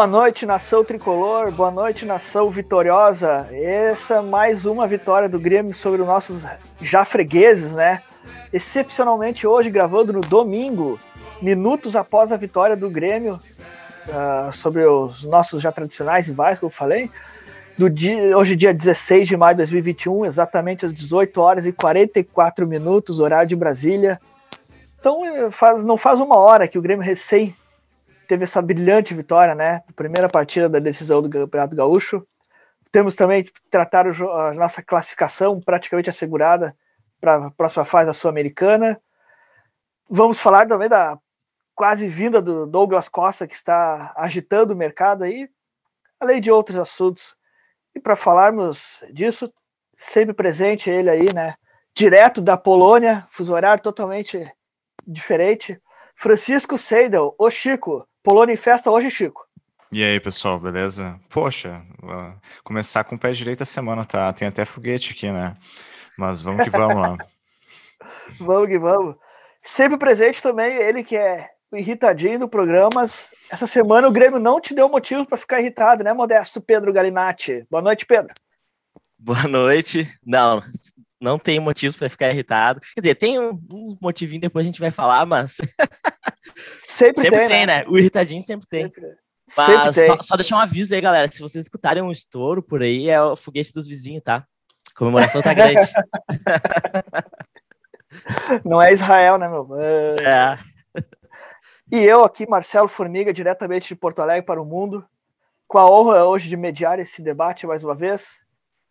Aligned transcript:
Boa 0.00 0.08
noite, 0.08 0.46
nação 0.46 0.82
tricolor. 0.82 1.52
Boa 1.52 1.70
noite, 1.70 2.06
nação 2.06 2.48
vitoriosa. 2.48 3.46
Essa 3.52 4.14
é 4.14 4.20
mais 4.22 4.64
uma 4.64 4.86
vitória 4.86 5.28
do 5.28 5.38
Grêmio 5.38 5.74
sobre 5.74 6.00
os 6.00 6.06
nossos 6.06 6.42
já 6.80 7.04
fregueses, 7.04 7.72
né? 7.72 8.00
Excepcionalmente 8.50 9.46
hoje, 9.46 9.68
gravando 9.68 10.14
no 10.14 10.22
domingo, 10.22 10.98
minutos 11.42 11.94
após 11.94 12.32
a 12.32 12.38
vitória 12.38 12.74
do 12.74 12.88
Grêmio 12.88 13.38
uh, 14.08 14.50
sobre 14.54 14.86
os 14.86 15.22
nossos 15.24 15.62
já 15.62 15.70
tradicionais 15.70 16.28
rivais, 16.28 16.58
como 16.58 16.70
eu 16.70 16.74
falei. 16.74 17.10
Do 17.76 17.90
dia, 17.90 18.34
hoje, 18.38 18.56
dia 18.56 18.72
16 18.72 19.28
de 19.28 19.36
maio 19.36 19.52
de 19.52 19.58
2021, 19.58 20.24
exatamente 20.24 20.86
às 20.86 20.94
18 20.94 21.38
horas 21.42 21.66
e 21.66 21.72
44 21.72 22.66
minutos, 22.66 23.20
horário 23.20 23.46
de 23.46 23.54
Brasília. 23.54 24.18
Então, 24.98 25.26
eh, 25.26 25.50
faz, 25.50 25.84
não 25.84 25.98
faz 25.98 26.18
uma 26.20 26.38
hora 26.38 26.66
que 26.66 26.78
o 26.78 26.82
Grêmio 26.82 27.04
recém 27.04 27.54
teve 28.30 28.44
essa 28.44 28.62
brilhante 28.62 29.12
vitória, 29.12 29.56
né? 29.56 29.82
Primeira 29.96 30.28
partida 30.28 30.68
da 30.68 30.78
decisão 30.78 31.20
do 31.20 31.28
Campeonato 31.28 31.74
Gaúcho. 31.74 32.24
Temos 32.92 33.16
também 33.16 33.42
que 33.42 33.50
tratar 33.68 34.06
o, 34.06 34.30
a 34.30 34.54
nossa 34.54 34.80
classificação 34.80 35.60
praticamente 35.60 36.08
assegurada 36.08 36.76
para 37.20 37.46
a 37.46 37.50
próxima 37.50 37.84
fase 37.84 38.06
da 38.06 38.12
Sul-Americana. 38.12 39.02
Vamos 40.08 40.38
falar 40.38 40.68
também 40.68 40.88
da 40.88 41.18
quase 41.74 42.06
vinda 42.06 42.40
do 42.40 42.66
Douglas 42.66 43.08
Costa, 43.08 43.48
que 43.48 43.56
está 43.56 44.12
agitando 44.16 44.74
o 44.74 44.76
mercado 44.76 45.24
aí, 45.24 45.50
além 46.20 46.40
de 46.40 46.52
outros 46.52 46.78
assuntos. 46.78 47.34
E 47.96 47.98
para 47.98 48.14
falarmos 48.14 49.02
disso, 49.12 49.52
sempre 49.92 50.32
presente 50.32 50.88
ele 50.88 51.10
aí, 51.10 51.34
né? 51.34 51.56
Direto 51.96 52.40
da 52.40 52.56
Polônia, 52.56 53.26
fuso 53.28 53.52
horário 53.52 53.82
totalmente 53.82 54.48
diferente. 55.04 55.82
Francisco 56.14 56.78
Seidel, 56.78 57.34
o 57.36 57.50
Chico. 57.50 58.06
Polônia 58.22 58.52
em 58.52 58.56
festa 58.56 58.90
hoje, 58.90 59.10
Chico. 59.10 59.46
E 59.92 60.04
aí, 60.04 60.20
pessoal, 60.20 60.58
beleza? 60.58 61.18
Poxa, 61.28 61.82
começar 62.62 63.02
com 63.02 63.16
o 63.16 63.18
pé 63.18 63.32
direito 63.32 63.62
a 63.62 63.66
semana, 63.66 64.04
tá? 64.04 64.32
Tem 64.32 64.46
até 64.46 64.64
foguete 64.64 65.12
aqui, 65.12 65.30
né? 65.30 65.56
Mas 66.16 66.42
vamos 66.42 66.62
que 66.62 66.70
vamos 66.70 66.96
lá. 66.96 67.16
vamos 68.38 68.68
que 68.68 68.78
vamos. 68.78 69.16
Sempre 69.62 69.98
presente 69.98 70.42
também 70.42 70.76
ele 70.76 71.02
que 71.02 71.16
é 71.16 71.50
irritadinho 71.72 72.38
no 72.38 72.48
programa, 72.48 72.90
mas 72.94 73.34
essa 73.50 73.66
semana 73.66 74.06
o 74.06 74.12
Grêmio 74.12 74.38
não 74.38 74.60
te 74.60 74.74
deu 74.74 74.88
motivo 74.88 75.26
para 75.26 75.38
ficar 75.38 75.60
irritado, 75.60 76.04
né, 76.04 76.12
Modesto 76.12 76.60
Pedro 76.60 76.92
Galinatti? 76.92 77.66
Boa 77.70 77.82
noite, 77.82 78.06
Pedro. 78.06 78.34
Boa 79.18 79.46
noite. 79.46 80.08
Não, 80.24 80.62
não 81.20 81.38
tem 81.38 81.60
motivos 81.60 81.96
para 81.96 82.08
ficar 82.08 82.30
irritado. 82.30 82.80
Quer 82.94 83.00
dizer, 83.00 83.14
tem 83.16 83.38
um, 83.38 83.50
um 83.70 83.96
motivinho, 84.00 84.40
depois 84.40 84.64
a 84.64 84.68
gente 84.68 84.80
vai 84.80 84.90
falar, 84.90 85.26
mas 85.26 85.58
Sempre, 87.00 87.22
sempre 87.22 87.38
tem, 87.38 87.48
tem 87.48 87.66
né? 87.66 87.80
né? 87.80 87.84
O 87.88 87.98
irritadinho 87.98 88.42
sempre 88.42 88.66
tem. 88.68 88.84
Sempre. 88.84 89.16
Mas 89.56 89.94
sempre 89.94 90.06
só, 90.06 90.22
só, 90.22 90.36
deixar 90.36 90.56
um 90.56 90.60
aviso 90.60 90.94
aí, 90.94 91.00
galera. 91.00 91.30
Se 91.30 91.40
vocês 91.40 91.64
escutarem 91.64 92.02
um 92.02 92.10
estouro 92.10 92.62
por 92.62 92.82
aí, 92.82 93.08
é 93.08 93.20
o 93.20 93.34
foguete 93.34 93.72
dos 93.72 93.86
vizinhos, 93.86 94.22
tá? 94.22 94.46
A 94.94 94.98
comemoração 94.98 95.42
tá 95.42 95.54
grande. 95.54 95.80
Não 98.64 98.80
é 98.80 98.92
Israel, 98.92 99.38
né, 99.38 99.48
meu? 99.48 99.68
É. 100.20 100.58
E 101.90 101.98
eu 102.04 102.24
aqui, 102.24 102.48
Marcelo 102.48 102.88
Formiga, 102.88 103.32
diretamente 103.32 103.88
de 103.88 103.96
Porto 103.96 104.20
Alegre 104.20 104.42
para 104.42 104.62
o 104.62 104.64
mundo, 104.64 105.04
com 105.66 105.78
a 105.78 105.90
honra 105.90 106.24
hoje 106.24 106.48
de 106.48 106.56
mediar 106.56 106.98
esse 106.98 107.22
debate 107.22 107.66
mais 107.66 107.82
uma 107.82 107.94
vez. 107.94 108.44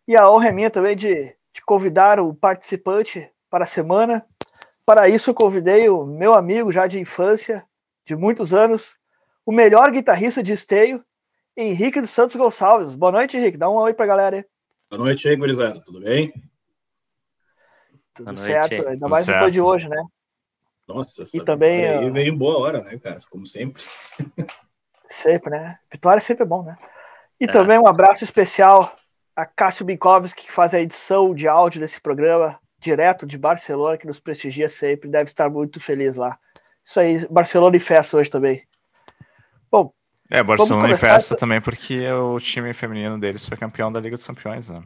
E 0.06 0.16
a 0.16 0.28
honra 0.28 0.48
é 0.48 0.52
minha 0.52 0.70
também 0.70 0.96
de, 0.96 1.34
de 1.52 1.62
convidar 1.64 2.20
o 2.20 2.34
participante 2.34 3.30
para 3.48 3.64
a 3.64 3.66
semana. 3.66 4.24
Para 4.84 5.08
isso, 5.08 5.30
eu 5.30 5.34
convidei 5.34 5.88
o 5.88 6.04
meu 6.04 6.34
amigo 6.34 6.72
já 6.72 6.86
de 6.86 6.98
infância, 6.98 7.64
de 8.10 8.16
muitos 8.16 8.52
anos, 8.52 8.96
o 9.46 9.52
melhor 9.52 9.92
guitarrista 9.92 10.42
de 10.42 10.52
esteio, 10.52 11.04
Henrique 11.56 12.00
dos 12.00 12.10
Santos 12.10 12.34
Gonçalves. 12.34 12.92
Boa 12.92 13.12
noite, 13.12 13.36
Henrique. 13.36 13.56
Dá 13.56 13.70
um 13.70 13.76
oi 13.76 13.94
pra 13.94 14.04
galera 14.04 14.38
aí. 14.38 14.44
Boa 14.90 15.04
noite 15.04 15.28
aí, 15.28 15.36
gurizada. 15.36 15.80
Tudo 15.84 16.00
bem? 16.00 16.32
Tudo 18.12 18.32
Boa 18.32 18.36
certo. 18.36 18.72
Noite. 18.72 18.88
Ainda 18.88 19.08
mais 19.08 19.26
depois 19.26 19.52
de 19.52 19.60
hoje, 19.60 19.88
né? 19.88 20.02
Nossa, 20.88 21.24
e 21.32 21.40
também 21.44 21.86
aí 21.86 22.10
veio 22.10 22.34
em 22.34 22.36
boa 22.36 22.58
hora, 22.58 22.82
né, 22.82 22.98
cara? 22.98 23.20
Como 23.30 23.46
sempre. 23.46 23.80
Sempre, 25.06 25.50
né? 25.50 25.78
Vitória 25.92 26.20
sempre 26.20 26.42
é 26.42 26.46
bom, 26.46 26.64
né? 26.64 26.76
E 27.38 27.44
é. 27.44 27.48
também 27.48 27.78
um 27.78 27.86
abraço 27.86 28.24
especial 28.24 28.96
a 29.36 29.46
Cássio 29.46 29.84
Binkowski, 29.84 30.46
que 30.46 30.52
faz 30.52 30.74
a 30.74 30.80
edição 30.80 31.32
de 31.32 31.46
áudio 31.46 31.80
desse 31.80 32.00
programa, 32.00 32.58
direto 32.76 33.24
de 33.24 33.38
Barcelona, 33.38 33.96
que 33.96 34.06
nos 34.06 34.18
prestigia 34.18 34.68
sempre. 34.68 35.08
Deve 35.08 35.30
estar 35.30 35.48
muito 35.48 35.80
feliz 35.80 36.16
lá. 36.16 36.36
Isso 36.90 36.98
aí, 36.98 37.24
Barcelona 37.28 37.76
e 37.76 37.78
festa 37.78 38.16
hoje 38.16 38.28
também. 38.28 38.64
Bom. 39.70 39.92
É, 40.28 40.42
Barcelona 40.42 40.90
e 40.90 40.98
festa 40.98 41.36
também, 41.36 41.60
porque 41.60 42.10
o 42.10 42.36
time 42.40 42.72
feminino 42.74 43.16
deles 43.16 43.48
foi 43.48 43.56
campeão 43.56 43.92
da 43.92 44.00
Liga 44.00 44.16
dos 44.16 44.26
Campeões, 44.26 44.70
né? 44.70 44.82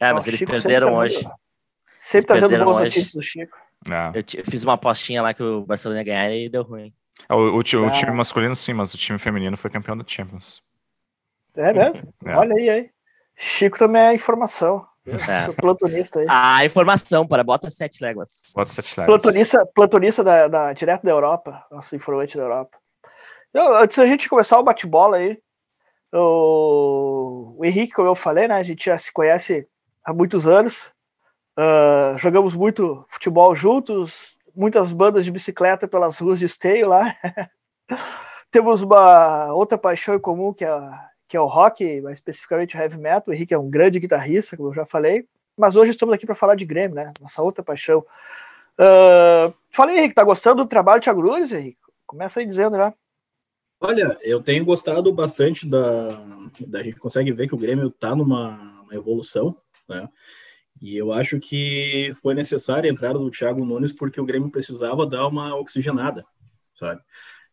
É, 0.00 0.10
mas 0.10 0.26
eles 0.26 0.38
Chico 0.38 0.52
perderam 0.52 0.94
hoje. 0.94 1.22
Sempre 1.98 2.38
trazendo 2.38 2.64
boas 2.64 2.78
notícias 2.78 3.12
do 3.12 3.20
Chico. 3.20 3.58
É. 3.90 4.20
Eu 4.38 4.44
fiz 4.46 4.64
uma 4.64 4.72
apostinha 4.72 5.20
lá 5.20 5.34
que 5.34 5.42
o 5.42 5.66
Barcelona 5.66 6.00
ia 6.00 6.04
ganhar 6.04 6.30
e 6.30 6.48
deu 6.48 6.62
ruim. 6.62 6.94
É, 7.28 7.34
o, 7.34 7.56
o, 7.56 7.58
o, 7.58 7.62
time 7.62 7.84
ah. 7.84 8.12
masculino 8.12 8.56
sim, 8.56 8.72
mas 8.72 8.94
o 8.94 8.96
time 8.96 9.18
feminino 9.18 9.56
foi 9.58 9.68
campeão 9.68 9.94
do 9.94 10.10
Champions. 10.10 10.62
É 11.54 11.74
mesmo? 11.74 12.14
É. 12.24 12.34
Olha 12.34 12.54
aí, 12.54 12.70
aí. 12.70 12.90
Chico 13.36 13.78
também 13.78 14.00
é 14.00 14.14
informação. 14.14 14.86
É. 15.06 15.52
Platonista 15.60 16.20
aí. 16.20 16.26
A 16.28 16.64
informação, 16.64 17.26
para 17.26 17.42
bota 17.42 17.68
sete 17.70 18.02
léguas. 18.02 18.42
Bota 18.54 18.70
sete 18.70 18.98
léguas. 18.98 19.22
Platonista, 19.22 19.66
platonista 19.74 20.24
da, 20.24 20.48
da, 20.48 20.72
direto 20.72 21.02
da 21.02 21.10
Europa. 21.10 21.64
Nosso 21.70 21.94
informante 21.96 22.36
da 22.36 22.44
Europa. 22.44 22.78
Eu, 23.52 23.76
antes 23.76 23.96
da 23.96 24.06
gente 24.06 24.28
começar 24.28 24.58
o 24.58 24.62
bate-bola 24.62 25.18
aí, 25.18 25.38
o, 26.12 27.54
o 27.58 27.64
Henrique, 27.64 27.92
como 27.92 28.08
eu 28.08 28.14
falei, 28.14 28.48
né? 28.48 28.54
A 28.54 28.62
gente 28.62 28.86
já 28.86 28.96
se 28.96 29.12
conhece 29.12 29.66
há 30.04 30.12
muitos 30.12 30.46
anos. 30.46 30.90
Uh, 31.58 32.16
jogamos 32.18 32.54
muito 32.54 33.04
futebol 33.08 33.54
juntos, 33.54 34.38
muitas 34.54 34.92
bandas 34.92 35.24
de 35.24 35.30
bicicleta 35.30 35.86
pelas 35.86 36.18
ruas 36.18 36.38
de 36.38 36.46
Esteio 36.46 36.88
lá. 36.88 37.14
Temos 38.50 38.82
uma 38.82 39.52
outra 39.52 39.76
paixão 39.76 40.14
em 40.14 40.20
comum 40.20 40.52
que 40.52 40.64
é 40.64 40.70
que 41.32 41.36
é 41.38 41.40
o 41.40 41.46
rock, 41.46 42.02
mais 42.02 42.18
especificamente 42.18 42.76
o 42.76 42.78
heavy 42.78 42.98
metal. 42.98 43.24
O 43.28 43.32
Henrique 43.32 43.54
é 43.54 43.58
um 43.58 43.70
grande 43.70 43.98
guitarrista, 43.98 44.54
como 44.54 44.68
eu 44.68 44.74
já 44.74 44.84
falei. 44.84 45.26
Mas 45.56 45.76
hoje 45.76 45.90
estamos 45.90 46.14
aqui 46.14 46.26
para 46.26 46.34
falar 46.34 46.56
de 46.56 46.66
Grêmio, 46.66 46.94
né? 46.94 47.10
Nossa 47.18 47.42
outra 47.42 47.64
paixão. 47.64 48.04
Uh, 48.78 49.50
falei, 49.70 49.96
Henrique, 49.96 50.14
tá 50.14 50.22
gostando 50.22 50.62
do 50.62 50.68
trabalho 50.68 51.00
de 51.00 51.04
Thiago 51.04 51.22
Nunes, 51.22 51.50
Henrique? 51.50 51.78
Começa 52.06 52.38
aí 52.38 52.44
dizendo 52.44 52.76
já. 52.76 52.92
Olha, 53.80 54.18
eu 54.20 54.42
tenho 54.42 54.62
gostado 54.62 55.10
bastante 55.10 55.66
da, 55.66 56.22
da 56.66 56.80
a 56.80 56.82
gente 56.82 56.96
consegue 56.96 57.32
ver 57.32 57.48
que 57.48 57.54
o 57.54 57.58
Grêmio 57.58 57.88
está 57.88 58.14
numa 58.14 58.84
evolução, 58.92 59.56
né? 59.88 60.06
E 60.82 60.94
eu 60.94 61.14
acho 61.14 61.40
que 61.40 62.12
foi 62.20 62.34
necessária 62.34 62.90
a 62.90 62.92
entrada 62.92 63.18
do 63.18 63.30
Thiago 63.30 63.64
Nunes 63.64 63.90
porque 63.90 64.20
o 64.20 64.26
Grêmio 64.26 64.50
precisava 64.50 65.06
dar 65.06 65.26
uma 65.26 65.56
oxigenada, 65.56 66.26
sabe? 66.74 67.00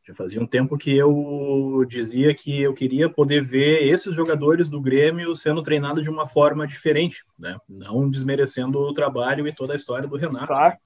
Já 0.09 0.15
fazia 0.15 0.41
um 0.41 0.47
tempo 0.47 0.75
que 0.75 0.97
eu 0.97 1.85
dizia 1.87 2.33
que 2.33 2.63
eu 2.63 2.73
queria 2.73 3.07
poder 3.07 3.43
ver 3.43 3.83
esses 3.83 4.15
jogadores 4.15 4.67
do 4.67 4.81
Grêmio 4.81 5.35
sendo 5.35 5.61
treinados 5.61 6.03
de 6.03 6.09
uma 6.09 6.27
forma 6.27 6.65
diferente, 6.65 7.23
né? 7.37 7.55
Não 7.69 8.09
desmerecendo 8.09 8.79
o 8.79 8.91
trabalho 8.91 9.47
e 9.47 9.53
toda 9.53 9.73
a 9.73 9.75
história 9.75 10.07
do 10.07 10.17
Renato. 10.17 10.47
Claro. 10.47 10.77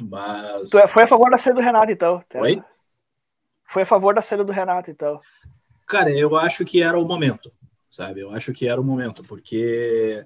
Mas... 0.00 0.70
Tu 0.70 0.78
é, 0.78 0.88
foi 0.88 1.02
a 1.02 1.06
favor 1.06 1.30
da 1.30 1.36
saída 1.36 1.60
do 1.60 1.64
Renato, 1.64 1.92
então. 1.92 2.24
Oi? 2.36 2.62
Foi 3.68 3.82
a 3.82 3.86
favor 3.86 4.14
da 4.14 4.22
saída 4.22 4.42
do 4.42 4.52
Renato, 4.52 4.90
então. 4.90 5.20
Cara, 5.86 6.10
eu 6.10 6.34
acho 6.34 6.64
que 6.64 6.82
era 6.82 6.98
o 6.98 7.04
momento, 7.04 7.52
sabe? 7.90 8.20
Eu 8.20 8.30
acho 8.30 8.54
que 8.54 8.66
era 8.66 8.80
o 8.80 8.84
momento, 8.84 9.22
porque 9.22 10.24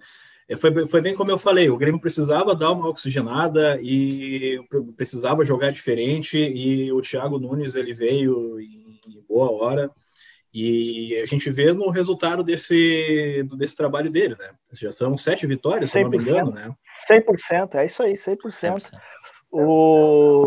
foi, 0.57 0.87
foi 0.87 1.01
bem 1.01 1.15
como 1.15 1.31
eu 1.31 1.39
falei, 1.39 1.71
o 1.71 1.77
Grêmio 1.77 2.01
precisava 2.01 2.55
dar 2.55 2.73
uma 2.73 2.89
oxigenada 2.89 3.79
e 3.81 4.61
precisava 4.97 5.45
jogar 5.45 5.71
diferente 5.71 6.39
e 6.39 6.93
o 6.93 7.01
Thiago 7.01 7.39
Nunes 7.39 7.75
ele 7.75 7.95
veio 7.95 8.59
em 8.61 9.25
boa 9.29 9.51
hora 9.51 9.91
e 10.53 11.17
a 11.23 11.25
gente 11.27 11.49
vê 11.51 11.73
no 11.73 11.91
resultado 11.91 12.43
desse, 12.43 13.47
desse 13.57 13.77
trabalho 13.77 14.11
dele, 14.11 14.35
né? 14.37 14.51
Já 14.73 14.91
são 14.91 15.17
sete 15.17 15.47
vitórias, 15.47 15.91
100%, 15.91 15.93
se 15.93 16.03
não 16.03 16.11
me 16.11 16.17
engano, 16.17 16.51
né? 16.51 16.75
100%, 17.09 17.75
é 17.77 17.85
isso 17.85 18.03
aí, 18.03 18.15
100%. 18.15 18.37
100%. 18.51 18.91
O... 19.53 20.47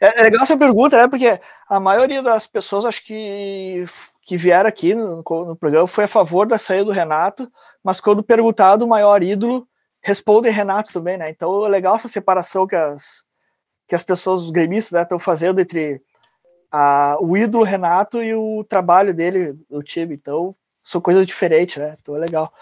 É, 0.00 0.20
é 0.20 0.22
legal 0.22 0.42
essa 0.42 0.56
pergunta, 0.56 0.96
né? 0.96 1.08
Porque 1.08 1.40
a 1.68 1.80
maioria 1.80 2.22
das 2.22 2.46
pessoas, 2.46 2.84
acho 2.84 3.04
que 3.04 3.84
que 4.30 4.36
vieram 4.36 4.68
aqui 4.68 4.94
no, 4.94 5.24
no, 5.26 5.56
programa 5.56 5.88
foi 5.88 6.04
a 6.04 6.06
favor 6.06 6.46
da 6.46 6.56
saída 6.56 6.84
do 6.84 6.92
Renato, 6.92 7.50
mas 7.82 8.00
quando 8.00 8.22
perguntado 8.22 8.84
o 8.84 8.88
maior 8.88 9.24
ídolo, 9.24 9.66
respondem 10.00 10.52
Renato 10.52 10.92
também, 10.92 11.18
né? 11.18 11.28
Então 11.30 11.66
é 11.66 11.68
legal 11.68 11.96
essa 11.96 12.08
separação 12.08 12.64
que 12.64 12.76
as, 12.76 13.24
que 13.88 13.94
as 13.96 14.04
pessoas, 14.04 14.42
os 14.42 14.52
gremistas, 14.52 15.02
estão 15.02 15.18
né, 15.18 15.24
fazendo 15.24 15.60
entre 15.60 16.00
a, 16.70 17.16
o 17.20 17.36
ídolo 17.36 17.64
Renato 17.64 18.22
e 18.22 18.32
o 18.32 18.62
trabalho 18.62 19.12
dele 19.12 19.58
no 19.68 19.82
time. 19.82 20.14
Então 20.14 20.54
são 20.80 21.00
coisas 21.00 21.26
diferentes, 21.26 21.78
né? 21.78 21.96
Então 22.00 22.14
é 22.14 22.20
legal. 22.20 22.54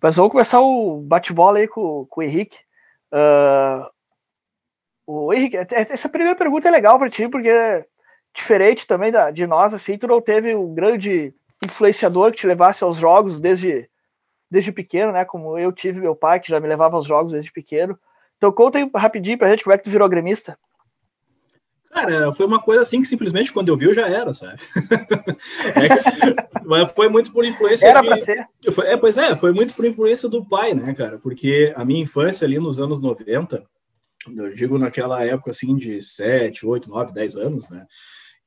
Mas 0.00 0.16
vamos 0.16 0.32
começar 0.32 0.62
o 0.62 1.02
bate-bola 1.02 1.58
aí 1.58 1.68
com, 1.68 2.06
com 2.08 2.22
o 2.22 2.24
Henrique. 2.24 2.56
Uh, 3.12 3.90
o 5.06 5.34
Henrique, 5.34 5.58
essa 5.70 6.08
primeira 6.08 6.34
pergunta 6.34 6.66
é 6.66 6.70
legal 6.70 6.98
para 6.98 7.10
ti, 7.10 7.28
porque 7.28 7.52
diferente 8.34 8.86
também 8.86 9.12
da, 9.12 9.30
de 9.30 9.46
nós, 9.46 9.72
assim, 9.72 9.96
tu 9.96 10.06
não 10.06 10.20
teve 10.20 10.54
um 10.54 10.74
grande 10.74 11.32
influenciador 11.64 12.32
que 12.32 12.38
te 12.38 12.46
levasse 12.46 12.82
aos 12.82 12.96
jogos 12.96 13.40
desde, 13.40 13.88
desde 14.50 14.72
pequeno, 14.72 15.12
né? 15.12 15.24
Como 15.24 15.56
eu 15.58 15.72
tive 15.72 16.00
meu 16.00 16.16
pai, 16.16 16.40
que 16.40 16.50
já 16.50 16.58
me 16.58 16.68
levava 16.68 16.96
aos 16.96 17.06
jogos 17.06 17.32
desde 17.32 17.52
pequeno. 17.52 17.98
Então 18.36 18.52
conta 18.52 18.78
aí 18.78 18.90
rapidinho 18.94 19.38
pra 19.38 19.48
gente 19.48 19.62
como 19.62 19.74
é 19.74 19.78
que 19.78 19.84
tu 19.84 19.90
virou 19.90 20.08
gremista. 20.08 20.58
Cara, 21.90 22.32
foi 22.32 22.44
uma 22.44 22.60
coisa 22.60 22.82
assim 22.82 23.00
que 23.00 23.06
simplesmente 23.06 23.52
quando 23.52 23.68
eu 23.68 23.76
vi 23.76 23.84
eu 23.84 23.94
já 23.94 24.08
era, 24.08 24.34
sabe? 24.34 24.58
é, 25.78 26.64
mas 26.66 26.90
foi 26.90 27.08
muito 27.08 27.32
por 27.32 27.44
influência. 27.44 27.86
Era 27.86 28.00
de... 28.00 28.08
pra 28.08 28.16
ser. 28.16 28.44
Foi, 28.72 28.88
é, 28.88 28.96
pois 28.96 29.16
é, 29.16 29.36
foi 29.36 29.52
muito 29.52 29.72
por 29.74 29.84
influência 29.84 30.28
do 30.28 30.44
pai, 30.44 30.74
né, 30.74 30.92
cara? 30.92 31.18
Porque 31.18 31.72
a 31.76 31.84
minha 31.84 32.02
infância 32.02 32.44
ali 32.44 32.58
nos 32.58 32.80
anos 32.80 33.00
90, 33.00 33.62
eu 34.36 34.52
digo 34.52 34.76
naquela 34.76 35.24
época 35.24 35.52
assim 35.52 35.76
de 35.76 36.02
7, 36.02 36.66
8, 36.66 36.90
9, 36.90 37.12
10 37.12 37.36
anos, 37.36 37.70
né? 37.70 37.86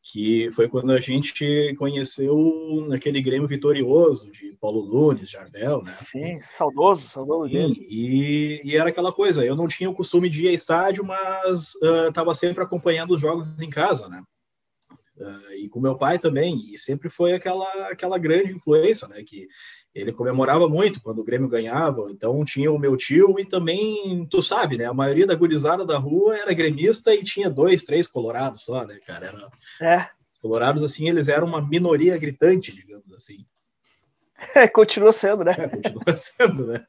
Que 0.09 0.49
foi 0.51 0.69
quando 0.69 0.93
a 0.93 1.01
gente 1.01 1.75
conheceu 1.77 2.85
naquele 2.87 3.21
Grêmio 3.21 3.47
vitorioso 3.47 4.31
de 4.31 4.53
Paulo 4.53 4.85
Nunes, 4.85 5.29
Jardel, 5.29 5.83
né? 5.83 5.91
Sim, 5.91 6.37
saudoso, 6.37 7.09
saudoso 7.09 7.49
Sim, 7.49 7.75
e, 7.77 8.61
e, 8.63 8.77
era 8.77 8.89
aquela 8.89 9.11
coisa, 9.11 9.45
eu 9.45 9.55
não 9.55 9.67
tinha 9.67 9.89
o 9.89 9.93
costume 9.93 10.29
de 10.29 10.45
ir 10.45 10.47
a 10.47 10.53
estádio, 10.53 11.03
mas 11.03 11.75
estava 12.07 12.31
uh, 12.31 12.35
sempre 12.35 12.63
acompanhando 12.63 13.15
os 13.15 13.19
jogos 13.19 13.61
em 13.61 13.69
casa, 13.69 14.07
né? 14.07 14.23
Uh, 15.17 15.53
e 15.57 15.67
com 15.67 15.81
meu 15.81 15.97
pai 15.97 16.17
também, 16.17 16.73
e 16.73 16.79
sempre 16.79 17.09
foi 17.09 17.33
aquela, 17.33 17.69
aquela 17.89 18.17
grande 18.17 18.53
influência, 18.53 19.09
né? 19.09 19.21
Que 19.23 19.47
ele 19.97 20.13
comemorava 20.13 20.69
muito 20.69 21.01
quando 21.01 21.19
o 21.19 21.23
Grêmio 21.23 21.49
ganhava, 21.49 22.07
então 22.11 22.45
tinha 22.45 22.71
o 22.71 22.77
meu 22.77 22.95
tio 22.95 23.39
e 23.39 23.45
também, 23.45 24.27
tu 24.29 24.43
sabe, 24.43 24.77
né? 24.77 24.85
A 24.85 24.93
maioria 24.93 25.25
da 25.25 25.33
gurizada 25.33 25.83
da 25.83 25.97
rua 25.97 26.37
era 26.37 26.53
gremista 26.53 27.15
e 27.15 27.23
tinha 27.23 27.49
dois, 27.49 27.83
três 27.83 28.07
colorados 28.07 28.63
só, 28.63 28.85
né, 28.85 28.99
cara? 29.07 29.25
Era... 29.25 29.51
É. 29.81 30.09
Colorados, 30.39 30.83
assim, 30.83 31.09
eles 31.09 31.27
eram 31.27 31.47
uma 31.47 31.67
minoria 31.67 32.15
gritante, 32.15 32.71
digamos 32.71 33.11
assim. 33.13 33.43
É, 34.53 34.67
continua 34.67 35.11
sendo, 35.11 35.43
né? 35.43 35.55
É, 35.57 35.67
continua 35.67 36.03
sendo, 36.15 36.67
né? 36.67 36.85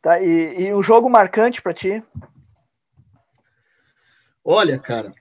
tá, 0.00 0.18
e, 0.18 0.62
e 0.62 0.74
um 0.74 0.82
jogo 0.82 1.10
marcante 1.10 1.60
para 1.60 1.74
ti? 1.74 2.02
Olha, 4.42 4.78
cara, 4.78 5.12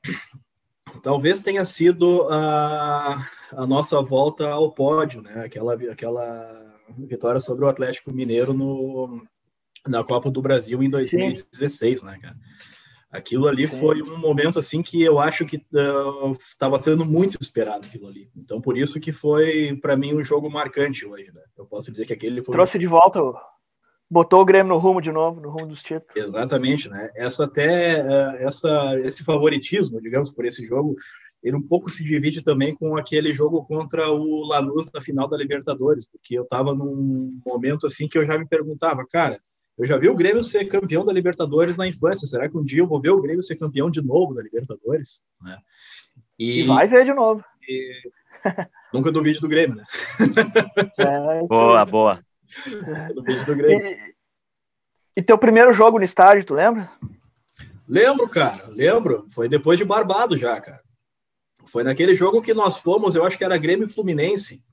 talvez 1.04 1.42
tenha 1.42 1.66
sido 1.66 2.30
a, 2.32 3.28
a 3.56 3.66
nossa 3.66 4.02
volta 4.02 4.48
ao 4.50 4.72
pódio, 4.72 5.22
né? 5.22 5.44
Aquela, 5.46 5.74
aquela 5.74 6.80
vitória 6.98 7.40
sobre 7.40 7.66
o 7.66 7.68
Atlético 7.68 8.12
Mineiro 8.12 8.54
no, 8.54 9.22
na 9.88 10.04
Copa 10.04 10.30
do 10.30 10.42
Brasil 10.42 10.82
em 10.82 10.90
2016, 10.90 12.00
Sim. 12.00 12.06
né, 12.06 12.18
cara? 12.22 12.36
Aquilo 13.12 13.48
ali 13.48 13.68
Sim. 13.68 13.78
foi 13.78 14.02
um 14.02 14.18
momento 14.18 14.58
assim 14.58 14.82
que 14.82 15.02
eu 15.02 15.20
acho 15.20 15.46
que 15.46 15.62
estava 16.40 16.78
uh, 16.78 16.80
sendo 16.80 17.06
muito 17.06 17.38
esperado 17.42 17.86
aquilo 17.86 18.08
ali. 18.08 18.32
Então 18.36 18.62
por 18.62 18.78
isso 18.78 19.02
que 19.02 19.12
foi 19.12 19.78
para 19.82 19.98
mim 19.98 20.14
um 20.14 20.24
jogo 20.24 20.50
marcante 20.50 21.06
hoje, 21.06 21.30
né? 21.34 21.42
Eu 21.58 21.66
posso 21.66 21.92
dizer 21.92 22.06
que 22.06 22.14
aquele 22.14 22.42
foi 22.42 22.54
trouxe 22.54 22.80
de 22.80 22.88
volta 22.88 23.20
botou 24.10 24.42
o 24.42 24.46
Grêmio 24.46 24.74
no 24.74 24.78
rumo 24.78 25.02
de 25.02 25.10
novo, 25.10 25.40
no 25.40 25.50
rumo 25.50 25.68
dos 25.68 25.82
títulos. 25.82 26.14
Exatamente, 26.16 26.90
né? 26.90 27.10
Essa 27.16 27.46
até 27.46 28.02
uh, 28.04 28.36
essa 28.40 29.00
esse 29.00 29.24
favoritismo, 29.24 30.02
digamos, 30.02 30.32
por 30.32 30.46
esse 30.46 30.66
jogo, 30.66 30.96
ele 31.44 31.56
um 31.56 31.62
pouco 31.62 31.90
se 31.90 32.04
divide 32.04 32.42
também 32.42 32.76
com 32.76 32.96
aquele 32.96 33.34
jogo 33.34 33.66
contra 33.66 34.12
o 34.12 34.46
Lanús 34.46 34.88
na 34.94 35.02
final 35.02 35.28
da 35.28 35.38
Libertadores, 35.38 36.08
porque 36.08 36.38
eu 36.38 36.44
estava 36.44 36.74
num 36.74 37.40
momento 37.46 37.88
assim 37.88 38.08
que 38.08 38.18
eu 38.18 38.26
já 38.26 38.38
me 38.38 38.48
perguntava, 38.48 39.06
cara, 39.08 39.40
eu 39.78 39.86
já 39.86 39.98
vi 39.98 40.08
o 40.08 40.16
Grêmio 40.16 40.44
ser 40.44 40.66
campeão 40.66 41.04
da 41.04 41.12
Libertadores 41.12 41.78
na 41.78 41.88
infância, 41.88 42.28
será 42.28 42.48
que 42.48 42.58
um 42.58 42.64
dia 42.64 42.82
eu 42.82 42.88
vou 42.88 43.02
ver 43.02 43.10
o 43.10 43.22
Grêmio 43.22 43.42
ser 43.42 43.56
campeão 43.56 43.90
de 43.90 44.02
novo 44.02 44.36
da 44.36 44.44
Libertadores? 44.44 45.24
Né? 45.42 45.58
E, 46.38 46.62
e 46.62 46.64
vai 46.64 46.88
ver 46.88 47.06
de 47.06 47.14
novo. 47.14 47.44
E... 47.68 47.92
Nunca 48.94 49.12
duvide 49.12 49.40
do 49.40 49.48
Grêmio, 49.48 49.78
né? 49.78 49.86
É, 51.00 51.48
boa, 51.48 51.86
boa. 51.86 52.20
E, 53.68 54.12
e 55.16 55.24
teu 55.24 55.38
primeiro 55.38 55.74
jogo 55.74 55.98
no 55.98 56.04
estádio, 56.04 56.46
tu 56.46 56.54
lembra? 56.54 56.90
Lembro, 57.88 58.30
cara, 58.30 58.68
lembro. 58.70 59.26
Foi 59.32 59.50
depois 59.50 59.80
de 59.80 59.86
Barbado 59.86 60.38
já, 60.38 60.60
cara. 60.62 60.82
Foi 61.66 61.84
naquele 61.84 62.16
jogo 62.16 62.42
que 62.42 62.54
nós 62.54 62.78
fomos, 62.78 63.16
eu 63.16 63.26
acho 63.26 63.38
que 63.38 63.44
era 63.44 63.58
Grêmio 63.58 63.88
Fluminense, 63.88 64.64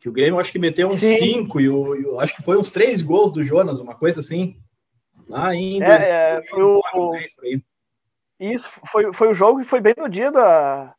que 0.00 0.08
o 0.08 0.12
Grêmio 0.12 0.38
acho 0.38 0.50
que 0.50 0.58
meteu 0.58 0.88
uns 0.88 1.00
Sim. 1.00 1.16
cinco 1.16 1.60
e 1.60 1.68
o, 1.68 1.94
eu 1.94 2.20
acho 2.20 2.34
que 2.34 2.42
foi 2.42 2.56
uns 2.56 2.70
três 2.70 3.02
gols 3.02 3.32
do 3.32 3.44
Jonas, 3.44 3.80
uma 3.80 3.94
coisa 3.94 4.20
assim. 4.20 4.56
Lá 5.28 5.48
ainda. 5.48 5.86
É, 5.86 6.38
é, 6.38 6.42
foi 6.42 6.62
o, 6.62 6.82
isso, 8.40 8.68
foi, 8.90 9.12
foi 9.12 9.30
o 9.30 9.34
jogo 9.34 9.60
que 9.60 9.66
foi 9.66 9.80
bem 9.80 9.94
no 9.96 10.08
dia 10.08 10.32
da, 10.32 10.94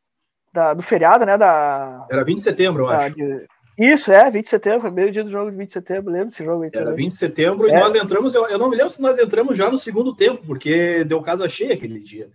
da, 0.54 0.74
do 0.74 0.82
feriado, 0.82 1.26
né? 1.26 1.38
Da, 1.38 2.08
era 2.10 2.24
20 2.24 2.38
de 2.38 2.44
setembro, 2.44 2.84
eu 2.84 2.88
da, 2.88 3.00
acho. 3.00 3.16
De, 3.16 3.46
isso, 3.78 4.12
é, 4.12 4.30
20 4.32 4.44
de 4.44 4.50
setembro, 4.50 4.82
foi 4.82 4.92
meio 4.92 5.12
dia 5.12 5.24
do 5.24 5.32
jogo 5.32 5.52
de 5.52 5.58
20 5.58 5.68
de 5.68 5.74
setembro, 5.74 6.14
lembro 6.14 6.28
desse 6.30 6.44
jogo 6.44 6.64
aí. 6.64 6.70
Era 6.74 6.94
20 6.94 7.12
de 7.12 7.18
setembro 7.18 7.68
é. 7.68 7.72
e 7.72 7.80
nós 7.80 7.94
entramos, 7.96 8.34
eu, 8.34 8.48
eu, 8.48 8.58
não 8.58 8.70
me 8.70 8.76
lembro 8.76 8.92
se 8.92 9.02
nós 9.02 9.18
entramos 9.18 9.58
já 9.58 9.70
no 9.70 9.78
segundo 9.78 10.16
tempo, 10.16 10.44
porque 10.46 11.04
deu 11.04 11.22
casa 11.22 11.50
cheia 11.50 11.74
aquele 11.74 12.00
dia. 12.00 12.30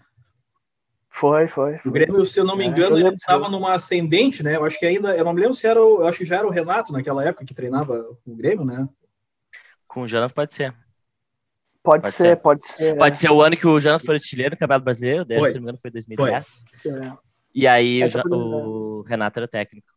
Foi, 1.19 1.49
foi. 1.49 1.77
foi. 1.79 1.91
O 1.91 1.93
Grêmio, 1.93 2.25
se 2.25 2.39
eu 2.39 2.45
não 2.45 2.55
me 2.55 2.63
é, 2.63 2.69
engano, 2.69 2.97
ele 2.97 3.09
estava 3.09 3.49
numa 3.49 3.73
ascendente, 3.73 4.41
né? 4.41 4.55
Eu 4.55 4.65
acho 4.65 4.79
que 4.79 4.87
ainda, 4.87 5.17
eu 5.17 5.25
não 5.25 5.33
me 5.33 5.41
lembro 5.41 5.55
se 5.55 5.67
era, 5.67 5.83
o, 5.83 6.03
eu 6.03 6.07
acho 6.07 6.19
que 6.19 6.25
já 6.25 6.37
era 6.37 6.47
o 6.47 6.51
Renato 6.51 6.93
naquela 6.93 7.25
época 7.25 7.45
que 7.45 7.55
treinava 7.55 8.07
o 8.25 8.37
Grêmio, 8.37 8.65
né? 8.65 8.89
Com 9.89 10.03
o 10.03 10.09
Jonas 10.09 10.31
pode 10.31 10.55
ser. 10.55 10.73
Pode, 11.83 12.03
pode 12.03 12.15
ser, 12.15 12.23
ser, 12.23 12.37
pode 12.37 12.65
ser. 12.65 12.97
Pode 12.97 13.19
ser 13.19 13.31
o 13.31 13.43
ano 13.43 13.57
que 13.57 13.67
o 13.67 13.81
Jonas 13.81 14.03
foi 14.03 14.15
artilheiro 14.15 14.55
no 14.55 14.59
Campeonato 14.59 14.85
Brasileiro, 14.85 15.25
deve, 15.25 15.43
se 15.45 15.55
não 15.55 15.61
me 15.61 15.63
engano, 15.65 15.79
foi 15.79 15.91
2010. 15.91 16.65
Foi. 16.83 16.93
É. 16.93 17.13
E 17.53 17.67
aí 17.67 18.01
o, 18.31 18.37
o 18.37 19.03
Renato 19.03 19.41
era 19.41 19.49
técnico. 19.49 19.89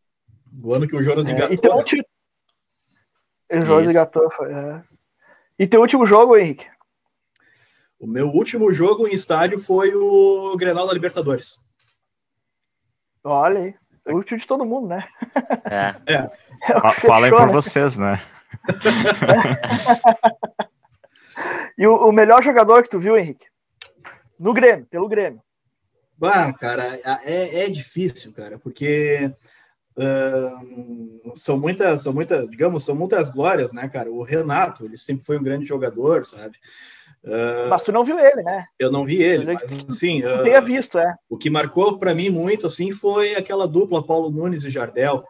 O 0.60 0.74
ano 0.74 0.88
que 0.88 0.96
o 0.96 1.02
Jonas 1.02 1.28
é, 1.28 1.32
engatou. 1.32 1.54
Então, 1.54 1.76
né? 1.76 1.84
O 3.62 3.66
Jonas 3.66 3.90
engatou, 3.90 4.28
foi. 4.28 4.52
É. 4.52 4.82
E 5.56 5.68
teu 5.68 5.80
último 5.82 6.04
jogo, 6.04 6.36
Henrique? 6.36 6.66
O 8.02 8.06
meu 8.08 8.26
último 8.26 8.72
jogo 8.72 9.06
em 9.06 9.14
estádio 9.14 9.60
foi 9.60 9.94
o 9.94 10.56
Grenal 10.56 10.88
da 10.88 10.92
Libertadores. 10.92 11.60
Olha 13.22 13.60
aí. 13.60 13.74
O 14.04 14.16
último 14.16 14.40
de 14.40 14.44
todo 14.44 14.64
mundo, 14.64 14.88
né? 14.88 15.06
É. 15.70 15.94
é. 16.12 16.16
é 16.66 16.92
Falem 16.94 17.30
por 17.30 17.46
né? 17.46 17.52
vocês, 17.52 17.96
né? 17.96 18.20
e 21.78 21.86
o, 21.86 22.08
o, 22.08 22.10
melhor 22.10 22.42
jogador 22.42 22.82
que 22.82 22.90
tu 22.90 22.98
viu, 22.98 23.16
Henrique? 23.16 23.46
No 24.36 24.52
Grêmio, 24.52 24.84
pelo 24.86 25.08
Grêmio. 25.08 25.40
Bah, 26.18 26.52
cara, 26.54 26.98
é, 27.22 27.66
é 27.66 27.70
difícil, 27.70 28.32
cara, 28.32 28.58
porque 28.58 29.32
Uh, 29.94 31.36
são 31.36 31.58
muitas, 31.58 32.02
são 32.02 32.14
muitas, 32.14 32.48
digamos, 32.48 32.82
são 32.82 32.94
muitas 32.94 33.28
glórias, 33.28 33.74
né, 33.74 33.86
cara? 33.90 34.10
O 34.10 34.22
Renato, 34.22 34.86
ele 34.86 34.96
sempre 34.96 35.22
foi 35.22 35.38
um 35.38 35.42
grande 35.42 35.66
jogador, 35.66 36.24
sabe? 36.24 36.56
Uh, 37.24 37.68
mas 37.68 37.82
tu 37.82 37.92
não 37.92 38.04
viu 38.04 38.18
ele, 38.18 38.42
né? 38.42 38.66
Eu 38.78 38.90
não 38.90 39.04
vi 39.04 39.22
ele, 39.22 39.44
mas, 39.44 39.86
assim, 39.88 40.24
uh, 40.24 40.42
tenha 40.42 40.60
visto, 40.60 40.98
é. 40.98 41.14
O 41.28 41.38
que 41.38 41.48
marcou 41.48 41.98
para 41.98 42.14
mim 42.14 42.30
muito, 42.30 42.66
assim, 42.66 42.90
foi 42.90 43.34
aquela 43.34 43.68
dupla 43.68 44.04
Paulo 44.04 44.30
Nunes 44.30 44.64
e 44.64 44.70
Jardel, 44.70 45.22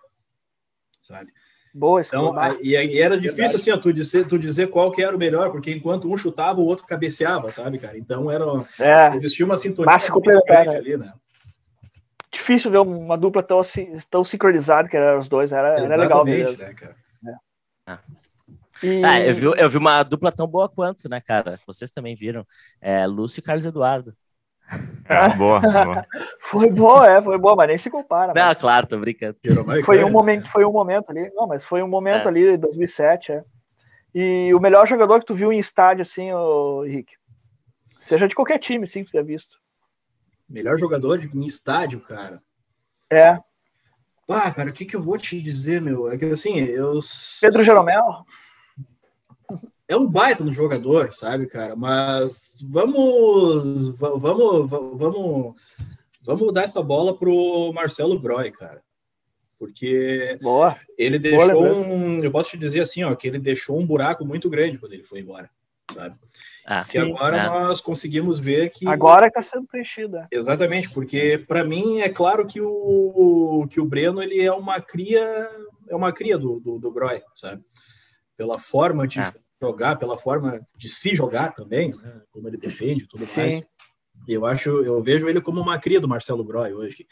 sabe? 1.01 1.31
Boa, 1.75 2.03
então, 2.03 2.35
e, 2.61 2.71
e, 2.71 3.01
era 3.01 3.19
difícil 3.19 3.57
assim, 3.57 3.71
ó, 3.71 3.79
tu 3.79 3.93
dizer, 3.93 4.27
tu 4.27 4.39
dizer 4.39 4.69
qual 4.69 4.91
que 4.91 5.03
era 5.03 5.17
o 5.17 5.19
melhor, 5.19 5.51
porque 5.51 5.73
enquanto 5.73 6.11
um 6.11 6.17
chutava, 6.17 6.61
o 6.61 6.67
outro 6.67 6.87
cabeceava, 6.87 7.51
sabe, 7.51 7.79
cara? 7.79 7.97
Então 7.97 8.31
era, 8.31 8.45
é, 8.79 9.17
existia 9.17 9.45
uma 9.45 9.57
sintonia 9.57 9.91
né? 9.91 10.77
ali, 10.77 10.97
né? 10.99 11.13
difícil 12.33 12.71
ver 12.71 12.79
uma 12.79 13.17
dupla 13.17 13.43
tão, 13.43 13.61
tão 14.11 14.25
sincronizada 14.25 14.89
que 14.89 14.97
eram 14.97 15.21
os 15.21 15.29
dois. 15.29 15.53
Era, 15.53 15.79
era 15.79 15.97
legal 15.97 16.25
mesmo. 16.25 16.57
Né, 16.59 16.75
cara? 16.75 16.97
É. 17.27 17.35
Ah. 17.87 17.99
E... 18.83 19.05
Ah, 19.05 19.21
eu, 19.21 19.35
vi, 19.35 19.47
eu 19.47 19.71
vi 19.71 19.79
uma 19.79 20.03
dupla 20.03 20.33
tão 20.33 20.47
boa 20.47 20.69
quanto, 20.69 21.09
né, 21.09 21.21
cara? 21.21 21.59
Vocês 21.67 21.91
também 21.91 22.15
viram. 22.15 22.47
É, 22.81 23.07
Lúcio 23.07 23.41
e 23.41 23.43
Carlos 23.43 23.65
Eduardo. 23.65 24.15
Ah, 25.07 25.29
boa, 25.31 25.61
boa. 25.61 26.07
foi 26.41 26.71
boa, 26.71 27.11
é, 27.11 27.23
foi 27.23 27.39
boa, 27.39 27.55
mas 27.55 27.69
nem 27.69 27.79
se 27.79 27.91
compara. 27.91 28.33
Não, 28.35 28.55
claro, 28.55 28.87
tô 28.87 28.99
brincando. 28.99 29.37
Foi 29.85 30.03
um 30.03 30.11
momento, 30.11 30.49
foi 30.49 30.65
um 30.65 30.73
momento 30.73 31.11
ali. 31.11 31.31
Não, 31.35 31.47
mas 31.47 31.65
foi 31.65 31.83
um 31.83 31.89
momento 31.89 32.27
é. 32.27 32.29
ali, 32.29 32.57
2007, 32.57 33.33
é. 33.33 33.45
E 34.15 34.53
o 34.55 34.61
melhor 34.61 34.87
jogador 34.87 35.21
que 35.21 35.27
tu 35.27 35.35
viu 35.35 35.53
em 35.53 35.59
estádio, 35.59 36.03
assim, 36.03 36.33
o 36.33 36.85
Henrique? 36.85 37.15
Seja 37.99 38.29
de 38.29 38.35
qualquer 38.35 38.59
time, 38.59 38.87
sim, 38.87 39.01
que 39.01 39.11
tu 39.11 39.13
tenha 39.13 39.25
visto. 39.25 39.59
Melhor 40.49 40.79
jogador 40.79 41.23
em 41.23 41.45
estádio, 41.47 42.01
cara. 42.01 42.43
É. 43.11 43.39
Pá, 44.27 44.51
cara, 44.51 44.71
o 44.71 44.73
que, 44.73 44.85
que 44.85 44.97
eu 44.97 45.03
vou 45.03 45.17
te 45.17 45.41
dizer, 45.41 45.81
meu? 45.81 46.11
É 46.11 46.19
que 46.19 46.27
assim, 46.27 46.59
eu. 46.59 47.01
Pedro 47.41 47.63
Jeromel? 47.63 48.25
É 49.93 49.97
um 49.97 50.07
baita 50.07 50.43
no 50.43 50.55
jogador, 50.55 51.13
sabe, 51.13 51.47
cara? 51.47 51.77
Mas 51.77 52.57
vamos. 52.65 53.99
Vamos. 53.99 54.71
Vamos. 54.71 55.55
Vamos 56.23 56.53
dar 56.55 56.63
essa 56.63 56.83
bola 56.83 57.15
pro 57.15 57.71
Marcelo 57.75 58.19
Groy, 58.19 58.51
cara. 58.51 58.83
Porque 59.59 60.39
Boa. 60.41 60.79
ele 60.97 61.19
deixou 61.19 61.53
Boa 61.53 61.87
um. 61.87 62.25
Eu 62.25 62.31
posso 62.31 62.51
te 62.51 62.57
dizer 62.57 62.81
assim, 62.81 63.05
ó, 63.05 63.15
que 63.15 63.29
ele 63.29 63.39
deixou 63.39 63.79
um 63.79 63.87
buraco 63.87 64.25
muito 64.25 64.49
grande 64.49 64.79
quando 64.79 64.95
ele 64.95 65.05
foi 65.05 65.21
embora. 65.21 65.51
sabe? 65.93 66.17
Ah, 66.65 66.81
e 66.81 66.85
sim, 66.85 66.99
agora 66.99 67.37
é. 67.37 67.47
nós 67.47 67.83
conseguimos 67.83 68.41
ver 68.41 68.71
que. 68.71 68.89
Agora 68.89 69.27
está 69.27 69.43
sendo 69.43 69.67
preenchida. 69.67 70.27
Exatamente, 70.33 70.89
porque 70.89 71.37
para 71.37 71.65
mim 71.65 72.01
é 72.01 72.09
claro 72.09 72.47
que 72.47 72.63
o, 72.63 73.67
que 73.69 73.79
o 73.79 73.85
Breno 73.85 74.23
ele 74.23 74.41
é 74.41 74.53
uma 74.53 74.81
cria, 74.81 75.51
é 75.87 75.95
uma 75.95 76.15
cria 76.15 76.39
do, 76.39 76.59
do, 76.61 76.79
do 76.79 76.91
Groy, 76.91 77.21
sabe? 77.35 77.63
Pela 78.39 78.59
forma 78.59 79.07
de 79.07 79.21
ah. 79.21 79.35
Jogar, 79.63 79.97
pela 79.97 80.19
forma 80.19 80.61
de 80.77 80.89
se 80.89 81.15
jogar 81.15 81.55
também, 81.55 81.95
né? 81.95 82.21
como 82.33 82.49
ele 82.49 82.57
defende 82.57 83.07
tudo 83.07 83.25
sim. 83.25 83.41
mais. 83.41 83.65
Eu 84.27 84.45
acho, 84.45 84.71
eu 84.71 85.01
vejo 85.03 85.29
ele 85.29 85.41
como 85.41 85.61
uma 85.61 85.79
cria 85.79 86.01
do 86.01 86.09
Marcelo 86.09 86.45
Groy 86.45 86.73
hoje. 86.73 87.07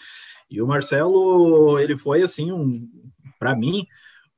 E 0.51 0.61
o 0.61 0.67
Marcelo, 0.67 1.79
ele 1.79 1.97
foi 1.97 2.23
assim 2.23 2.51
um, 2.51 2.89
para 3.39 3.55
mim, 3.55 3.87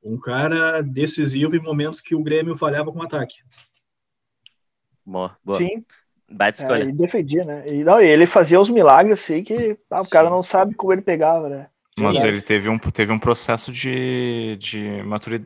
um 0.03 0.19
cara 0.19 0.81
decisivo 0.81 1.55
em 1.55 1.61
momentos 1.61 1.99
que 1.99 2.13
o 2.13 2.23
Grêmio 2.23 2.55
falhava 2.55 2.91
com 2.91 2.99
o 2.99 3.03
ataque. 3.03 3.37
Boa, 5.03 5.35
boa. 5.43 5.57
Sim. 5.57 5.83
Baita 6.29 6.59
é, 6.59 6.63
escolha. 6.63 6.79
É, 6.79 6.83
ele 6.83 6.93
defendia, 6.93 7.43
né? 7.43 7.67
E, 7.67 7.83
não, 7.83 7.99
ele 7.99 8.25
fazia 8.25 8.59
os 8.59 8.69
milagres 8.69 9.19
assim 9.19 9.43
que 9.43 9.77
ah, 9.89 10.01
o 10.01 10.09
cara 10.09 10.29
não 10.29 10.43
sabe 10.43 10.75
como 10.75 10.93
ele 10.93 11.01
pegava, 11.01 11.49
né? 11.49 11.67
Mas 11.99 12.23
ele 12.23 12.41
teve 12.41 12.69
um, 12.69 12.79
teve 12.79 13.11
um 13.11 13.19
processo 13.19 13.71
de, 13.71 14.57
de 14.59 15.03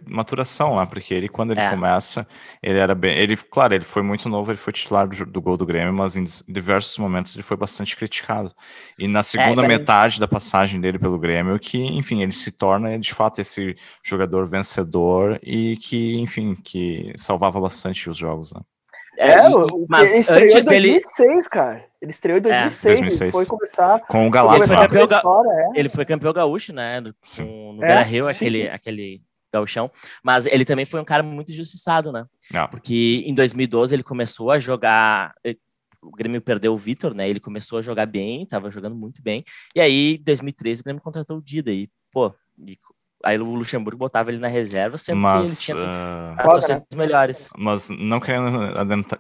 maturação 0.08 0.76
lá, 0.76 0.86
porque 0.86 1.14
ele, 1.14 1.28
quando 1.28 1.52
ele 1.52 1.60
é. 1.60 1.70
começa, 1.70 2.26
ele 2.64 2.80
era 2.80 2.96
bem. 2.96 3.18
Ele, 3.18 3.36
claro, 3.36 3.74
ele 3.74 3.84
foi 3.84 4.02
muito 4.02 4.30
novo, 4.30 4.52
ele 4.52 4.58
foi 4.58 4.72
titular 4.72 5.08
do, 5.08 5.26
do 5.26 5.42
gol 5.42 5.58
do 5.58 5.66
Grêmio, 5.66 5.94
mas 5.94 6.16
em 6.16 6.24
diversos 6.48 6.98
momentos 6.98 7.36
ele 7.36 7.44
foi 7.44 7.58
bastante 7.58 7.98
criticado. 7.98 8.54
E 8.98 9.08
na 9.08 9.24
segunda 9.24 9.66
é, 9.66 9.68
metade 9.68 10.20
da 10.20 10.28
passagem 10.28 10.80
dele 10.80 10.98
pelo 10.98 11.20
Grêmio, 11.20 11.60
que, 11.60 11.80
enfim, 11.80 12.22
ele 12.22 12.32
se 12.32 12.52
torna 12.52 12.98
de 12.98 13.14
fato 13.14 13.42
esse 13.42 13.76
jogador 14.02 14.48
vencedor 14.48 15.40
e 15.44 15.76
que, 15.78 16.22
enfim, 16.22 16.56
que 16.56 17.12
salvava 17.18 17.60
bastante 17.60 18.10
os 18.10 18.16
jogos, 18.18 18.54
né? 18.54 18.62
É, 19.20 19.32
é 19.32 19.50
mas 19.90 20.30
ele 20.30 20.46
antes 20.46 20.62
em 20.62 20.66
2006, 20.66 21.28
dele... 21.28 21.50
cara. 21.50 21.87
Ele 22.02 22.12
estreou 22.12 22.38
em 22.38 22.42
2006, 22.42 22.86
é, 22.86 22.88
2006. 22.90 23.22
ele 23.22 23.32
foi 23.32 23.46
começar 23.46 24.00
com 24.02 24.28
o 24.28 24.30
Galatasaray. 24.30 24.86
Ele 24.86 24.90
foi 24.90 25.08
campeão, 25.08 25.44
ga... 25.44 25.52
é. 25.54 25.80
ele 25.80 25.90
foi 25.90 26.06
campeão 26.06 26.34
gaúcho, 26.34 26.74
né? 26.74 27.00
No, 27.00 27.14
no 27.74 27.84
é, 27.84 27.88
Beira-Rio, 27.88 28.28
aquele, 28.28 28.70
aquele 28.70 29.22
gauchão. 29.52 29.90
Mas 30.24 30.46
ele 30.46 30.64
também 30.64 30.86
foi 30.86 31.00
um 31.02 31.06
cara 31.06 31.24
muito 31.24 31.52
injustiçado, 31.52 32.12
né? 32.12 32.26
Não. 32.52 32.62
Ah. 32.62 32.68
Porque 32.68 33.24
em 33.26 33.34
2012 33.34 33.96
ele 33.96 34.04
começou 34.04 34.52
a 34.52 34.60
jogar... 34.60 35.34
O 36.00 36.12
Grêmio 36.12 36.40
perdeu 36.40 36.74
o 36.74 36.78
Vitor, 36.78 37.16
né? 37.16 37.28
Ele 37.28 37.40
começou 37.40 37.80
a 37.80 37.82
jogar 37.82 38.06
bem, 38.06 38.46
tava 38.46 38.70
jogando 38.70 38.96
muito 38.96 39.22
bem. 39.22 39.44
E 39.76 39.82
aí, 39.82 40.16
em 40.16 40.24
2013, 40.24 40.82
o 40.82 40.84
Grêmio 40.84 41.02
contratou 41.02 41.38
o 41.38 41.42
Dida. 41.42 41.72
E, 41.72 41.90
pô, 42.12 42.34
Aí 43.24 43.38
o 43.40 43.56
Luxemburgo 43.56 43.98
botava 43.98 44.30
ele 44.30 44.40
na 44.40 44.48
reserva, 44.48 44.98
sempre 44.98 45.24
mas, 45.24 45.66
que 45.66 45.72
ele 45.72 45.82
tinha 45.82 45.92
uh... 45.92 46.40
atuações 46.40 46.84
melhores. 46.96 47.50
Mas 47.58 47.90
não 47.90 48.20
querendo 48.20 48.74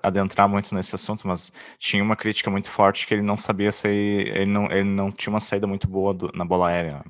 adentrar 0.03 0.47
muito 0.47 0.73
nesse 0.75 0.93
assunto, 0.93 1.27
mas 1.27 1.51
tinha 1.79 2.03
uma 2.03 2.15
crítica 2.15 2.49
muito 2.51 2.69
forte 2.69 3.07
que 3.07 3.13
ele 3.13 3.23
não 3.23 3.35
sabia 3.35 3.71
sair, 3.71 4.27
ele 4.35 4.45
não, 4.45 4.65
ele 4.71 4.83
não 4.83 5.11
tinha 5.11 5.33
uma 5.33 5.39
saída 5.39 5.65
muito 5.65 5.87
boa 5.87 6.13
do, 6.13 6.31
na 6.33 6.45
bola 6.45 6.69
aérea. 6.69 7.03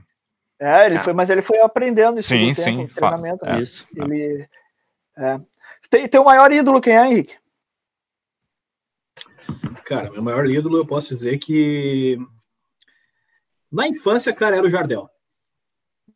É, 0.60 0.86
ele 0.86 0.98
ah. 0.98 1.02
foi, 1.02 1.14
mas 1.14 1.30
ele 1.30 1.42
foi 1.42 1.60
aprendendo 1.60 2.20
isso 2.20 2.30
sim, 2.30 2.54
sim, 2.54 2.78
tempo, 2.78 2.96
treinamento. 2.96 3.46
É, 3.46 3.60
isso. 3.60 3.86
Ele, 3.96 4.48
é. 5.18 5.40
Tem, 5.90 6.08
tem 6.08 6.20
o 6.22 6.26
maior 6.26 6.52
ídolo, 6.52 6.82
quem 6.82 6.98
é, 6.98 7.06
Henrique? 7.06 7.36
Cara, 9.86 10.10
meu 10.12 10.22
maior 10.22 10.46
ídolo, 10.46 10.78
eu 10.78 10.86
posso 10.86 11.16
dizer 11.16 11.38
que 11.38 12.18
na 13.72 13.88
infância, 13.88 14.34
cara, 14.34 14.58
era 14.58 14.66
o 14.66 14.70
Jardel. 14.70 15.10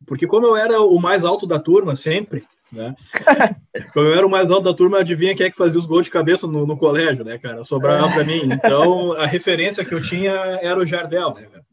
Porque 0.06 0.26
como 0.26 0.46
eu 0.46 0.56
era 0.56 0.80
o 0.80 0.98
mais 1.00 1.24
alto 1.24 1.46
da 1.46 1.58
turma 1.58 1.96
sempre, 1.96 2.44
né? 2.70 2.94
como 3.92 4.06
eu 4.06 4.14
era 4.14 4.26
o 4.26 4.30
mais 4.30 4.50
alto 4.50 4.64
da 4.64 4.74
turma, 4.74 4.98
adivinha 4.98 5.34
quem 5.34 5.46
é 5.46 5.50
que 5.50 5.56
fazia 5.56 5.78
os 5.78 5.86
gols 5.86 6.06
de 6.06 6.10
cabeça 6.10 6.46
no, 6.46 6.66
no 6.66 6.76
colégio, 6.76 7.24
né, 7.24 7.38
cara? 7.38 7.62
Sobrava 7.64 8.08
é. 8.08 8.14
para 8.14 8.24
mim. 8.24 8.42
Então, 8.44 9.12
a 9.12 9.26
referência 9.26 9.84
que 9.84 9.94
eu 9.94 10.02
tinha 10.02 10.32
era 10.32 10.78
o 10.78 10.86
Jardel, 10.86 11.34
né, 11.34 11.42
cara? 11.42 11.64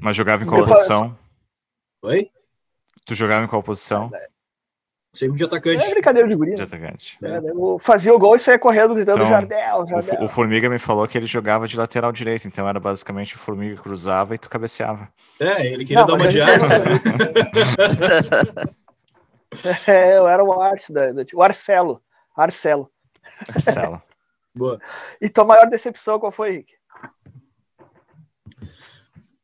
Mas 0.00 0.16
jogava 0.16 0.42
em 0.42 0.46
qual 0.46 0.66
posição? 0.66 1.16
Oi? 2.02 2.28
Tu 3.06 3.14
jogava 3.14 3.44
em 3.44 3.48
qual 3.48 3.62
posição? 3.62 4.10
Sempre 5.14 5.38
de 5.38 5.44
atacante. 5.44 5.84
É 5.84 5.90
brincadeira 5.90 6.28
de 6.28 6.34
guri. 6.34 6.50
De 6.50 6.56
né? 6.56 6.64
atacante. 6.64 7.16
É, 7.22 7.40
né? 7.40 7.52
fazia 7.78 8.12
o 8.12 8.18
gol 8.18 8.34
e 8.34 8.38
saía 8.40 8.58
correndo 8.58 8.96
gritando 8.96 9.18
então, 9.18 9.28
Jardel, 9.28 9.86
Jardel. 9.86 10.20
O, 10.20 10.24
o, 10.24 10.28
Formiga 10.28 10.68
me 10.68 10.78
falou 10.78 11.06
que 11.06 11.16
ele 11.16 11.26
jogava 11.26 11.68
de 11.68 11.76
lateral 11.76 12.10
direito, 12.10 12.48
então 12.48 12.68
era 12.68 12.80
basicamente 12.80 13.36
o 13.36 13.38
Formiga 13.38 13.80
cruzava 13.80 14.34
e 14.34 14.38
tu 14.38 14.50
cabeceava. 14.50 15.08
É, 15.38 15.64
ele 15.68 15.84
queria 15.84 16.00
Não, 16.00 16.06
dar 16.06 16.14
uma 16.14 16.26
de 16.26 16.40
ar. 16.40 16.58
é, 19.86 20.18
eu 20.18 20.26
era 20.26 20.42
o 20.42 20.60
Arce, 20.60 20.92
da, 20.92 21.06
o 21.32 21.42
Arcelo. 21.42 22.02
Arcelo. 22.36 22.90
Arcelo. 23.54 24.02
Boa. 24.52 24.80
E 25.20 25.28
tua 25.28 25.44
maior 25.44 25.70
decepção 25.70 26.18
qual 26.18 26.32
foi, 26.32 26.54
Henrique? 26.54 26.74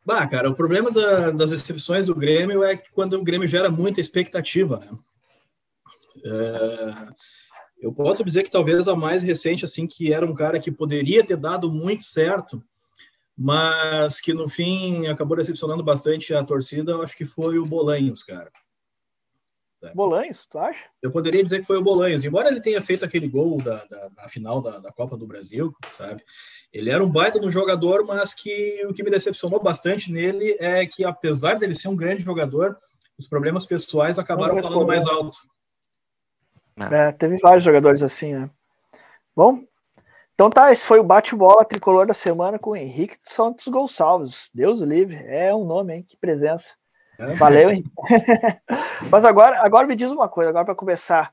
Bah, 0.05 0.27
cara, 0.27 0.51
o 0.51 0.55
problema 0.55 0.91
da, 0.91 1.31
das 1.31 1.51
decepções 1.51 2.07
do 2.07 2.15
Grêmio 2.15 2.65
é 2.65 2.77
que 2.77 2.91
quando 2.91 3.13
o 3.13 3.23
Grêmio 3.23 3.47
gera 3.47 3.71
muita 3.71 4.01
expectativa, 4.01 4.79
né? 4.79 4.89
É, 6.25 7.09
eu 7.81 7.93
posso 7.93 8.25
dizer 8.25 8.43
que 8.43 8.51
talvez 8.51 8.89
a 8.89 8.95
mais 8.95 9.23
recente, 9.23 9.65
assim, 9.65 9.87
que 9.87 10.13
era 10.13 10.27
um 10.27 10.35
cara 10.35 10.61
que 10.61 10.71
poderia 10.71 11.25
ter 11.25 11.37
dado 11.37 11.73
muito 11.73 12.05
certo, 12.05 12.63
mas 13.37 14.21
que 14.21 14.35
no 14.35 14.49
fim 14.49 15.07
acabou 15.07 15.37
decepcionando 15.37 15.83
bastante 15.83 16.35
a 16.35 16.45
torcida, 16.45 16.97
acho 16.99 17.17
que 17.17 17.25
foi 17.25 17.59
o 17.59 17.65
Bolanhos, 17.65 18.23
cara. 18.23 18.51
É. 19.83 19.95
Bolanhos, 19.95 20.47
tu 20.47 20.59
acha? 20.59 20.85
Eu 21.01 21.11
poderia 21.11 21.43
dizer 21.43 21.61
que 21.61 21.67
foi 21.67 21.79
o 21.79 21.83
Bolanhos, 21.83 22.23
embora 22.23 22.49
ele 22.49 22.61
tenha 22.61 22.83
feito 22.83 23.03
aquele 23.03 23.27
gol 23.27 23.57
da, 23.63 23.83
da, 23.87 24.11
na 24.15 24.29
final 24.29 24.61
da, 24.61 24.79
da, 24.79 24.93
Copa 24.93 25.17
do 25.17 25.27
Brasil, 25.27 25.75
sabe? 25.93 26.23
Ele 26.71 26.91
era 26.91 27.03
um 27.03 27.11
baita 27.11 27.41
no 27.41 27.51
jogador, 27.51 28.05
mas 28.05 28.35
que 28.35 28.85
o 28.87 28.93
que 28.93 29.03
me 29.03 29.11
decepcionou 29.11 29.63
bastante 29.63 30.13
nele 30.13 30.55
é 30.61 30.85
que, 30.85 31.03
apesar 31.03 31.59
dele 31.59 31.75
ser 31.75 31.89
um 31.89 31.97
grande 31.97 32.23
jogador, 32.23 32.77
os 33.19 33.27
problemas 33.27 33.65
pessoais 33.65 34.19
acabaram 34.19 34.59
falando 34.59 34.87
mais 34.87 35.07
alto. 35.07 35.39
É, 36.91 37.13
teve 37.13 37.37
vários 37.39 37.63
jogadores 37.65 38.03
assim, 38.03 38.35
né? 38.35 38.51
Bom, 39.37 39.63
então 40.35 40.49
tá, 40.49 40.73
esse 40.73 40.87
foi 40.87 40.99
o 40.99 41.05
bate-bola 41.05 41.65
tricolor 41.67 42.07
da 42.07 42.15
semana 42.15 42.59
com 42.59 42.71
o 42.71 42.77
Henrique 42.77 43.19
Santos 43.21 43.69
Gonçalves. 43.69 44.49
Deus 44.55 44.81
livre, 44.81 45.23
é 45.27 45.55
um 45.55 45.67
nome, 45.67 45.95
hein? 45.95 46.07
Que 46.09 46.17
presença. 46.17 46.75
É. 47.19 47.35
Valeu, 47.35 47.71
Henrique. 47.71 47.91
Mas 49.11 49.27
agora, 49.27 49.61
agora 49.63 49.87
me 49.87 49.95
diz 49.95 50.11
uma 50.11 50.31
coisa, 50.31 50.49
agora 50.49 50.65
para 50.65 50.75
começar. 50.75 51.31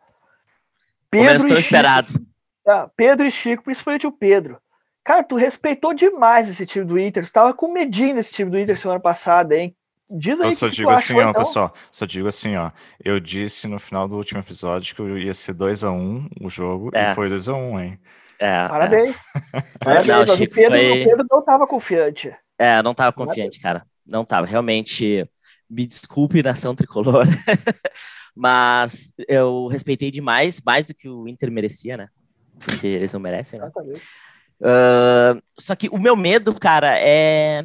Pedro 1.10 1.56
e 1.56 1.60
esperado. 1.60 2.10
Chico, 2.10 2.26
tá, 2.66 2.92
Pedro 2.98 3.26
e 3.26 3.32
Chico, 3.32 3.64
principalmente 3.64 4.06
o 4.06 4.12
Pedro. 4.12 4.60
Cara, 5.06 5.24
tu 5.24 5.38
respeitou 5.38 5.94
demais 5.94 6.50
esse 6.50 6.66
time 6.66 6.84
do 6.84 7.00
Inter. 7.00 7.26
Tu 7.26 7.32
tava 7.32 7.54
com 7.54 7.72
medinho 7.72 8.16
nesse 8.16 8.34
time 8.34 8.52
do 8.52 8.60
Inter 8.60 8.78
semana 8.78 9.00
passada, 9.00 9.56
hein? 9.56 9.74
Diz 10.10 10.40
aí. 10.40 10.48
Eu 10.48 10.52
só 10.54 10.68
digo 10.68 10.90
assim, 10.90 11.14
ó, 11.14 11.30
então. 11.30 11.34
pessoal. 11.34 11.74
Só 11.92 12.06
digo 12.06 12.28
assim, 12.28 12.56
ó. 12.56 12.72
Eu 13.04 13.20
disse 13.20 13.68
no 13.68 13.78
final 13.80 14.08
do 14.08 14.16
último 14.16 14.40
episódio 14.40 14.96
que 14.96 15.02
ia 15.02 15.34
ser 15.34 15.54
2x1 15.54 15.92
um, 15.92 16.30
o 16.42 16.50
jogo 16.50 16.92
é. 16.94 17.12
e 17.12 17.16
foi 17.16 17.30
2x1, 17.30 17.56
um, 17.56 17.80
hein? 17.80 18.00
É, 18.40 18.68
Parabéns. 18.68 19.18
É. 19.52 19.62
Parabéns. 19.80 20.08
Não, 20.28 20.36
o, 20.36 20.50
Pedro, 20.50 20.78
foi... 20.78 20.92
o 20.92 21.06
Pedro 21.06 21.26
não 21.30 21.44
tava 21.44 21.68
confiante. 21.68 22.36
É, 22.58 22.82
não 22.82 22.94
tava 22.94 23.12
confiante, 23.12 23.60
cara. 23.60 23.86
Não 24.06 24.24
tava. 24.24 24.46
Realmente, 24.48 25.28
me 25.70 25.86
desculpe, 25.86 26.44
nação 26.44 26.76
tricolor. 26.76 27.26
Mas 28.36 29.12
eu 29.28 29.68
respeitei 29.68 30.12
demais, 30.12 30.62
mais 30.64 30.88
do 30.88 30.94
que 30.94 31.10
o 31.10 31.28
Inter 31.28 31.52
merecia, 31.52 31.98
né? 31.98 32.08
Porque 32.60 32.86
eles 32.86 33.12
não 33.12 33.20
merecem, 33.20 33.60
né? 33.60 33.70
Uh, 34.60 35.42
só 35.58 35.76
que 35.76 35.90
o 35.90 35.98
meu 35.98 36.16
medo, 36.16 36.54
cara, 36.54 36.98
é 37.00 37.64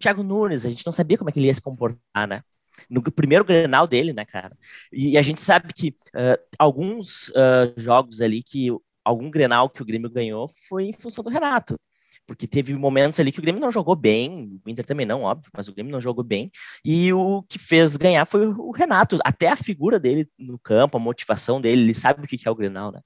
Thiago 0.00 0.22
Nunes, 0.22 0.66
a 0.66 0.70
gente 0.70 0.84
não 0.84 0.92
sabia 0.92 1.18
como 1.18 1.30
é 1.30 1.32
que 1.32 1.38
ele 1.38 1.46
ia 1.46 1.54
se 1.54 1.60
comportar, 1.60 2.26
né? 2.26 2.42
No 2.88 3.02
primeiro 3.02 3.44
Grenal 3.44 3.86
dele, 3.86 4.12
né, 4.12 4.24
cara? 4.24 4.56
E, 4.92 5.18
a 5.18 5.22
gente 5.22 5.40
sabe 5.40 5.72
que 5.74 5.88
uh, 6.14 6.40
alguns 6.58 7.28
uh, 7.28 7.72
jogos 7.76 8.20
ali 8.22 8.42
que 8.42 8.68
algum 9.04 9.30
Grenal 9.30 9.68
que 9.68 9.82
o 9.82 9.84
Grêmio 9.84 10.10
ganhou 10.10 10.50
foi 10.68 10.84
em 10.84 10.92
função 10.92 11.22
do 11.22 11.30
Renato. 11.30 11.78
Porque 12.26 12.46
teve 12.46 12.72
momentos 12.74 13.18
ali 13.18 13.32
que 13.32 13.40
o 13.40 13.42
Grêmio 13.42 13.60
não 13.60 13.72
jogou 13.72 13.96
bem, 13.96 14.60
o 14.64 14.70
Inter 14.70 14.86
também 14.86 15.04
não, 15.04 15.22
óbvio, 15.22 15.50
mas 15.52 15.66
o 15.66 15.74
Grêmio 15.74 15.90
não 15.90 16.00
jogou 16.00 16.22
bem. 16.22 16.50
E 16.84 17.12
o 17.12 17.42
que 17.42 17.58
fez 17.58 17.96
ganhar 17.96 18.24
foi 18.24 18.46
o 18.46 18.70
Renato. 18.70 19.18
Até 19.24 19.48
a 19.48 19.56
figura 19.56 19.98
dele 19.98 20.28
no 20.38 20.58
campo, 20.58 20.96
a 20.96 21.00
motivação 21.00 21.60
dele, 21.60 21.82
ele 21.82 21.94
sabe 21.94 22.24
o 22.24 22.28
que 22.28 22.46
é 22.46 22.50
o 22.50 22.54
Grenal, 22.54 22.92
né? 22.92 23.00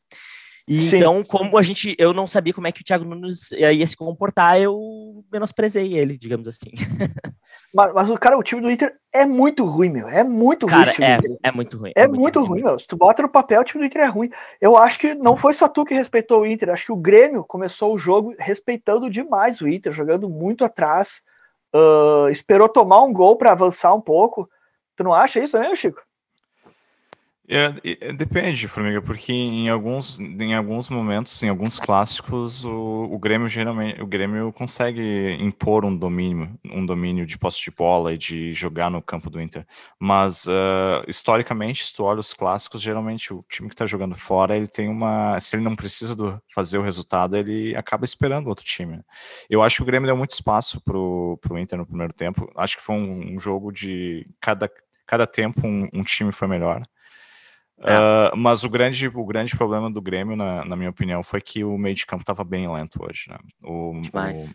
E 0.66 0.80
Sim. 0.80 0.96
então, 0.96 1.22
como 1.22 1.58
a 1.58 1.62
gente, 1.62 1.94
eu 1.98 2.14
não 2.14 2.26
sabia 2.26 2.54
como 2.54 2.66
é 2.66 2.72
que 2.72 2.80
o 2.80 2.84
Thiago 2.84 3.04
Nunes 3.04 3.52
ia 3.52 3.86
se 3.86 3.96
comportar, 3.96 4.58
eu 4.58 5.22
menosprezei 5.30 5.92
ele, 5.94 6.16
digamos 6.16 6.48
assim. 6.48 6.70
Mas, 7.72 7.92
mas 7.92 8.08
o 8.08 8.16
cara, 8.16 8.38
o 8.38 8.42
time 8.42 8.60
do 8.60 8.70
Inter 8.70 8.94
é 9.12 9.26
muito 9.26 9.64
ruim, 9.64 9.90
meu. 9.90 10.08
É 10.08 10.22
muito 10.22 10.64
cara, 10.66 10.92
ruim. 10.92 11.04
É, 11.04 11.18
é 11.48 11.52
muito 11.52 11.76
ruim. 11.76 11.92
É, 11.96 12.02
é 12.02 12.06
muito, 12.06 12.20
muito 12.20 12.38
ruim, 12.40 12.48
ruim, 12.48 12.62
meu. 12.62 12.78
Se 12.78 12.86
tu 12.86 12.96
bota 12.96 13.22
no 13.22 13.28
papel, 13.28 13.60
o 13.60 13.64
time 13.64 13.82
do 13.82 13.86
Inter 13.86 14.02
é 14.02 14.06
ruim. 14.06 14.30
Eu 14.60 14.76
acho 14.76 14.96
que 14.98 15.12
não 15.14 15.36
foi 15.36 15.52
só 15.52 15.66
tu 15.66 15.84
que 15.84 15.92
respeitou 15.92 16.42
o 16.42 16.46
Inter. 16.46 16.70
Acho 16.70 16.86
que 16.86 16.92
o 16.92 16.96
Grêmio 16.96 17.42
começou 17.42 17.92
o 17.92 17.98
jogo 17.98 18.32
respeitando 18.38 19.10
demais 19.10 19.60
o 19.60 19.66
Inter, 19.66 19.92
jogando 19.92 20.30
muito 20.30 20.64
atrás. 20.64 21.20
Uh, 21.74 22.28
esperou 22.28 22.68
tomar 22.68 23.02
um 23.02 23.12
gol 23.12 23.36
para 23.36 23.50
avançar 23.50 23.92
um 23.92 24.00
pouco. 24.00 24.48
Tu 24.96 25.02
não 25.02 25.12
acha 25.12 25.40
isso, 25.40 25.58
né, 25.58 25.74
Chico? 25.74 26.00
É, 27.46 27.74
é, 28.08 28.12
depende, 28.12 28.66
Formiga, 28.66 29.02
porque 29.02 29.30
em 29.30 29.68
alguns, 29.68 30.18
em 30.18 30.54
alguns 30.54 30.88
momentos, 30.88 31.42
em 31.42 31.50
alguns 31.50 31.78
clássicos, 31.78 32.64
o, 32.64 33.08
o 33.12 33.18
Grêmio 33.18 33.46
geralmente 33.48 34.00
o 34.00 34.06
Grêmio 34.06 34.50
consegue 34.50 35.36
impor 35.38 35.84
um 35.84 35.94
domínio, 35.94 36.58
um 36.64 36.86
domínio 36.86 37.26
de 37.26 37.36
posse 37.36 37.62
de 37.62 37.70
bola 37.70 38.14
e 38.14 38.18
de 38.18 38.50
jogar 38.54 38.90
no 38.90 39.02
campo 39.02 39.28
do 39.28 39.42
Inter. 39.42 39.66
Mas 39.98 40.46
uh, 40.46 41.04
historicamente, 41.06 41.84
se 41.84 41.94
tu 41.94 42.04
olha 42.04 42.20
os 42.20 42.32
clássicos, 42.32 42.80
geralmente 42.80 43.34
o 43.34 43.44
time 43.46 43.68
que 43.68 43.74
está 43.74 43.84
jogando 43.84 44.14
fora, 44.14 44.56
ele 44.56 44.66
tem 44.66 44.88
uma. 44.88 45.38
Se 45.38 45.54
ele 45.54 45.64
não 45.64 45.76
precisa 45.76 46.16
do, 46.16 46.40
fazer 46.54 46.78
o 46.78 46.82
resultado, 46.82 47.36
ele 47.36 47.76
acaba 47.76 48.06
esperando 48.06 48.48
outro 48.48 48.64
time. 48.64 49.02
Eu 49.50 49.62
acho 49.62 49.76
que 49.76 49.82
o 49.82 49.86
Grêmio 49.86 50.06
deu 50.06 50.16
muito 50.16 50.30
espaço 50.30 50.80
pro, 50.80 51.38
pro 51.42 51.58
Inter 51.58 51.78
no 51.78 51.86
primeiro 51.86 52.14
tempo. 52.14 52.50
Acho 52.56 52.78
que 52.78 52.82
foi 52.82 52.96
um, 52.96 53.34
um 53.34 53.40
jogo 53.40 53.70
de 53.70 54.26
cada, 54.40 54.70
cada 55.06 55.26
tempo 55.26 55.60
um, 55.66 55.90
um 55.92 56.02
time 56.02 56.32
foi 56.32 56.48
melhor. 56.48 56.82
Uh, 57.78 58.36
mas 58.36 58.62
o 58.62 58.68
grande, 58.68 59.08
o 59.08 59.24
grande 59.24 59.56
problema 59.56 59.90
do 59.90 60.00
Grêmio, 60.00 60.36
na, 60.36 60.64
na 60.64 60.76
minha 60.76 60.90
opinião, 60.90 61.22
foi 61.22 61.40
que 61.40 61.64
o 61.64 61.76
meio 61.76 61.94
de 61.94 62.06
campo 62.06 62.22
estava 62.22 62.44
bem 62.44 62.70
lento 62.70 63.04
hoje. 63.04 63.28
Né? 63.28 63.36
O, 63.62 63.90
o 63.90 64.02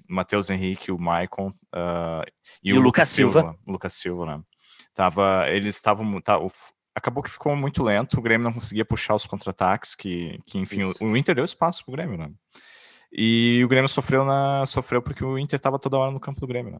Matheus 0.08 0.50
Henrique, 0.50 0.92
o 0.92 0.98
Maicon 0.98 1.50
uh, 1.50 2.24
e, 2.64 2.70
e, 2.70 2.74
o, 2.74 2.80
Lucas 2.80 3.10
Silva. 3.10 3.42
Silva. 3.42 3.58
Lucas 3.68 3.94
Silva, 3.94 4.26
né? 4.26 4.42
Tava, 4.94 5.50
eles 5.50 5.76
estavam. 5.76 6.20
Tá, 6.22 6.40
acabou 6.96 7.22
que 7.22 7.30
ficou 7.30 7.56
muito 7.56 7.84
lento, 7.84 8.18
o 8.18 8.22
Grêmio 8.22 8.46
não 8.46 8.54
conseguia 8.54 8.86
puxar 8.86 9.16
os 9.16 9.28
contra-ataques, 9.28 9.96
que, 9.96 10.40
que 10.46 10.58
enfim, 10.58 10.84
o, 10.84 10.94
o, 11.02 11.18
Inter 11.18 11.36
deu 11.36 11.46
espaço 11.46 11.84
pro 11.84 11.94
Grêmio, 11.94 12.18
né? 12.18 12.32
E 13.12 13.62
o 13.64 13.68
Grêmio 13.68 13.90
sofreu, 13.90 14.24
na, 14.24 14.66
sofreu 14.66 15.02
porque 15.02 15.24
o 15.24 15.38
Inter 15.38 15.58
estava 15.58 15.80
toda 15.80 15.98
hora 15.98 16.12
no 16.12 16.20
campo 16.20 16.40
do 16.40 16.48
Grêmio, 16.48 16.74
né? 16.74 16.80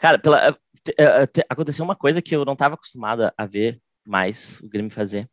Cara, 0.00 0.18
pela, 0.18 0.52
uh, 0.52 1.42
aconteceu 1.48 1.84
uma 1.84 1.96
coisa 1.96 2.22
que 2.22 2.34
eu 2.34 2.44
não 2.44 2.52
estava 2.52 2.74
acostumada 2.74 3.34
a 3.36 3.46
ver 3.46 3.80
mais 4.06 4.60
o 4.60 4.68
Grêmio 4.68 4.90
fazer, 4.90 5.28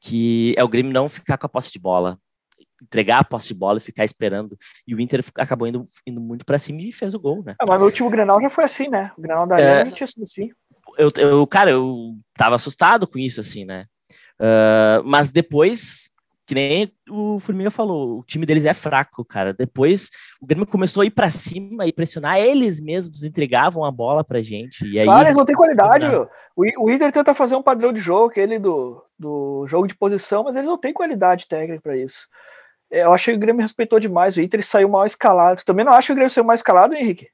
que 0.00 0.54
é 0.56 0.64
o 0.64 0.68
Grêmio 0.68 0.92
não 0.92 1.08
ficar 1.08 1.38
com 1.38 1.46
a 1.46 1.48
posse 1.48 1.72
de 1.72 1.78
bola, 1.78 2.18
entregar 2.82 3.18
a 3.18 3.24
posse 3.24 3.48
de 3.48 3.54
bola 3.54 3.78
e 3.78 3.82
ficar 3.82 4.04
esperando. 4.04 4.56
E 4.86 4.94
o 4.94 5.00
Inter 5.00 5.24
acabou 5.36 5.68
indo, 5.68 5.86
indo 6.06 6.20
muito 6.20 6.44
para 6.44 6.58
cima 6.58 6.80
e 6.80 6.92
fez 6.92 7.14
o 7.14 7.20
gol, 7.20 7.42
né? 7.44 7.54
Ah, 7.60 7.66
mas 7.66 7.78
no 7.78 7.86
último 7.86 8.10
Grenal 8.10 8.40
já 8.40 8.50
foi 8.50 8.64
assim, 8.64 8.88
né? 8.88 9.12
O 9.16 9.20
Grenal 9.20 9.46
da 9.46 9.60
é, 9.60 9.84
tinha 9.90 10.06
sido 10.06 10.22
assim. 10.22 10.50
Eu, 10.98 11.10
eu, 11.16 11.46
cara, 11.46 11.70
eu 11.70 12.16
tava 12.34 12.56
assustado 12.56 13.06
com 13.06 13.18
isso, 13.18 13.40
assim, 13.40 13.64
né? 13.64 13.86
Uh, 14.40 15.04
mas 15.04 15.30
depois 15.30 16.09
que 16.50 16.54
nem 16.56 16.92
o 17.08 17.38
Formiga 17.38 17.70
falou, 17.70 18.18
o 18.18 18.24
time 18.24 18.44
deles 18.44 18.64
é 18.64 18.74
fraco, 18.74 19.24
cara. 19.24 19.54
Depois 19.54 20.10
o 20.42 20.46
Grêmio 20.46 20.66
começou 20.66 21.02
a 21.02 21.06
ir 21.06 21.10
para 21.10 21.30
cima 21.30 21.86
e 21.86 21.92
pressionar, 21.92 22.40
eles 22.40 22.80
mesmos 22.80 23.22
entregavam 23.22 23.84
a 23.84 23.90
bola 23.92 24.24
pra 24.24 24.42
gente. 24.42 24.84
E 24.84 24.98
aí 24.98 25.06
claro, 25.06 25.28
eles 25.28 25.36
não 25.36 25.44
têm 25.44 25.54
qualidade, 25.54 26.08
meu. 26.08 26.28
O 26.56 26.90
Inter 26.90 27.12
tenta 27.12 27.34
fazer 27.34 27.54
um 27.54 27.62
padrão 27.62 27.92
de 27.92 28.00
jogo, 28.00 28.30
aquele 28.30 28.58
do, 28.58 29.00
do 29.16 29.64
jogo 29.68 29.86
de 29.86 29.94
posição, 29.94 30.42
mas 30.42 30.56
eles 30.56 30.68
não 30.68 30.76
têm 30.76 30.92
qualidade 30.92 31.46
técnica 31.46 31.80
para 31.80 31.96
isso. 31.96 32.26
É, 32.90 33.04
eu 33.04 33.12
acho 33.12 33.26
que 33.26 33.36
o 33.36 33.38
Grêmio 33.38 33.62
respeitou 33.62 34.00
demais. 34.00 34.36
O 34.36 34.40
Inter 34.40 34.66
saiu 34.66 34.88
mal 34.88 35.06
escalado. 35.06 35.62
também 35.64 35.84
não 35.84 35.92
acha 35.92 36.08
que 36.08 36.12
o 36.12 36.16
Grêmio 36.16 36.30
saiu 36.32 36.44
mal 36.44 36.56
escalado, 36.56 36.96
Henrique? 36.96 37.28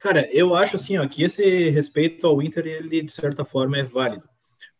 Cara, 0.00 0.28
eu 0.32 0.52
acho 0.52 0.74
assim, 0.74 0.98
ó, 0.98 1.06
que 1.06 1.22
esse 1.22 1.70
respeito 1.70 2.26
ao 2.26 2.42
Inter, 2.42 2.66
ele 2.66 3.02
de 3.02 3.12
certa 3.12 3.44
forma 3.44 3.78
é 3.78 3.84
válido 3.84 4.28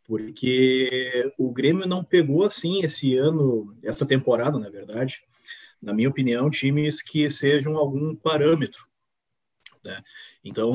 porque 0.06 1.32
o 1.36 1.52
Grêmio 1.52 1.86
não 1.86 2.04
pegou 2.04 2.44
assim 2.44 2.82
esse 2.82 3.16
ano, 3.16 3.76
essa 3.82 4.06
temporada, 4.06 4.58
na 4.58 4.68
verdade, 4.68 5.20
na 5.82 5.92
minha 5.92 6.08
opinião, 6.08 6.50
times 6.50 7.02
que 7.02 7.28
sejam 7.28 7.76
algum 7.76 8.14
parâmetro. 8.14 8.84
Né? 9.84 10.02
Então, 10.44 10.74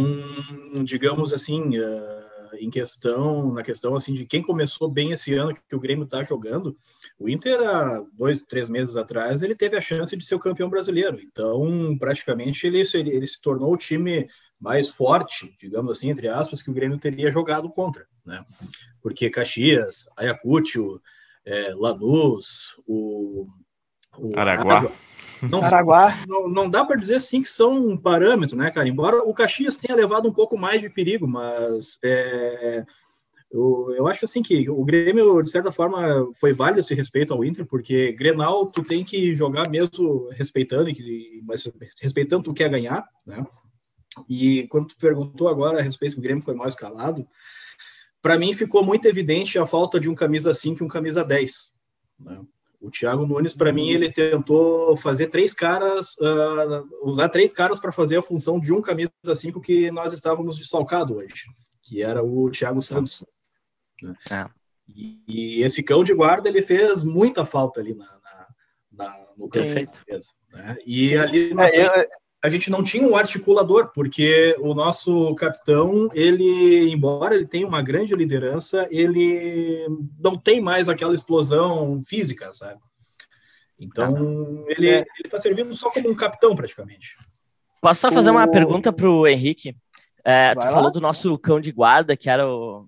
digamos 0.84 1.34
assim, 1.34 1.78
uh, 1.78 2.56
em 2.60 2.70
questão, 2.70 3.54
na 3.54 3.64
questão 3.64 3.96
assim 3.96 4.14
de 4.14 4.26
quem 4.26 4.42
começou 4.42 4.90
bem 4.90 5.12
esse 5.12 5.34
ano 5.34 5.56
que 5.68 5.76
o 5.76 5.80
Grêmio 5.80 6.06
está 6.06 6.24
jogando, 6.24 6.78
o 7.20 7.30
Inter 7.30 7.60
há 7.62 8.06
dois, 8.14 8.42
três 8.44 8.70
meses 8.70 8.96
atrás 8.96 9.42
ele 9.42 9.56
teve 9.56 9.78
a 9.78 9.82
chance 9.82 10.16
de 10.16 10.26
ser 10.26 10.36
o 10.36 10.40
campeão 10.40 10.70
brasileiro. 10.70 11.20
Então, 11.20 11.98
praticamente 11.98 12.66
ele, 12.68 12.82
ele, 12.94 13.10
ele 13.10 13.28
se 13.28 13.42
tornou 13.42 13.74
o 13.74 13.78
time 13.78 14.28
mais 14.62 14.90
forte, 14.90 15.56
digamos 15.60 15.98
assim, 15.98 16.12
entre 16.12 16.28
aspas, 16.28 16.62
que 16.62 16.70
o 16.70 16.74
Grêmio 16.74 17.00
teria 17.00 17.32
jogado 17.32 17.68
contra, 17.68 18.06
né? 18.24 18.46
Porque 19.02 19.30
Caxias, 19.30 20.06
Ayacucho, 20.16 21.02
é, 21.44 21.74
Lanús, 21.74 22.68
o, 22.88 23.48
o 24.20 24.40
Araguá. 24.40 24.92
Não, 25.42 25.64
Araguá. 25.64 26.16
não, 26.28 26.48
não 26.48 26.70
dá 26.70 26.86
para 26.86 27.00
dizer 27.00 27.16
assim 27.16 27.42
que 27.42 27.50
são 27.50 27.76
um 27.76 27.98
parâmetro, 27.98 28.56
né, 28.56 28.70
cara? 28.70 28.88
Embora 28.88 29.24
o 29.24 29.34
Caxias 29.34 29.76
tenha 29.76 29.96
levado 29.96 30.30
um 30.30 30.34
pouco 30.34 30.56
mais 30.56 30.80
de 30.80 30.88
perigo, 30.88 31.28
mas 31.28 31.98
é, 32.04 32.86
eu, 33.52 33.92
eu 33.98 34.08
acho 34.08 34.26
assim 34.26 34.44
que 34.44 34.70
o 34.70 34.86
Grêmio, 34.86 35.42
de 35.42 35.50
certa 35.50 35.72
forma, 35.72 36.32
foi 36.36 36.54
válido 36.54 36.82
esse 36.82 36.94
respeito 36.94 37.34
ao 37.34 37.44
Inter, 37.44 37.66
porque 37.66 38.12
Grenal 38.12 38.68
tu 38.68 38.84
tem 38.84 39.04
que 39.04 39.34
jogar 39.34 39.68
mesmo 39.68 40.30
respeitando, 40.34 40.92
mas 41.44 41.68
respeitando 42.00 42.44
tu 42.44 42.54
quer 42.54 42.70
ganhar, 42.70 43.04
né? 43.26 43.44
E 44.28 44.68
quando 44.68 44.90
tu 44.90 44.98
perguntou 44.98 45.48
agora 45.48 45.80
a 45.80 45.82
respeito 45.82 46.16
do 46.16 46.22
Grêmio 46.22 46.44
foi 46.44 46.54
mal 46.54 46.68
escalado, 46.68 47.28
para 48.22 48.38
mim 48.38 48.54
ficou 48.54 48.84
muito 48.84 49.08
evidente 49.08 49.58
a 49.58 49.66
falta 49.66 50.00
de 50.00 50.10
um 50.10 50.16
camisa 50.16 50.54
5 50.54 50.84
e 50.84 50.86
um 50.86 50.90
camisa 50.90 51.24
10. 51.24 51.74
Né? 52.20 52.42
O 52.80 52.90
Thiago 52.90 53.26
Nunes, 53.26 53.54
para 53.54 53.72
mim, 53.72 53.90
ele 53.90 54.12
tentou 54.12 54.98
fazer 54.98 55.28
três 55.28 55.54
caras, 55.54 56.16
uh, 56.18 56.88
usar 57.04 57.30
três 57.30 57.54
caras 57.54 57.80
para 57.80 57.92
fazer 57.92 58.18
a 58.18 58.24
função 58.24 58.60
de 58.60 58.74
um 58.74 58.82
camisa 58.82 59.12
5 59.36 59.62
que 59.62 59.92
nós 59.92 60.14
estávamos 60.14 60.58
desfalcados 60.58 61.16
hoje, 61.16 61.46
que 61.82 62.02
era 62.02 62.24
o 62.24 62.50
Thiago 62.50 62.82
Santos. 62.82 63.24
Né? 64.02 64.16
É. 64.32 64.50
E, 64.88 65.24
e, 65.28 65.62
esse 65.62 65.84
cão 65.84 66.04
de 66.04 66.14
guarda, 66.14 66.50
ele 66.50 66.64
fez 66.64 67.04
muita 67.04 67.46
falta 67.46 67.80
ali 67.80 67.94
na, 67.94 68.06
na, 68.06 68.48
na 68.92 69.18
no 69.38 69.48
campo. 69.48 69.52
Perfeito. 69.52 70.00
Né? 70.52 70.78
E 70.86 71.16
ali 71.16 71.54
na 71.54 71.68
é, 71.68 71.72
frente, 71.72 72.10
eu 72.12 72.21
a 72.44 72.50
gente 72.50 72.72
não 72.72 72.84
tinha 72.84 73.08
um 73.08 73.16
articulador, 73.16 73.92
porque 73.94 74.56
o 74.60 74.74
nosso 74.74 75.36
capitão, 75.36 76.10
ele, 76.14 76.92
embora 76.92 77.36
ele 77.36 77.46
tenha 77.46 77.68
uma 77.68 77.82
grande 77.84 78.16
liderança, 78.16 78.88
ele 78.90 79.88
não 80.20 80.36
tem 80.36 80.60
mais 80.60 80.90
aquela 80.90 81.14
explosão 81.14 82.02
física, 82.04 82.52
sabe? 82.52 82.80
Então, 83.80 84.66
ele 84.68 84.90
é. 84.90 85.06
está 85.24 85.38
servindo 85.38 85.74
só 85.76 85.92
como 85.92 86.10
um 86.10 86.16
capitão, 86.16 86.56
praticamente. 86.56 87.16
Posso 87.80 88.02
só 88.02 88.12
fazer 88.12 88.32
o... 88.32 88.34
uma 88.34 88.48
pergunta 88.48 88.92
para 88.92 89.10
o 89.10 89.28
Henrique? 89.28 89.76
É, 90.24 90.54
tu 90.56 90.66
lá? 90.66 90.72
falou 90.72 90.92
do 90.92 91.02
nosso 91.02 91.38
cão 91.38 91.60
de 91.60 91.72
guarda, 91.72 92.16
que 92.18 92.30
era 92.30 92.48
o, 92.48 92.88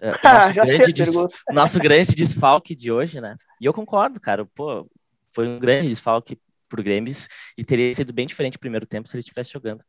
é, 0.00 0.10
o 0.10 0.14
nosso, 0.22 0.54
grande 0.54 0.92
des... 0.92 1.14
nosso 1.50 1.80
grande 1.80 2.14
desfalque 2.14 2.74
de 2.74 2.92
hoje, 2.92 3.20
né? 3.20 3.36
E 3.60 3.66
eu 3.66 3.72
concordo, 3.72 4.20
cara. 4.20 4.44
Pô, 4.54 4.88
foi 5.32 5.48
um 5.48 5.58
grande 5.58 5.88
desfalque 5.88 6.38
pro 6.74 6.82
Grêmio 6.82 7.12
e 7.56 7.64
teria 7.64 7.94
sido 7.94 8.12
bem 8.12 8.26
diferente 8.26 8.56
o 8.56 8.60
primeiro 8.60 8.86
tempo 8.86 9.08
se 9.08 9.14
ele 9.14 9.20
estivesse 9.20 9.52
jogando. 9.52 9.80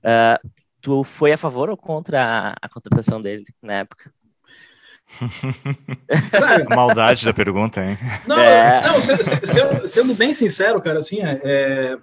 Uh, 0.00 0.50
tu 0.80 1.04
foi 1.04 1.32
a 1.32 1.38
favor 1.38 1.70
ou 1.70 1.76
contra 1.76 2.24
a, 2.24 2.54
a 2.60 2.68
contratação 2.68 3.22
dele 3.22 3.44
na 3.62 3.74
época? 3.74 4.12
Maldade 6.74 7.24
da 7.24 7.32
pergunta, 7.32 7.84
hein? 7.84 7.96
Não, 8.26 8.38
é... 8.38 8.82
não 8.86 9.00
sendo, 9.00 9.86
sendo, 9.88 10.14
bem 10.14 10.34
sincero, 10.34 10.80
cara, 10.80 10.98
assim, 10.98 11.20
é, 11.20 11.40
é, 11.44 11.98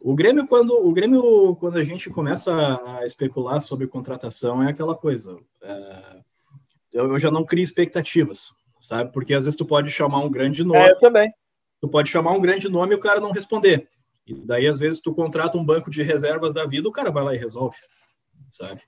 o 0.00 0.14
Grêmio 0.14 0.46
quando 0.46 0.70
o 0.70 0.92
Grêmio 0.92 1.56
quando 1.56 1.78
a 1.78 1.84
gente 1.84 2.08
começa 2.08 2.52
a 2.98 3.04
especular 3.04 3.60
sobre 3.60 3.86
contratação 3.86 4.62
é 4.62 4.70
aquela 4.70 4.94
coisa. 4.94 5.36
É, 5.62 6.20
eu 6.92 7.18
já 7.18 7.30
não 7.30 7.44
crio 7.44 7.64
expectativas, 7.64 8.52
sabe? 8.80 9.12
Porque 9.12 9.34
às 9.34 9.44
vezes 9.44 9.56
tu 9.56 9.66
pode 9.66 9.90
chamar 9.90 10.20
um 10.20 10.30
grande 10.30 10.64
nome. 10.64 10.78
É, 10.78 10.92
eu 10.92 10.98
também 10.98 11.32
tu 11.80 11.88
pode 11.88 12.10
chamar 12.10 12.32
um 12.32 12.40
grande 12.40 12.68
nome 12.68 12.92
e 12.92 12.96
o 12.96 13.00
cara 13.00 13.20
não 13.20 13.32
responder. 13.32 13.88
E 14.26 14.34
daí, 14.34 14.66
às 14.66 14.78
vezes, 14.78 15.00
tu 15.00 15.14
contrata 15.14 15.56
um 15.56 15.64
banco 15.64 15.90
de 15.90 16.02
reservas 16.02 16.52
da 16.52 16.66
vida, 16.66 16.88
o 16.88 16.92
cara 16.92 17.10
vai 17.10 17.24
lá 17.24 17.34
e 17.34 17.38
resolve, 17.38 17.76
sabe? 18.50 18.82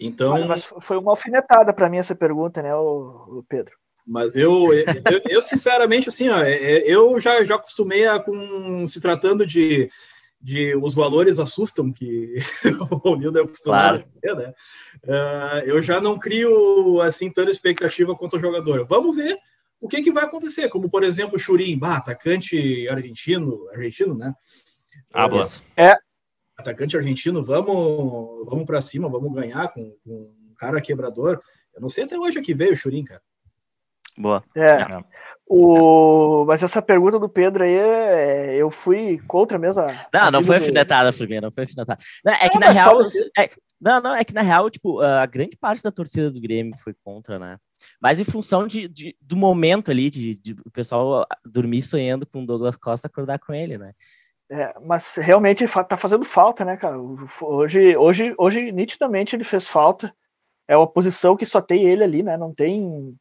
Então... 0.00 0.32
Olha, 0.32 0.46
mas 0.46 0.72
foi 0.80 0.96
uma 0.96 1.12
alfinetada 1.12 1.74
para 1.74 1.90
mim 1.90 1.98
essa 1.98 2.14
pergunta, 2.14 2.62
né, 2.62 2.74
o, 2.74 3.44
Pedro? 3.48 3.74
Mas 4.06 4.36
eu, 4.36 4.72
eu, 4.72 5.22
eu, 5.28 5.42
sinceramente, 5.42 6.08
assim, 6.08 6.30
ó, 6.30 6.42
é, 6.42 6.52
é, 6.52 6.90
eu 6.90 7.20
já, 7.20 7.44
já 7.44 7.56
acostumei 7.56 8.06
a, 8.06 8.18
com, 8.18 8.86
se 8.86 8.98
tratando 9.02 9.44
de, 9.44 9.90
de 10.40 10.74
os 10.76 10.94
valores 10.94 11.38
assustam, 11.38 11.92
que 11.92 12.36
o 13.04 13.16
Nildo 13.16 13.38
é 13.38 13.42
acostumado 13.42 14.04
claro. 14.22 14.38
né? 14.40 14.54
Uh, 15.04 15.66
eu 15.66 15.82
já 15.82 16.00
não 16.00 16.18
crio, 16.18 17.02
assim, 17.02 17.30
tanta 17.30 17.50
expectativa 17.50 18.16
quanto 18.16 18.36
o 18.36 18.40
jogador. 18.40 18.86
Vamos 18.86 19.14
ver 19.14 19.38
o 19.80 19.88
que, 19.88 20.02
que 20.02 20.12
vai 20.12 20.24
acontecer? 20.24 20.68
Como, 20.68 20.90
por 20.90 21.04
exemplo, 21.04 21.36
o 21.36 21.38
Churin, 21.38 21.78
bah, 21.78 21.96
atacante 21.96 22.88
argentino, 22.88 23.68
argentino, 23.70 24.16
né? 24.16 24.34
Habla. 25.12 25.46
É. 25.76 25.94
Atacante 26.56 26.96
argentino, 26.96 27.44
vamos, 27.44 28.46
vamos 28.46 28.64
para 28.64 28.80
cima, 28.80 29.08
vamos 29.08 29.32
ganhar 29.32 29.68
com, 29.68 29.94
com, 30.04 30.34
um 30.50 30.54
cara 30.56 30.80
quebrador. 30.80 31.40
Eu 31.74 31.80
não 31.80 31.88
sei 31.88 32.04
até 32.04 32.18
hoje 32.18 32.40
que 32.40 32.54
veio 32.54 32.72
o 32.72 32.76
Churin, 32.76 33.04
cara. 33.04 33.22
Boa. 34.16 34.42
É. 34.56 34.82
é. 34.82 35.04
O... 35.46 36.44
Mas 36.44 36.62
essa 36.62 36.82
pergunta 36.82 37.20
do 37.20 37.28
Pedro 37.28 37.62
aí, 37.62 37.72
é... 37.72 38.56
eu 38.56 38.70
fui 38.70 39.20
contra 39.28 39.58
mesmo. 39.58 39.82
A... 39.82 40.08
Não, 40.12 40.30
não 40.32 40.42
foi 40.42 40.56
afinetada, 40.56 41.12
Firmino, 41.12 41.42
não 41.42 41.52
foi 41.52 41.64
afinetada. 41.64 42.02
Não, 42.24 42.32
é 42.32 42.48
que 42.48 42.58
na 42.58 42.70
real. 42.70 43.00
É... 43.38 43.50
Não, 43.80 44.00
não, 44.00 44.14
é 44.14 44.24
que 44.24 44.34
na 44.34 44.42
real, 44.42 44.68
tipo, 44.68 45.00
a 45.00 45.24
grande 45.24 45.56
parte 45.56 45.84
da 45.84 45.92
torcida 45.92 46.32
do 46.32 46.40
Grêmio 46.40 46.76
foi 46.76 46.92
contra, 47.04 47.38
né? 47.38 47.58
Mas 48.00 48.20
em 48.20 48.24
função 48.24 48.66
de, 48.66 48.88
de 48.88 49.16
do 49.20 49.36
momento 49.36 49.90
ali, 49.90 50.10
de, 50.10 50.34
de, 50.34 50.56
o 50.64 50.70
pessoal 50.70 51.26
dormir 51.44 51.82
sonhando 51.82 52.26
com 52.26 52.42
o 52.42 52.46
Douglas 52.46 52.76
Costa, 52.76 53.06
acordar 53.06 53.38
com 53.38 53.52
ele, 53.52 53.78
né? 53.78 53.92
É, 54.50 54.74
mas 54.82 55.14
realmente 55.16 55.66
tá 55.88 55.96
fazendo 55.96 56.24
falta, 56.24 56.64
né, 56.64 56.76
cara? 56.76 56.96
Hoje, 57.42 57.96
hoje, 57.96 58.34
hoje, 58.38 58.72
nitidamente 58.72 59.36
ele 59.36 59.44
fez 59.44 59.66
falta. 59.66 60.14
É 60.66 60.76
uma 60.76 60.86
posição 60.86 61.36
que 61.36 61.44
só 61.44 61.60
tem 61.60 61.84
ele 61.84 62.02
ali, 62.02 62.22
né? 62.22 62.36
Não 62.36 62.54
tem, 62.54 63.14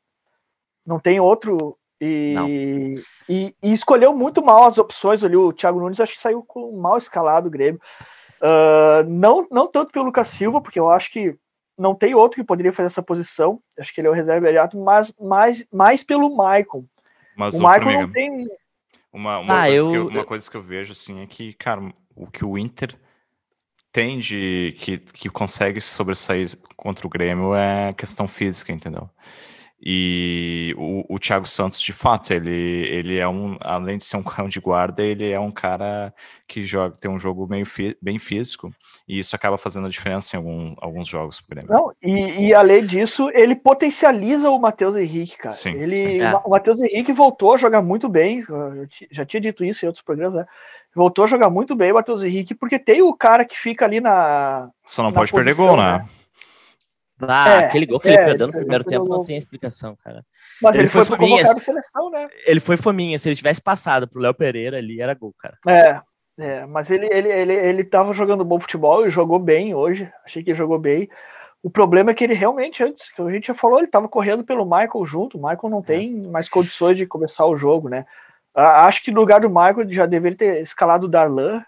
não 0.86 1.00
tem 1.00 1.20
outro. 1.20 1.78
E, 2.00 2.36
e, 3.28 3.56
e, 3.62 3.74
escolheu 3.74 4.14
muito 4.14 4.44
mal 4.44 4.66
as 4.66 4.78
opções 4.78 5.24
ali. 5.24 5.36
O 5.36 5.52
Thiago 5.52 5.80
Nunes 5.80 6.00
acho 6.00 6.14
que 6.14 6.20
saiu 6.20 6.44
com 6.44 6.78
mal 6.80 6.98
escalado 6.98 7.48
o 7.48 7.52
Grêmio. 7.52 7.82
Uh, 8.42 9.04
não, 9.10 9.48
não 9.50 9.68
tanto 9.68 9.92
pelo 9.92 10.06
Lucas 10.06 10.28
Silva, 10.28 10.62
porque 10.62 10.80
eu 10.80 10.90
acho 10.90 11.12
que 11.12 11.36
não 11.78 11.94
tem 11.94 12.16
outro 12.16 12.42
que 12.42 12.48
poderia 12.48 12.74
fazer 12.74 12.88
essa 12.88 13.04
posição. 13.04 13.62
Acho 13.78 13.94
que 13.94 14.02
ele 14.02 14.08
é 14.08 14.12
o 14.12 14.14
reserva 14.14 14.40
imediato, 14.40 14.78
mas 14.78 15.14
mais, 15.20 15.66
mais 15.72 16.04
pelo 16.04 16.36
Maicon. 16.36 16.86
Mas 17.36 17.56
o 17.56 17.62
Maicon 17.62 17.92
não 17.92 18.12
tem. 18.12 18.48
Uma, 19.14 19.40
uma, 19.40 19.64
ah, 19.64 19.68
coisa 19.68 19.78
eu... 19.78 19.94
eu, 19.94 20.08
uma 20.08 20.26
coisa 20.26 20.50
que 20.50 20.58
eu 20.58 20.62
vejo 20.62 20.92
assim 20.92 21.22
é 21.22 21.28
que, 21.28 21.54
cara, 21.54 21.82
o 22.16 22.28
que 22.28 22.44
o 22.44 22.58
Inter 22.58 22.96
tem 23.92 24.20
de 24.20 24.76
que, 24.80 24.98
que 24.98 25.30
consegue 25.30 25.80
sobressair 25.80 26.58
contra 26.76 27.08
o 27.08 27.10
Grêmio 27.10 27.56
é 27.56 27.94
questão 27.94 28.28
física, 28.28 28.72
entendeu? 28.72 29.10
E 29.80 30.74
o, 30.76 31.06
o 31.08 31.20
Thiago 31.20 31.48
Santos, 31.48 31.80
de 31.80 31.94
fato, 31.94 32.34
ele, 32.34 32.52
ele 32.52 33.18
é 33.18 33.28
um, 33.28 33.58
além 33.62 33.98
de 33.98 34.06
ser 34.06 34.18
um 34.18 34.24
cão 34.24 34.50
de 34.50 34.60
guarda, 34.60 35.04
ele 35.04 35.30
é 35.30 35.40
um 35.40 35.52
cara 35.52 36.14
que 36.48 36.64
joga, 36.64 36.96
tem 37.00 37.12
um 37.12 37.20
jogo 37.20 37.48
meio 37.48 37.66
fi, 37.66 37.96
bem 38.02 38.18
físico, 38.18 38.74
e 39.08 39.20
isso 39.20 39.36
acaba 39.36 39.58
fazendo 39.58 39.86
a 39.86 39.90
diferença 39.90 40.36
em 40.36 40.38
algum, 40.38 40.76
alguns 40.80 41.08
jogos 41.08 41.40
pro 41.40 41.56
Grêmio. 41.56 41.72
Não, 41.72 41.92
e, 42.02 42.48
e 42.48 42.54
além 42.56 42.86
disso, 42.86 43.30
ele 43.34 43.56
potencializa 43.56 44.50
o 44.50 44.60
Matheus 44.60 44.96
Henrique, 44.96 45.38
cara. 45.38 45.54
Sim, 45.54 45.74
ele, 45.74 45.98
sim. 45.98 46.22
É. 46.22 46.36
O 46.44 46.50
Matheus 46.50 46.80
Henrique 46.82 47.14
voltou 47.14 47.54
a 47.54 47.58
jogar 47.58 47.82
muito 47.82 48.10
bem, 48.10 48.44
já 49.12 49.26
tinha 49.26 49.42
dito 49.42 49.64
isso 49.64 49.86
em 49.86 49.88
outros 49.88 50.04
programas, 50.04 50.40
né? 50.40 50.46
Voltou 50.96 51.26
a 51.26 51.28
jogar 51.28 51.52
muito 51.52 51.76
bem 51.76 51.92
o 51.92 51.96
Matheus 51.96 52.24
Henrique, 52.24 52.56
porque 52.56 52.80
tem 52.80 53.04
o 53.04 53.14
cara 53.14 53.46
que 53.46 53.56
fica 53.56 53.86
ali 53.86 54.02
na. 54.02 54.72
Só 54.84 55.04
não 55.04 55.12
pode 55.12 55.32
perder 55.32 55.54
gol, 55.54 55.78
né? 55.78 56.00
né? 56.00 56.06
Ah, 57.22 57.62
é, 57.62 57.66
aquele 57.66 57.86
gol 57.86 58.00
que 58.00 58.08
é, 58.10 58.14
ele 58.14 58.26
perdeu 58.26 58.48
no 58.48 58.54
primeiro 58.54 58.84
tempo 58.84 59.06
não 59.06 59.24
tem 59.24 59.38
explicação, 59.38 59.98
cara. 60.04 60.24
Mas 60.62 60.76
ele, 60.76 60.84
ele 60.84 60.90
foi, 60.90 61.04
foi 61.04 61.18
fominha. 61.18 61.46
Seleção, 61.46 62.12
né? 62.12 62.28
Ele 62.46 62.60
foi 62.60 62.78
fominha. 62.78 63.18
Se 63.18 63.28
ele 63.28 63.36
tivesse 63.36 63.62
passado 63.62 64.08
pro 64.08 64.22
Léo 64.22 64.34
Pereira 64.34 64.78
ali, 64.78 65.02
era 65.02 65.16
gol, 65.16 65.34
cara. 65.40 65.58
É, 65.68 66.02
é 66.38 66.66
mas 66.68 66.92
ele, 66.92 67.08
ele, 67.12 67.30
ele, 67.30 67.54
ele 67.54 67.84
tava 67.84 68.14
jogando 68.14 68.46
bom 68.46 68.60
futebol 68.60 69.06
e 69.06 69.10
jogou 69.10 69.40
bem 69.40 69.74
hoje. 69.74 70.12
Achei 70.24 70.44
que 70.44 70.54
jogou 70.54 70.78
bem. 70.78 71.10
O 71.64 71.72
problema 71.72 72.12
é 72.12 72.14
que 72.14 72.24
ele 72.24 72.36
realmente, 72.36 72.84
antes, 72.84 73.12
que 73.12 73.22
a 73.22 73.32
gente 73.32 73.48
já 73.48 73.54
falou, 73.54 73.80
ele 73.80 73.88
tava 73.88 74.08
correndo 74.08 74.44
pelo 74.44 74.64
Michael 74.64 75.06
junto. 75.06 75.38
O 75.38 75.42
Michael 75.42 75.70
não 75.70 75.82
tem 75.82 76.24
é. 76.24 76.28
mais 76.28 76.48
condições 76.48 76.98
de 76.98 77.08
começar 77.08 77.46
o 77.48 77.58
jogo, 77.58 77.90
né? 77.90 78.06
Acho 78.56 79.04
que 79.04 79.12
no 79.12 79.20
lugar 79.20 79.42
do 79.42 79.50
Michael 79.50 79.92
já 79.92 80.06
deveria 80.06 80.38
ter 80.38 80.62
escalado 80.62 81.06
o 81.06 81.10
Darlan 81.10 81.64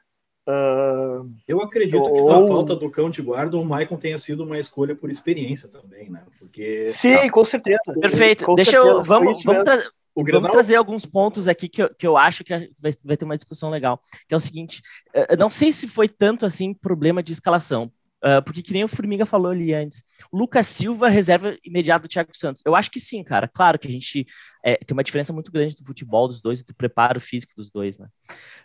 Uh, 0.50 1.30
eu 1.48 1.62
acredito 1.62 2.00
ou... 2.00 2.12
que 2.12 2.22
na 2.24 2.48
falta 2.48 2.76
do 2.76 2.90
cão 2.90 3.08
de 3.08 3.22
guarda, 3.22 3.56
o 3.56 3.64
Maicon 3.64 3.98
tenha 3.98 4.18
sido 4.18 4.44
uma 4.44 4.58
escolha 4.58 4.96
por 4.96 5.12
experiência 5.12 5.70
também, 5.70 6.10
né? 6.10 6.24
Porque 6.40 6.90
sim, 6.90 7.16
tá. 7.16 7.30
com 7.30 7.46
certeza. 7.46 7.78
Perfeito. 8.02 8.46
Com 8.46 8.56
Deixa 8.56 8.72
certeza. 8.72 8.92
eu 8.96 9.04
vamos, 9.04 9.44
vamos, 9.44 9.64
tra 9.64 9.76
Grenal... 10.18 10.42
vamos, 10.42 10.52
trazer 10.52 10.76
alguns 10.76 11.06
pontos 11.06 11.48
aqui 11.48 11.70
que 11.70 11.84
eu, 11.84 11.94
que 11.94 12.08
eu 12.08 12.18
acho 12.18 12.44
que 12.44 12.52
vai, 12.82 12.92
vai 13.06 13.16
ter 13.16 13.26
uma 13.26 13.36
discussão 13.36 13.70
legal. 13.70 14.02
Que 14.28 14.34
é 14.34 14.38
o 14.38 14.42
seguinte: 14.42 14.82
eu 15.30 15.38
não 15.38 15.52
sei 15.52 15.72
se 15.72 15.88
foi 15.88 16.10
tanto 16.10 16.48
assim 16.48 16.74
problema 16.74 17.22
de 17.22 17.32
escalação. 17.32 17.92
Uh, 18.24 18.44
porque 18.44 18.62
que 18.62 18.74
nem 18.74 18.84
o 18.84 18.88
Formiga 18.88 19.26
falou 19.26 19.52
ali 19.52 19.74
antes, 19.74 20.04
Lucas 20.32 20.68
Silva 20.68 21.08
reserva 21.08 21.58
imediato 21.64 22.04
do 22.04 22.10
Thiago 22.10 22.36
Santos. 22.36 22.62
Eu 22.66 22.76
acho 22.76 22.92
que 22.92 23.00
sim, 23.00 23.24
cara. 23.24 23.48
Claro 23.48 23.80
que 23.80 23.88
a 23.88 23.92
gente 23.92 24.28
é, 24.64 24.76
tem 24.76 24.94
uma 24.94 25.04
diferença 25.04 25.32
muito 25.32 25.52
grande 25.52 25.76
do 25.76 25.86
futebol 25.86 26.28
dos 26.28 26.42
dois 26.42 26.60
e 26.60 26.66
do 26.66 26.76
preparo 26.76 27.22
físico 27.22 27.54
dos 27.56 27.72
dois, 27.72 27.98
né? 27.98 28.08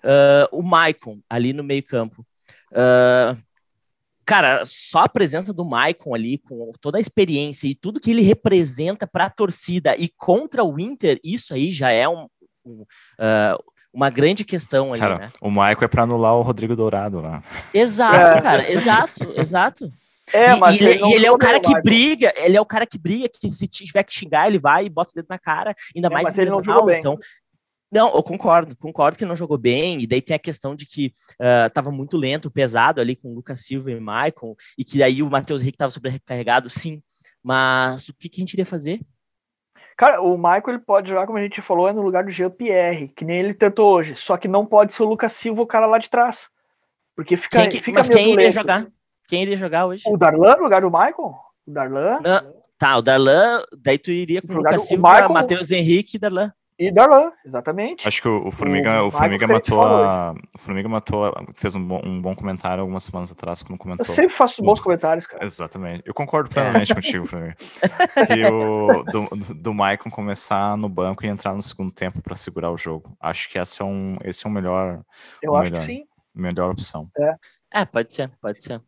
Uh, 0.02 0.58
o 0.58 0.62
Maicon 0.62 1.20
ali 1.30 1.52
no 1.52 1.62
meio 1.62 1.84
campo. 1.84 2.26
Uh, 2.72 3.40
cara, 4.24 4.64
só 4.64 5.00
a 5.00 5.08
presença 5.08 5.52
do 5.52 5.64
Maicon 5.64 6.14
ali, 6.14 6.38
com 6.38 6.72
toda 6.80 6.98
a 6.98 7.00
experiência 7.00 7.68
e 7.68 7.76
tudo 7.76 8.00
que 8.00 8.10
ele 8.10 8.22
representa 8.22 9.06
para 9.06 9.26
a 9.26 9.30
torcida 9.30 9.96
e 9.96 10.08
contra 10.08 10.64
o 10.64 10.80
Inter, 10.80 11.20
isso 11.22 11.54
aí 11.54 11.70
já 11.70 11.90
é 11.90 12.08
um, 12.08 12.26
um 12.64 12.82
uh, 12.82 13.73
uma 13.94 14.10
grande 14.10 14.44
questão 14.44 14.92
ali, 14.92 15.00
cara, 15.00 15.18
né? 15.18 15.28
O 15.40 15.50
Maico 15.50 15.84
é 15.84 15.88
para 15.88 16.02
anular 16.02 16.34
o 16.34 16.42
Rodrigo 16.42 16.74
Dourado 16.74 17.20
lá. 17.20 17.42
Exato, 17.72 18.38
é. 18.38 18.42
cara, 18.42 18.72
exato, 18.72 19.32
exato. 19.36 19.92
É, 20.32 20.56
mas 20.56 20.80
e, 20.80 20.84
ele, 20.84 21.04
e 21.04 21.12
ele 21.14 21.26
é 21.26 21.30
o 21.30 21.38
cara 21.38 21.60
que 21.60 21.72
briga, 21.82 22.32
ele 22.36 22.56
é 22.56 22.60
o 22.60 22.66
cara 22.66 22.86
que 22.86 22.98
briga, 22.98 23.28
que 23.28 23.48
se 23.48 23.68
tiver 23.68 24.02
que 24.02 24.12
xingar, 24.12 24.48
ele 24.48 24.58
vai 24.58 24.86
e 24.86 24.90
bota 24.90 25.12
o 25.12 25.14
dedo 25.14 25.26
na 25.28 25.38
cara, 25.38 25.74
ainda 25.94 26.08
é, 26.08 26.10
mais 26.10 26.24
mas 26.24 26.38
ele 26.38 26.50
não 26.50 26.62
jogou 26.62 26.86
bem. 26.86 26.98
então. 26.98 27.18
Não, 27.92 28.12
eu 28.12 28.22
concordo, 28.24 28.76
concordo 28.76 29.16
que 29.16 29.24
não 29.24 29.36
jogou 29.36 29.56
bem, 29.56 30.00
e 30.00 30.06
daí 30.06 30.20
tem 30.20 30.34
a 30.34 30.38
questão 30.38 30.74
de 30.74 30.84
que 30.84 31.12
uh, 31.34 31.70
tava 31.72 31.92
muito 31.92 32.16
lento, 32.16 32.50
pesado 32.50 33.00
ali 33.00 33.14
com 33.14 33.30
o 33.30 33.34
Lucas 33.34 33.60
Silva 33.60 33.92
e 33.92 33.94
o 33.94 34.02
Maicon, 34.02 34.56
e 34.76 34.84
que 34.84 34.98
daí 34.98 35.22
o 35.22 35.30
Matheus 35.30 35.62
Henrique 35.62 35.78
tava 35.78 35.90
sobrecarregado, 35.90 36.68
sim. 36.68 37.00
Mas 37.40 38.08
o 38.08 38.14
que, 38.14 38.28
que 38.28 38.40
a 38.40 38.42
gente 38.42 38.54
iria 38.54 38.66
fazer? 38.66 39.00
Cara, 39.96 40.20
o 40.20 40.36
Michael 40.36 40.62
ele 40.68 40.78
pode 40.78 41.08
jogar, 41.08 41.26
como 41.26 41.38
a 41.38 41.42
gente 41.42 41.62
falou, 41.62 41.88
é 41.88 41.92
no 41.92 42.02
lugar 42.02 42.24
do 42.24 42.30
Jean-Pierre, 42.30 43.08
que 43.08 43.24
nem 43.24 43.38
ele 43.38 43.54
tentou 43.54 43.92
hoje. 43.92 44.16
Só 44.16 44.36
que 44.36 44.48
não 44.48 44.66
pode 44.66 44.92
ser 44.92 45.02
o 45.04 45.08
Lucas 45.08 45.32
Silva 45.32 45.62
o 45.62 45.66
cara 45.66 45.86
lá 45.86 45.98
de 45.98 46.10
trás. 46.10 46.48
Porque 47.14 47.36
fica. 47.36 47.60
Quem 47.60 47.70
que, 47.70 47.80
fica 47.80 47.98
mas 48.00 48.08
quem 48.08 48.32
iria 48.32 48.50
jogar? 48.50 48.86
Quem 49.28 49.42
iria 49.42 49.56
jogar 49.56 49.86
hoje? 49.86 50.02
O 50.06 50.16
Darlan 50.16 50.56
no 50.56 50.64
lugar 50.64 50.80
do 50.80 50.90
Michael? 50.90 51.34
O 51.66 51.72
Darlan? 51.72 52.20
Não, 52.20 52.54
tá, 52.76 52.96
o 52.96 53.02
Darlan, 53.02 53.62
daí 53.78 53.98
tu 53.98 54.10
iria 54.10 54.42
com 54.42 54.52
o 54.52 54.56
Lucas 54.56 54.86
Silva, 54.86 55.28
Matheus 55.28 55.70
Henrique 55.70 56.16
e 56.16 56.20
Darlan. 56.20 56.52
E 56.84 56.92
Darlan, 56.92 57.32
exatamente. 57.42 58.06
Acho 58.06 58.20
que 58.20 58.28
o, 58.28 58.46
o 58.46 58.50
Formiga, 58.50 59.02
o, 59.02 59.06
o 59.06 59.10
Formiga 59.10 59.46
matou 59.46 59.82
a, 59.82 60.34
O 60.54 60.58
Formiga 60.58 60.86
matou, 60.86 61.32
fez 61.54 61.74
um 61.74 61.82
bom, 61.82 62.02
um 62.04 62.20
bom 62.20 62.36
comentário 62.36 62.82
algumas 62.82 63.04
semanas 63.04 63.32
atrás 63.32 63.62
quando 63.62 63.78
comentou. 63.78 64.04
Eu 64.04 64.14
sempre 64.14 64.34
faço 64.34 64.62
bons 64.62 64.80
comentários, 64.80 65.26
cara. 65.26 65.42
Exatamente. 65.42 66.02
Eu 66.04 66.12
concordo 66.12 66.50
plenamente 66.50 66.92
é. 66.92 66.94
contigo, 66.94 67.24
Formiga. 67.24 67.56
E 68.36 68.44
o 68.52 69.02
do, 69.04 69.54
do 69.54 69.72
Maicon 69.72 70.10
começar 70.10 70.76
no 70.76 70.90
banco 70.90 71.24
e 71.24 71.28
entrar 71.28 71.54
no 71.54 71.62
segundo 71.62 71.90
tempo 71.90 72.20
para 72.20 72.36
segurar 72.36 72.70
o 72.70 72.76
jogo. 72.76 73.16
Acho 73.18 73.48
que 73.48 73.58
esse 73.58 73.80
é 73.80 73.84
um, 73.84 74.18
esse 74.22 74.46
é 74.46 74.50
o 74.50 74.52
melhor. 74.52 75.00
Eu 75.42 75.52
o 75.52 75.56
acho 75.56 75.70
melhor, 75.70 75.86
que 75.86 75.86
sim. 75.86 76.04
Melhor 76.34 76.70
opção. 76.70 77.08
É. 77.18 77.80
é, 77.80 77.84
pode 77.86 78.12
ser, 78.12 78.30
pode 78.42 78.60
ser. 78.60 78.82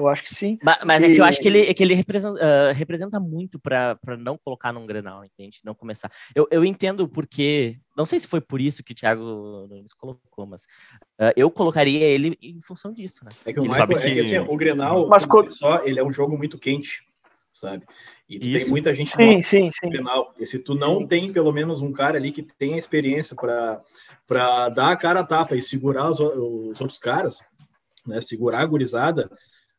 Eu 0.00 0.08
acho 0.08 0.24
que 0.24 0.34
sim. 0.34 0.58
Mas, 0.62 0.78
mas 0.82 1.02
e... 1.02 1.06
é 1.06 1.10
que 1.10 1.20
eu 1.20 1.24
acho 1.24 1.40
que 1.40 1.46
ele, 1.46 1.66
é 1.66 1.74
que 1.74 1.82
ele 1.82 1.92
representa, 1.92 2.40
uh, 2.40 2.72
representa 2.72 3.20
muito 3.20 3.58
para 3.58 3.98
não 4.18 4.38
colocar 4.38 4.72
num 4.72 4.86
Grenal, 4.86 5.22
entende? 5.24 5.60
Não 5.62 5.74
começar. 5.74 6.10
Eu, 6.34 6.48
eu 6.50 6.64
entendo 6.64 7.06
porque. 7.06 7.78
Não 7.94 8.06
sei 8.06 8.18
se 8.18 8.26
foi 8.26 8.40
por 8.40 8.62
isso 8.62 8.82
que 8.82 8.92
o 8.92 8.94
Thiago 8.96 9.66
Nunes 9.68 9.92
colocou, 9.92 10.46
mas 10.46 10.64
uh, 11.20 11.32
eu 11.36 11.50
colocaria 11.50 12.06
ele 12.06 12.38
em 12.40 12.62
função 12.62 12.94
disso, 12.94 13.22
né? 13.26 13.30
É 13.44 13.52
que 13.52 13.60
o, 13.60 13.62
Michael, 13.62 13.78
sabe 13.78 13.94
que... 13.96 14.06
É 14.06 14.14
que, 14.14 14.20
assim, 14.20 14.38
o 14.38 14.56
Grenal, 14.56 15.06
mas 15.06 15.26
quando... 15.26 15.52
só, 15.52 15.84
ele 15.84 16.00
é 16.00 16.04
um 16.04 16.12
jogo 16.12 16.38
muito 16.38 16.58
quente, 16.58 17.04
sabe? 17.52 17.84
E 18.26 18.38
tem 18.38 18.68
muita 18.68 18.94
gente 18.94 19.10
sim, 19.10 19.42
sim, 19.42 19.70
sim. 19.70 19.90
Grenal. 19.90 20.32
E 20.38 20.46
se 20.46 20.58
tu 20.58 20.74
não 20.74 21.00
sim. 21.00 21.06
tem 21.08 21.32
pelo 21.32 21.52
menos 21.52 21.82
um 21.82 21.92
cara 21.92 22.16
ali 22.16 22.32
que 22.32 22.42
tenha 22.42 22.78
experiência 22.78 23.36
para 23.36 24.68
dar 24.70 24.92
a 24.92 24.96
cara 24.96 25.20
a 25.20 25.26
tapa 25.26 25.54
e 25.54 25.60
segurar 25.60 26.08
os, 26.08 26.20
os 26.20 26.80
outros 26.80 26.96
caras, 26.96 27.40
né? 28.06 28.18
Segurar 28.22 28.60
a 28.60 28.66
gurizada 28.66 29.28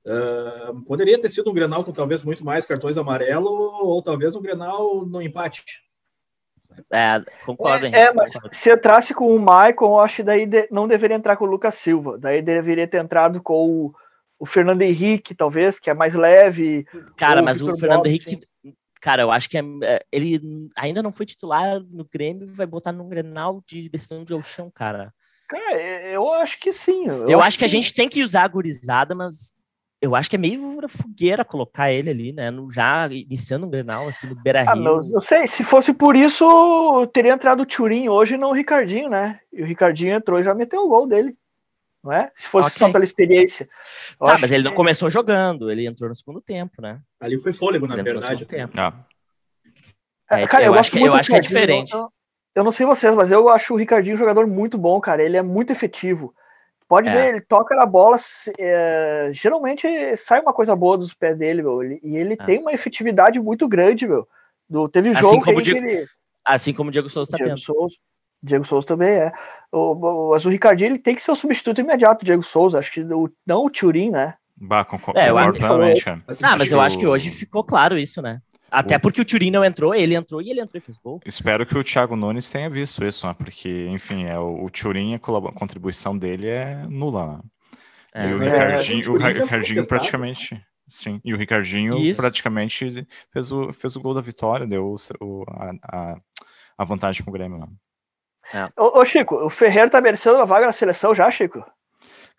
Uh, 0.06 0.82
poderia 0.84 1.20
ter 1.20 1.30
sido 1.30 1.52
um 1.52 1.54
Grenal 1.54 1.84
com 1.84 1.92
talvez 1.92 2.24
muito 2.24 2.44
mais 2.44 2.66
cartões 2.66 2.98
amarelo 2.98 3.50
ou 3.50 4.02
talvez 4.02 4.36
um 4.36 4.42
Grenal 4.42 5.06
no 5.06 5.22
empate. 5.22 5.64
É, 6.92 7.22
concordo. 7.46 7.86
É, 7.86 7.90
é 7.90 8.14
mas 8.14 8.32
se 8.52 8.72
entrasse 8.72 9.14
com 9.14 9.36
o 9.36 9.40
Maicon, 9.40 9.86
eu 9.86 10.00
acho 10.00 10.18
que 10.18 10.24
daí 10.24 10.46
de, 10.46 10.68
não 10.72 10.88
deveria 10.88 11.16
entrar 11.16 11.36
com 11.38 11.46
o 11.46 11.50
Lucas 11.50 11.76
Silva. 11.76 12.18
Daí 12.18 12.42
deveria 12.42 12.88
ter 12.88 12.98
entrado 12.98 13.42
com 13.42 13.54
o, 13.54 13.96
o 14.40 14.46
Fernando 14.46 14.82
Henrique, 14.82 15.36
talvez, 15.36 15.78
que 15.80 15.90
é 15.90 15.94
mais 15.94 16.14
leve. 16.14 16.86
Cara, 17.16 17.42
mas 17.42 17.62
o 17.62 17.76
Fernando 17.76 18.08
Henrique, 18.08 18.40
assim. 18.64 18.76
cara, 19.00 19.22
eu 19.22 19.32
acho 19.32 19.50
que 19.50 19.58
é, 19.58 19.64
é, 19.84 20.06
ele 20.12 20.70
ainda 20.76 21.04
não 21.04 21.12
foi 21.12 21.26
titular 21.26 21.80
no 21.92 22.06
Grêmio, 22.06 22.48
vai 22.48 22.66
botar 22.66 22.92
num 22.92 23.10
Grenal 23.10 23.62
de 23.68 23.90
decisão 23.90 24.24
de 24.24 24.42
chão, 24.44 24.72
cara. 24.74 25.14
Cara, 25.48 25.82
eu 26.10 26.34
acho 26.34 26.60
que 26.60 26.72
sim. 26.72 27.08
Eu, 27.08 27.30
eu 27.30 27.40
acho, 27.40 27.50
acho, 27.50 27.58
que, 27.58 27.60
que 27.60 27.66
a 27.66 27.68
gente 27.70 27.94
tem 27.94 28.08
que 28.08 28.24
usar 28.24 28.44
a 28.44 28.48
gurizada, 28.48 29.14
mas 29.14 29.54
eu 30.02 30.16
acho 30.16 30.30
que 30.30 30.36
é 30.36 30.40
meio 30.40 30.82
fogueira 30.90 31.46
colocar 31.46 31.92
ele 31.92 32.10
ali, 32.10 32.34
né? 32.34 32.50
No, 32.50 32.72
já 32.72 33.08
iniciando 33.08 33.68
um 33.68 33.70
Grenal, 33.70 34.08
assim, 34.08 34.26
no 34.26 34.36
Beira 34.36 34.64
ah, 34.68 34.74
Rio. 34.74 35.00
eu 35.14 35.22
sei, 35.22 35.46
se 35.46 35.64
fosse 35.64 35.94
por 35.94 36.16
isso, 36.16 37.08
teria 37.14 37.34
entrado 37.34 37.62
o 37.62 37.66
Turim 37.66 38.10
hoje 38.10 38.36
não 38.36 38.50
o 38.50 38.54
Ricardinho, 38.54 39.10
né? 39.10 39.40
E 39.54 39.62
o 39.62 39.66
Ricardinho 39.66 40.16
entrou 40.16 40.40
e 40.40 40.44
já 40.44 40.56
meteu 40.56 40.82
o 40.82 40.88
gol 40.90 41.06
dele. 41.06 41.38
Não 42.04 42.12
é? 42.12 42.32
Se 42.34 42.48
fosse 42.48 42.70
okay. 42.70 42.80
só 42.80 42.92
pela 42.92 43.04
experiência. 43.04 43.70
Tá, 44.18 44.40
mas 44.42 44.52
ele 44.52 44.64
que... 44.64 44.70
não 44.70 44.76
começou 44.76 45.08
jogando, 45.08 45.70
ele 45.70 45.86
entrou 45.86 46.10
no 46.10 46.16
segundo 46.16 46.42
tempo, 46.42 46.82
né? 46.82 47.00
Ali 47.20 47.38
foi 47.40 47.54
fôlego, 47.54 47.86
na 47.86 47.94
ele 47.94 48.02
verdade. 48.02 48.44
Tempo. 48.46 48.74
Ah. 48.80 49.06
É, 50.32 50.48
cara, 50.48 50.64
eu, 50.64 50.74
eu, 50.74 50.80
acho 50.80 50.92
que, 50.92 51.00
eu 51.00 51.14
acho 51.14 51.30
que 51.30 51.36
é 51.36 51.40
diferente. 51.40 51.94
Eu, 51.94 52.10
eu 52.56 52.64
não 52.64 52.72
sei 52.72 52.88
vocês, 52.88 53.14
mas 53.14 53.32
eu 53.32 53.48
acho 53.50 53.76
o 53.76 53.78
Ricardinho 53.78 54.16
um 54.16 54.20
jogador 54.20 54.48
muito 54.48 54.80
bom, 54.80 55.00
cara. 55.00 55.24
Ele 55.24 55.38
é 55.38 55.44
muito 55.44 55.72
efetivo. 55.72 56.34
Pode 56.92 57.08
é. 57.08 57.14
ver, 57.14 57.30
ele 57.30 57.40
toca 57.40 57.74
na 57.74 57.86
bola, 57.86 58.18
é, 58.60 59.32
geralmente 59.34 59.88
sai 60.18 60.42
uma 60.42 60.52
coisa 60.52 60.76
boa 60.76 60.98
dos 60.98 61.14
pés 61.14 61.38
dele, 61.38 61.62
meu, 61.62 61.82
e 61.82 62.18
ele 62.18 62.34
é. 62.34 62.46
tem 62.46 62.60
uma 62.60 62.74
efetividade 62.74 63.40
muito 63.40 63.66
grande, 63.66 64.06
meu. 64.06 64.28
Do, 64.70 64.90
teve 64.90 65.08
um 65.08 65.14
assim 65.14 65.22
jogo 65.22 65.46
como 65.46 65.62
Diego, 65.62 65.88
ele... 65.88 66.06
Assim 66.44 66.74
como 66.74 66.90
o 66.90 66.92
Diego 66.92 67.10
Souza 67.10 67.32
está 67.32 67.42
tendo. 67.42 67.58
Souza, 67.58 67.96
Diego 68.44 68.66
Souza 68.66 68.86
também 68.86 69.08
é. 69.08 69.32
O, 69.72 69.94
o, 69.94 70.32
mas 70.32 70.44
o 70.44 70.50
Ricardinho 70.50 70.90
ele 70.90 71.00
tem 71.00 71.16
que 71.16 71.22
ser 71.22 71.32
o 71.32 71.36
substituto 71.36 71.80
imediato 71.80 72.20
do 72.20 72.26
Diego 72.26 72.44
Souza. 72.44 72.80
Acho 72.80 72.92
que 72.92 73.00
o, 73.00 73.32
não 73.48 73.66
o 73.66 73.70
Turin, 73.70 74.10
né? 74.10 74.34
Bah, 74.58 74.84
concordo, 74.84 75.18
é, 75.18 75.30
eu 75.30 75.38
acho, 75.38 75.54
plenamente, 75.54 76.04
Ah, 76.44 76.58
mas 76.58 76.74
eu 76.74 76.82
acho 76.82 77.00
que 77.00 77.08
hoje 77.08 77.30
ficou 77.30 77.64
claro 77.64 77.98
isso, 77.98 78.22
né? 78.22 78.42
Até 78.72 78.98
porque 78.98 79.20
o 79.20 79.26
Turin 79.26 79.52
não 79.52 79.66
entrou, 79.66 79.94
ele 79.94 80.16
entrou 80.16 80.42
e 80.42 80.50
ele 80.50 80.62
entrou 80.62 80.80
e 80.80 80.82
fez 80.82 80.98
gol. 80.98 81.20
Espero 81.26 81.66
que 81.66 81.78
o 81.78 81.84
Thiago 81.84 82.16
Nunes 82.16 82.50
tenha 82.50 82.70
visto 82.70 83.04
isso, 83.04 83.28
né? 83.28 83.36
Porque, 83.38 83.88
enfim, 83.90 84.24
é, 84.24 84.40
o, 84.40 84.64
o 84.64 84.70
Turin, 84.70 85.14
a 85.16 85.20
contribuição 85.20 86.18
dele 86.18 86.48
é 86.48 86.86
nula, 86.88 87.28
né? 87.28 87.40
É, 88.14 88.30
e 88.30 88.34
o 88.34 88.40
Ricardinho, 88.40 89.06
é, 89.06 89.10
o, 89.10 89.14
o 89.14 89.18
Ricardinho 89.18 89.88
praticamente. 89.88 90.66
Sim, 90.88 91.22
e 91.24 91.34
o 91.34 91.38
Ricardinho 91.38 91.98
isso. 91.98 92.20
praticamente 92.20 93.08
fez 93.32 93.52
o, 93.52 93.72
fez 93.72 93.96
o 93.96 94.02
gol 94.02 94.14
da 94.14 94.20
vitória, 94.20 94.68
deu 94.68 94.96
o, 95.22 95.46
a, 95.84 96.18
a, 96.78 96.84
vantagem 96.84 97.24
pro 97.24 97.32
Grêmio. 97.32 97.60
Né? 97.60 97.68
É. 98.54 98.82
Ô, 98.82 99.00
ô, 99.00 99.06
Chico, 99.06 99.36
o 99.36 99.50
Ferreira 99.50 99.90
tá 99.90 100.02
merecendo 100.02 100.36
uma 100.36 100.46
vaga 100.46 100.66
na 100.66 100.74
seleção 100.74 101.16
já, 101.16 101.32
Chico? 101.32 101.64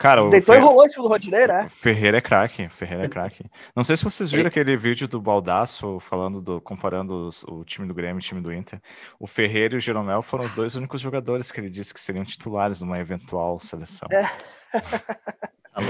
Cara, 0.02 0.28
Deitou 0.28 0.52
Fer... 0.56 0.60
e 0.60 0.66
rolou 0.66 0.84
em 0.84 0.88
cima 0.88 1.04
do 1.04 1.08
Rodinei, 1.08 1.46
né? 1.46 1.68
Ferreira 1.68 2.18
é 2.18 2.20
craque, 2.20 2.68
Ferreira 2.68 3.04
é 3.04 3.08
craque. 3.08 3.44
Não 3.74 3.84
sei 3.84 3.96
se 3.96 4.02
vocês 4.02 4.32
viram 4.32 4.48
aquele 4.48 4.76
vídeo 4.76 5.06
do 5.06 5.20
Baldaço 5.20 6.00
falando 6.00 6.42
do, 6.42 6.60
comparando 6.60 7.28
os, 7.28 7.44
o 7.44 7.62
time 7.64 7.86
do 7.86 7.94
Grêmio 7.94 8.16
e 8.16 8.18
o 8.18 8.20
time 8.20 8.40
do 8.40 8.52
Inter. 8.52 8.80
O 9.20 9.28
Ferreira 9.28 9.74
e 9.74 9.78
o 9.78 9.80
Jeromel 9.80 10.20
foram 10.20 10.44
os 10.44 10.54
dois 10.54 10.74
únicos 10.74 11.00
jogadores 11.00 11.52
que 11.52 11.60
ele 11.60 11.70
disse 11.70 11.94
que 11.94 12.00
seriam 12.00 12.24
titulares 12.24 12.80
numa 12.80 12.98
eventual 12.98 13.60
seleção. 13.60 14.08
É. 14.10 14.24
Tá 14.72 15.80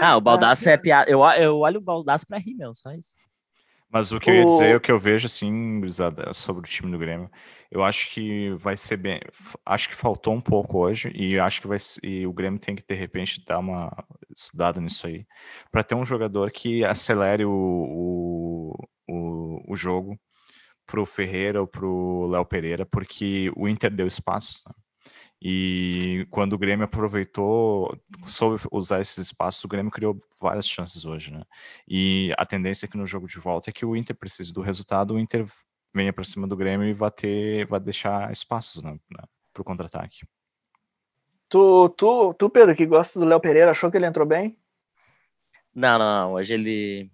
ah, 0.00 0.16
o 0.16 0.20
Baldaço 0.22 0.66
é 0.70 0.76
piada. 0.78 1.10
Eu, 1.10 1.22
eu 1.22 1.58
olho 1.58 1.76
o 1.76 1.82
Baldaço 1.82 2.26
pra 2.26 2.38
rir, 2.38 2.54
meu, 2.54 2.74
só 2.74 2.90
isso. 2.92 3.18
Mas 3.92 4.10
o 4.10 4.18
que 4.18 4.30
eu 4.30 4.34
ia 4.34 4.46
dizer, 4.46 4.74
o 4.74 4.80
que 4.80 4.90
eu 4.90 4.98
vejo, 4.98 5.26
assim, 5.26 5.82
sobre 6.32 6.62
o 6.62 6.70
time 6.70 6.90
do 6.90 6.98
Grêmio, 6.98 7.30
eu 7.70 7.84
acho 7.84 8.08
que 8.10 8.48
vai 8.54 8.74
ser 8.74 8.96
bem. 8.96 9.20
Acho 9.66 9.90
que 9.90 9.94
faltou 9.94 10.32
um 10.32 10.40
pouco 10.40 10.78
hoje, 10.78 11.12
e 11.14 11.38
acho 11.38 11.60
que 11.60 11.68
vai 11.68 11.76
e 12.02 12.26
o 12.26 12.32
Grêmio 12.32 12.58
tem 12.58 12.74
que, 12.74 12.82
de 12.88 12.94
repente, 12.94 13.44
dar 13.44 13.58
uma 13.58 13.92
estudada 14.34 14.80
nisso 14.80 15.06
aí, 15.06 15.26
para 15.70 15.84
ter 15.84 15.94
um 15.94 16.06
jogador 16.06 16.50
que 16.50 16.82
acelere 16.82 17.44
o, 17.44 17.50
o, 17.52 18.88
o, 19.06 19.72
o 19.72 19.76
jogo 19.76 20.18
pro 20.86 21.04
Ferreira 21.04 21.60
ou 21.60 21.66
pro 21.66 22.28
Léo 22.28 22.46
Pereira, 22.46 22.86
porque 22.86 23.52
o 23.54 23.68
Inter 23.68 23.90
deu 23.90 24.06
espaço. 24.06 24.62
Né? 24.66 24.74
E 25.44 26.24
quando 26.30 26.52
o 26.52 26.58
Grêmio 26.58 26.84
aproveitou, 26.84 27.98
soube 28.24 28.62
usar 28.70 29.00
esses 29.00 29.18
espaços, 29.18 29.64
o 29.64 29.68
Grêmio 29.68 29.90
criou 29.90 30.16
várias 30.40 30.68
chances 30.68 31.04
hoje, 31.04 31.32
né? 31.32 31.42
E 31.88 32.32
a 32.38 32.46
tendência 32.46 32.86
aqui 32.86 32.96
no 32.96 33.04
jogo 33.04 33.26
de 33.26 33.40
volta 33.40 33.68
é 33.68 33.72
que 33.72 33.84
o 33.84 33.96
Inter 33.96 34.14
precise 34.14 34.52
do 34.52 34.60
resultado, 34.60 35.14
o 35.14 35.18
Inter 35.18 35.44
venha 35.92 36.12
para 36.12 36.22
cima 36.22 36.46
do 36.46 36.56
Grêmio 36.56 36.86
e 36.86 36.92
vai 36.92 37.10
ter, 37.10 37.66
vai 37.66 37.80
deixar 37.80 38.30
espaços 38.30 38.84
né, 38.84 38.92
né, 38.92 39.24
para 39.52 39.60
o 39.60 39.64
contra-ataque. 39.64 40.20
Tu, 41.48 41.88
tu, 41.96 42.34
tu, 42.34 42.48
Pedro, 42.48 42.76
que 42.76 42.86
gosta 42.86 43.18
do 43.18 43.26
Léo 43.26 43.40
Pereira, 43.40 43.72
achou 43.72 43.90
que 43.90 43.96
ele 43.96 44.06
entrou 44.06 44.24
bem? 44.24 44.56
Não, 45.74 45.98
não, 45.98 46.28
não. 46.28 46.32
Hoje 46.34 46.54
ele 46.54 47.10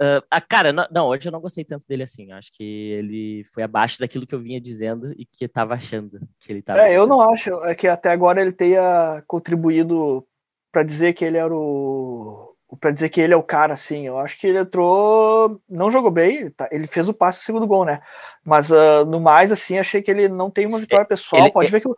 Uh, 0.00 0.22
ah, 0.30 0.40
cara, 0.40 0.72
não, 0.72 0.86
não, 0.92 1.06
hoje 1.08 1.26
eu 1.26 1.32
não 1.32 1.40
gostei 1.40 1.64
tanto 1.64 1.84
dele 1.86 2.04
assim. 2.04 2.30
Acho 2.30 2.52
que 2.52 2.62
ele 2.62 3.42
foi 3.52 3.64
abaixo 3.64 3.98
daquilo 3.98 4.26
que 4.26 4.34
eu 4.34 4.40
vinha 4.40 4.60
dizendo 4.60 5.12
e 5.18 5.24
que 5.26 5.44
estava 5.44 5.74
achando 5.74 6.20
que 6.38 6.52
ele 6.52 6.60
estava. 6.60 6.80
É, 6.80 6.96
eu 6.96 7.06
não 7.06 7.20
acho 7.20 7.52
é 7.64 7.74
que 7.74 7.88
até 7.88 8.10
agora 8.10 8.40
ele 8.40 8.52
tenha 8.52 9.22
contribuído 9.26 10.24
para 10.70 10.84
dizer 10.84 11.14
que 11.14 11.24
ele 11.24 11.36
era 11.36 11.52
o. 11.52 12.54
para 12.80 12.92
dizer 12.92 13.08
que 13.08 13.20
ele 13.20 13.34
é 13.34 13.36
o 13.36 13.42
cara, 13.42 13.74
assim. 13.74 14.06
Eu 14.06 14.18
acho 14.20 14.38
que 14.38 14.46
ele 14.46 14.60
entrou. 14.60 15.60
Não 15.68 15.90
jogou 15.90 16.12
bem, 16.12 16.48
tá, 16.50 16.68
ele 16.70 16.86
fez 16.86 17.08
o 17.08 17.14
passe 17.14 17.40
do 17.40 17.44
segundo 17.44 17.66
gol, 17.66 17.84
né? 17.84 18.00
Mas 18.44 18.70
uh, 18.70 19.04
no 19.04 19.18
mais, 19.18 19.50
assim, 19.50 19.78
achei 19.78 20.00
que 20.00 20.12
ele 20.12 20.28
não 20.28 20.48
tem 20.48 20.64
uma 20.66 20.78
vitória 20.78 21.04
pessoal. 21.06 21.42
Ele, 21.42 21.52
Pode 21.52 21.66
ele, 21.66 21.72
ver 21.72 21.80
que 21.80 21.88
o, 21.88 21.96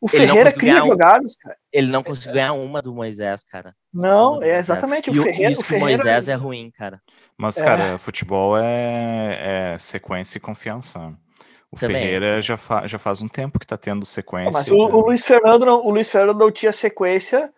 o 0.00 0.08
Ferreira 0.08 0.50
cria 0.52 0.80
jogadas, 0.80 1.36
cara. 1.36 1.56
Ele 1.70 1.88
não 1.88 2.02
conseguiu 2.02 2.32
ganhar 2.32 2.54
uma 2.54 2.80
do 2.80 2.94
Moisés, 2.94 3.44
cara. 3.44 3.74
Não, 3.92 4.42
é 4.42 4.56
exatamente. 4.56 5.10
O 5.10 5.22
Ferreira, 5.22 5.52
isso 5.52 5.64
que 5.64 5.74
o 5.74 5.78
Moisés 5.78 6.28
é 6.28 6.34
ruim, 6.34 6.70
cara. 6.70 7.00
Mas, 7.42 7.58
é. 7.58 7.64
cara, 7.64 7.98
futebol 7.98 8.56
é, 8.56 9.72
é, 9.72 9.78
sequência 9.78 10.38
e 10.38 10.40
confiança. 10.40 11.12
O 11.72 11.76
Também. 11.76 11.96
Ferreira 11.96 12.40
já, 12.40 12.56
fa 12.56 12.86
já 12.86 13.00
faz 13.00 13.20
um 13.20 13.26
tempo 13.26 13.58
que 13.58 13.66
tá 13.66 13.76
tendo 13.76 14.06
sequência. 14.06 14.52
Mas 14.52 14.68
o, 14.68 14.76
o, 14.76 15.00
Luiz 15.06 15.24
Fernando 15.24 15.66
não, 15.66 15.84
o 15.84 15.90
Luiz 15.90 16.08
Fernando 16.08 16.38
não 16.38 16.52
tinha 16.52 16.70
sequência. 16.70 17.52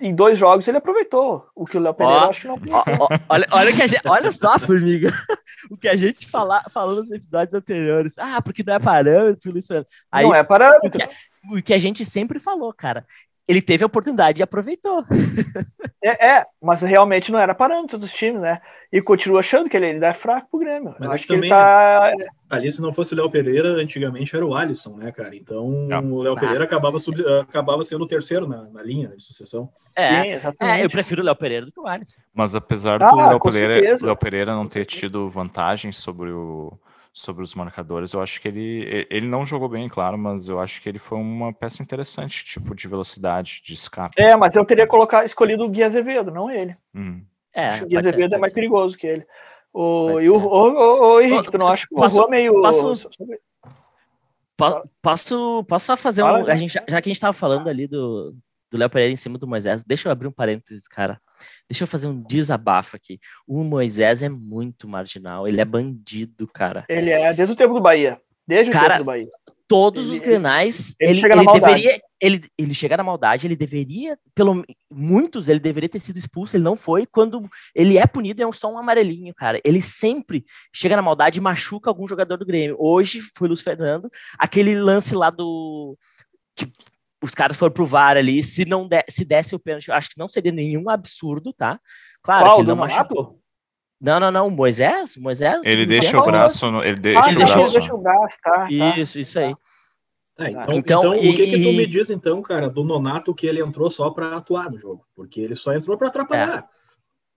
Em 0.00 0.14
dois 0.14 0.38
jogos 0.38 0.66
ele 0.66 0.78
aproveitou. 0.78 1.46
O 1.54 1.66
que 1.66 1.76
o 1.76 1.80
Léo 1.80 1.92
Pereira 1.92 2.30
acho 2.30 2.40
que 2.40 2.46
não 2.46 2.58
ó, 2.70 3.08
olha, 3.28 3.46
olha, 3.50 3.72
que 3.74 3.86
gente, 3.86 4.08
olha 4.08 4.32
só, 4.32 4.58
formiga. 4.58 5.12
o 5.70 5.76
que 5.76 5.88
a 5.88 5.96
gente 5.96 6.26
fala, 6.26 6.64
falou 6.70 6.96
nos 6.96 7.12
episódios 7.12 7.52
anteriores. 7.52 8.14
Ah, 8.16 8.40
porque 8.40 8.64
não 8.66 8.72
é 8.72 8.78
parâmetro, 8.78 9.52
Luiz 9.52 9.66
Fernando. 9.66 9.86
Aí, 10.10 10.24
não 10.24 10.34
é 10.34 10.42
parâmetro. 10.42 10.88
O 10.88 10.90
que, 10.90 11.58
o 11.58 11.62
que 11.62 11.74
a 11.74 11.78
gente 11.78 12.06
sempre 12.06 12.38
falou, 12.38 12.72
cara 12.72 13.04
ele 13.48 13.60
teve 13.60 13.82
a 13.82 13.86
oportunidade 13.86 14.40
e 14.40 14.42
aproveitou. 14.42 15.04
É, 16.02 16.28
é, 16.28 16.46
mas 16.62 16.80
realmente 16.80 17.30
não 17.30 17.38
era 17.38 17.54
parâmetro 17.54 17.98
dos 17.98 18.10
times, 18.10 18.40
né? 18.40 18.58
E 18.90 19.02
continua 19.02 19.40
achando 19.40 19.68
que 19.68 19.76
ele 19.76 19.84
ainda 19.84 20.06
é 20.06 20.14
fraco 20.14 20.48
pro 20.50 20.60
Grêmio. 20.60 20.94
Mas 20.98 21.12
acho 21.12 21.26
que 21.26 21.34
também, 21.34 21.50
ele 21.50 21.50
tá. 21.50 22.10
Ali, 22.48 22.72
se 22.72 22.80
não 22.80 22.90
fosse 22.90 23.12
o 23.12 23.16
Léo 23.18 23.30
Pereira, 23.30 23.74
antigamente 23.74 24.34
era 24.34 24.46
o 24.46 24.54
Alisson, 24.54 24.96
né, 24.96 25.12
cara? 25.12 25.36
Então 25.36 25.88
é. 25.90 25.98
o 25.98 26.22
Léo 26.22 26.36
Pereira 26.36 26.64
acabava, 26.64 26.98
sub... 26.98 27.22
acabava 27.42 27.84
sendo 27.84 28.04
o 28.04 28.08
terceiro 28.08 28.48
na, 28.48 28.62
na 28.70 28.82
linha 28.82 29.08
de 29.08 29.22
sucessão. 29.22 29.68
É, 29.94 30.38
Sim, 30.38 30.48
é, 30.58 30.82
eu 30.82 30.88
prefiro 30.88 31.20
o 31.20 31.24
Léo 31.26 31.36
Pereira 31.36 31.66
do 31.66 31.72
que 31.72 31.80
o 31.80 31.86
Alisson. 31.86 32.18
Mas 32.32 32.54
apesar 32.54 32.98
do 32.98 33.04
ah, 33.04 33.28
Léo 33.28 33.38
Pereira, 33.38 33.98
Léo 34.00 34.16
Pereira 34.16 34.54
não 34.54 34.66
ter 34.66 34.86
tido 34.86 35.28
vantagem 35.28 35.92
sobre 35.92 36.30
o 36.30 36.72
sobre 37.12 37.42
os 37.42 37.54
marcadores. 37.54 38.12
Eu 38.12 38.22
acho 38.22 38.40
que 38.40 38.48
ele, 38.48 39.06
ele 39.10 39.26
não 39.26 39.44
jogou 39.44 39.68
bem, 39.68 39.88
claro, 39.88 40.16
mas 40.16 40.48
eu 40.48 40.60
acho 40.60 40.80
que 40.80 40.88
ele 40.88 40.98
foi 40.98 41.18
uma 41.18 41.52
peça 41.52 41.82
interessante, 41.82 42.44
tipo, 42.44 42.74
de 42.74 42.88
velocidade, 42.88 43.60
de 43.64 43.74
escape. 43.74 44.20
É, 44.20 44.36
mas 44.36 44.54
eu 44.54 44.64
teria 44.64 44.86
colocado, 44.86 45.26
escolhido 45.26 45.64
o 45.64 45.68
Gui 45.68 45.82
Azevedo, 45.82 46.30
não 46.30 46.50
ele. 46.50 46.76
Hum. 46.94 47.22
É, 47.52 47.82
o 47.82 47.86
Gui 47.86 47.96
Azevedo 47.96 48.30
ser, 48.30 48.36
é 48.36 48.38
mais 48.38 48.52
ser. 48.52 48.54
perigoso 48.54 48.96
que 48.96 49.06
ele. 49.06 49.26
O, 49.72 50.20
e 50.20 50.28
o, 50.28 50.36
o, 50.36 50.38
o, 50.38 51.14
o 51.14 51.20
Henrique, 51.20 51.50
tu 51.50 51.58
não 51.58 51.68
acha 51.68 51.86
que 51.86 51.94
o 51.94 51.98
Rua 51.98 52.28
meio. 52.28 52.60
Posso, 52.60 53.08
posso, 55.00 55.64
posso 55.64 55.86
só 55.86 55.96
fazer 55.96 56.22
um. 56.22 56.46
A 56.46 56.54
gente, 56.54 56.72
já 56.72 56.84
que 56.84 56.90
a 56.90 57.00
gente 57.00 57.12
estava 57.12 57.32
falando 57.32 57.68
ali 57.68 57.86
do, 57.86 58.34
do 58.70 58.78
Léo 58.78 58.90
Pereira 58.90 59.12
em 59.12 59.16
cima 59.16 59.38
do 59.38 59.46
Moisés, 59.46 59.84
deixa 59.84 60.08
eu 60.08 60.12
abrir 60.12 60.28
um 60.28 60.32
parênteses, 60.32 60.86
cara. 60.86 61.20
Deixa 61.68 61.84
eu 61.84 61.88
fazer 61.88 62.08
um 62.08 62.22
desabafo 62.22 62.96
aqui. 62.96 63.18
O 63.46 63.62
Moisés 63.62 64.22
é 64.22 64.28
muito 64.28 64.88
marginal, 64.88 65.46
ele 65.46 65.60
é 65.60 65.64
bandido, 65.64 66.46
cara. 66.46 66.84
Ele 66.88 67.10
é, 67.10 67.32
desde 67.32 67.52
o 67.52 67.56
tempo 67.56 67.74
do 67.74 67.80
Bahia. 67.80 68.20
Desde 68.46 68.72
cara, 68.72 68.86
o 68.86 68.88
tempo 68.90 69.02
do 69.02 69.06
Bahia. 69.06 69.28
Todos 69.68 70.06
ele, 70.06 70.16
os 70.16 70.20
grenais, 70.20 70.96
ele, 70.98 71.20
ele, 71.20 71.32
ele 71.32 71.52
deveria. 71.52 72.00
Ele, 72.20 72.42
ele 72.58 72.74
chega 72.74 72.96
na 72.96 73.04
maldade, 73.04 73.46
ele 73.46 73.56
deveria, 73.56 74.18
pelo 74.34 74.62
muitos, 74.90 75.48
ele 75.48 75.60
deveria 75.60 75.88
ter 75.88 76.00
sido 76.00 76.18
expulso, 76.18 76.54
ele 76.54 76.64
não 76.64 76.76
foi. 76.76 77.06
Quando 77.06 77.48
ele 77.74 77.96
é 77.96 78.06
punido, 78.06 78.42
é 78.42 78.52
só 78.52 78.70
um 78.70 78.76
amarelinho, 78.76 79.32
cara. 79.32 79.60
Ele 79.64 79.80
sempre 79.80 80.44
chega 80.72 80.96
na 80.96 81.02
maldade 81.02 81.38
e 81.38 81.40
machuca 81.40 81.88
algum 81.88 82.06
jogador 82.06 82.36
do 82.36 82.44
Grêmio. 82.44 82.76
Hoje 82.78 83.20
foi 83.34 83.48
Luiz 83.48 83.62
Fernando, 83.62 84.10
aquele 84.36 84.78
lance 84.78 85.14
lá 85.14 85.30
do. 85.30 85.96
Que 86.54 86.70
os 87.22 87.34
caras 87.34 87.56
foram 87.56 87.72
pro 87.72 87.86
VAR 87.86 88.16
ali, 88.16 88.42
se 88.42 88.64
não 88.64 88.88
de, 88.88 89.04
se 89.08 89.24
desse 89.24 89.54
o 89.54 89.58
pênalti, 89.58 89.88
eu 89.88 89.94
acho 89.94 90.10
que 90.10 90.18
não 90.18 90.28
seria 90.28 90.52
nenhum 90.52 90.88
absurdo, 90.88 91.52
tá? 91.52 91.78
Claro 92.22 92.44
Qual, 92.44 92.54
que 92.56 92.60
ele 92.62 92.68
não 92.68 92.76
machucou. 92.76 93.38
Não, 94.00 94.18
não, 94.18 94.30
não, 94.30 94.50
Moisés, 94.50 95.16
Moisés. 95.16 95.60
Ele 95.64 95.84
deixa 95.84 96.18
o 96.18 96.24
braço, 96.24 96.70
no, 96.70 96.82
ele 96.82 96.98
deixa, 96.98 97.20
ah, 97.20 97.30
o 97.30 97.34
braço. 97.34 97.72
deixa 97.72 97.94
o 97.94 97.98
braço, 97.98 98.36
tá, 98.42 98.50
tá. 98.52 98.68
Isso, 98.70 99.18
isso 99.18 99.38
aí. 99.38 99.54
É, 100.38 100.50
então, 100.50 100.74
então, 100.74 101.00
então 101.00 101.14
e, 101.14 101.28
o 101.28 101.36
que, 101.36 101.46
que 101.46 101.62
tu 101.62 101.72
me 101.72 101.86
diz 101.86 102.08
então, 102.08 102.40
cara, 102.40 102.70
do 102.70 102.82
Nonato 102.82 103.34
que 103.34 103.46
ele 103.46 103.60
entrou 103.60 103.90
só 103.90 104.08
para 104.08 104.38
atuar 104.38 104.70
no 104.70 104.78
jogo? 104.78 105.04
Porque 105.14 105.38
ele 105.38 105.54
só 105.54 105.74
entrou 105.74 105.98
para 105.98 106.08
atrapalhar. 106.08 106.60
É. 106.60 106.80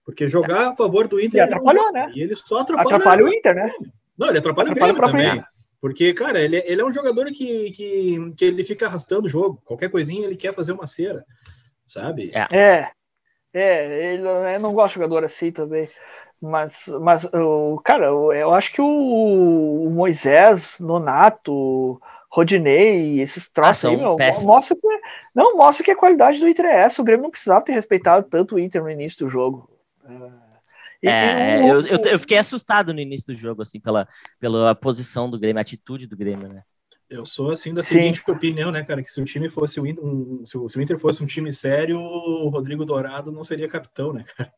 Porque 0.06 0.26
jogar 0.26 0.62
é. 0.62 0.66
a 0.68 0.72
favor 0.74 1.06
do 1.06 1.20
Inter. 1.20 1.38
E 1.38 1.40
atrapalhou, 1.42 1.92
né? 1.92 2.10
E 2.14 2.22
ele 2.22 2.34
só 2.34 2.60
atrapalha. 2.60 2.96
Atrapalha 2.96 3.24
o 3.24 3.28
Inter, 3.28 3.54
né? 3.54 3.70
Não, 4.16 4.28
ele 4.28 4.38
atrapalha, 4.38 4.70
atrapalha 4.70 4.92
o 4.92 4.96
Grêmio 4.96 5.32
também. 5.32 5.44
Porque, 5.84 6.14
cara, 6.14 6.40
ele, 6.40 6.62
ele 6.64 6.80
é 6.80 6.84
um 6.84 6.90
jogador 6.90 7.26
que, 7.26 7.70
que, 7.72 8.30
que 8.38 8.44
ele 8.46 8.64
fica 8.64 8.86
arrastando 8.86 9.26
o 9.26 9.28
jogo. 9.28 9.60
Qualquer 9.66 9.90
coisinha 9.90 10.24
ele 10.24 10.34
quer 10.34 10.54
fazer 10.54 10.72
uma 10.72 10.86
cera, 10.86 11.22
sabe? 11.86 12.32
É, 12.32 12.46
é, 12.58 12.90
é 13.52 14.14
ele, 14.14 14.26
eu 14.26 14.60
não 14.60 14.72
gosto 14.72 14.94
de 14.94 15.00
jogador 15.00 15.24
assim 15.26 15.52
também. 15.52 15.86
Mas, 16.40 16.72
mas 17.02 17.28
o 17.34 17.78
cara, 17.84 18.06
eu 18.06 18.54
acho 18.54 18.72
que 18.72 18.80
o, 18.80 19.84
o 19.86 19.90
Moisés, 19.90 20.78
Nonato, 20.80 22.00
Rodinei, 22.30 23.20
esses 23.20 23.46
troços 23.50 23.84
ah, 23.84 23.88
aí, 23.90 23.96
meu, 23.98 24.16
mostra 24.42 24.74
que, 24.74 25.00
não, 25.34 25.54
mostra 25.54 25.84
que 25.84 25.90
a 25.90 25.96
qualidade 25.96 26.40
do 26.40 26.48
Inter 26.48 26.64
é 26.64 26.80
essa. 26.80 27.02
O 27.02 27.04
Grêmio 27.04 27.24
não 27.24 27.30
precisava 27.30 27.62
ter 27.62 27.72
respeitado 27.72 28.26
tanto 28.30 28.54
o 28.54 28.58
Inter 28.58 28.82
no 28.82 28.90
início 28.90 29.18
do 29.18 29.28
jogo. 29.28 29.68
É 30.02 30.43
é, 31.08 31.60
eu, 31.70 31.86
eu, 31.86 31.98
eu, 31.98 32.18
fiquei 32.18 32.38
assustado 32.38 32.92
no 32.92 33.00
início 33.00 33.34
do 33.34 33.38
jogo, 33.38 33.62
assim, 33.62 33.80
pela, 33.80 34.06
pela 34.38 34.74
posição 34.74 35.28
do 35.28 35.38
Grêmio, 35.38 35.58
a 35.58 35.62
atitude 35.62 36.06
do 36.06 36.16
Grêmio, 36.16 36.48
né? 36.48 36.62
Eu 37.08 37.24
sou 37.26 37.50
assim 37.50 37.72
da 37.72 37.82
seguinte 37.82 38.22
Sim. 38.24 38.32
opinião, 38.32 38.72
né, 38.72 38.82
cara? 38.82 39.02
Que 39.02 39.10
se 39.10 39.20
o 39.20 39.24
time 39.24 39.48
fosse 39.48 39.80
um, 39.80 40.44
se 40.46 40.56
o 40.56 40.82
Inter 40.82 40.98
fosse 40.98 41.22
um 41.22 41.26
time 41.26 41.52
sério, 41.52 41.98
o 41.98 42.48
Rodrigo 42.48 42.84
Dourado 42.84 43.30
não 43.30 43.44
seria 43.44 43.68
capitão, 43.68 44.12
né, 44.12 44.24
cara? 44.36 44.52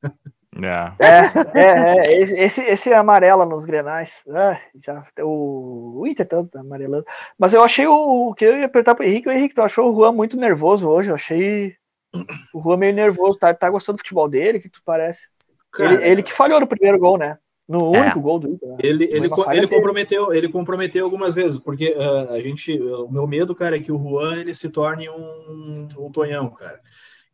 É, 0.62 1.04
é, 1.04 1.60
é, 1.60 2.14
é 2.14 2.22
esse, 2.22 2.62
esse 2.62 2.92
amarela 2.92 3.44
nos 3.44 3.64
grenais. 3.64 4.22
Ah, 4.30 4.58
já, 4.82 5.02
o, 5.20 6.00
o 6.00 6.06
Inter 6.06 6.26
tá 6.26 6.44
amarelando. 6.54 7.04
Mas 7.38 7.52
eu 7.52 7.62
achei 7.62 7.86
o. 7.86 8.32
que 8.34 8.44
eu 8.44 8.56
ia 8.56 8.66
apertar 8.66 8.94
pro 8.94 9.04
Henrique, 9.04 9.28
o 9.28 9.32
Henrique, 9.32 9.54
tu 9.54 9.62
achou 9.62 9.90
o 9.90 9.94
Juan 9.94 10.12
muito 10.12 10.36
nervoso 10.36 10.88
hoje? 10.88 11.10
Eu 11.10 11.14
achei 11.14 11.76
o 12.54 12.62
Juan 12.62 12.78
meio 12.78 12.94
nervoso. 12.94 13.38
Tá, 13.38 13.52
tá 13.52 13.68
gostando 13.68 13.96
do 13.96 14.00
futebol 14.00 14.28
dele? 14.28 14.58
O 14.58 14.60
que 14.62 14.70
tu 14.70 14.80
parece? 14.84 15.28
Cara, 15.76 15.94
ele, 15.94 16.04
ele, 16.04 16.22
que 16.22 16.32
falhou 16.32 16.60
no 16.60 16.66
primeiro 16.66 16.98
gol, 16.98 17.18
né? 17.18 17.36
No 17.68 17.94
é. 17.94 18.00
único 18.02 18.20
gol 18.20 18.38
do 18.38 18.48
Inter. 18.48 18.68
Né? 18.68 18.76
Ele, 18.80 19.04
ele, 19.04 19.28
ele 19.52 19.66
comprometeu, 19.66 20.32
ele 20.32 20.48
comprometeu 20.48 21.04
algumas 21.04 21.34
vezes, 21.34 21.58
porque 21.58 21.90
uh, 21.90 22.32
a 22.32 22.40
gente. 22.40 22.72
O 22.80 23.10
meu 23.10 23.26
medo, 23.26 23.54
cara, 23.54 23.76
é 23.76 23.80
que 23.80 23.90
o 23.90 23.98
Juan 23.98 24.36
ele 24.36 24.54
se 24.54 24.68
torne 24.68 25.08
um, 25.08 25.88
um 25.98 26.10
tonhão, 26.10 26.50
cara 26.50 26.80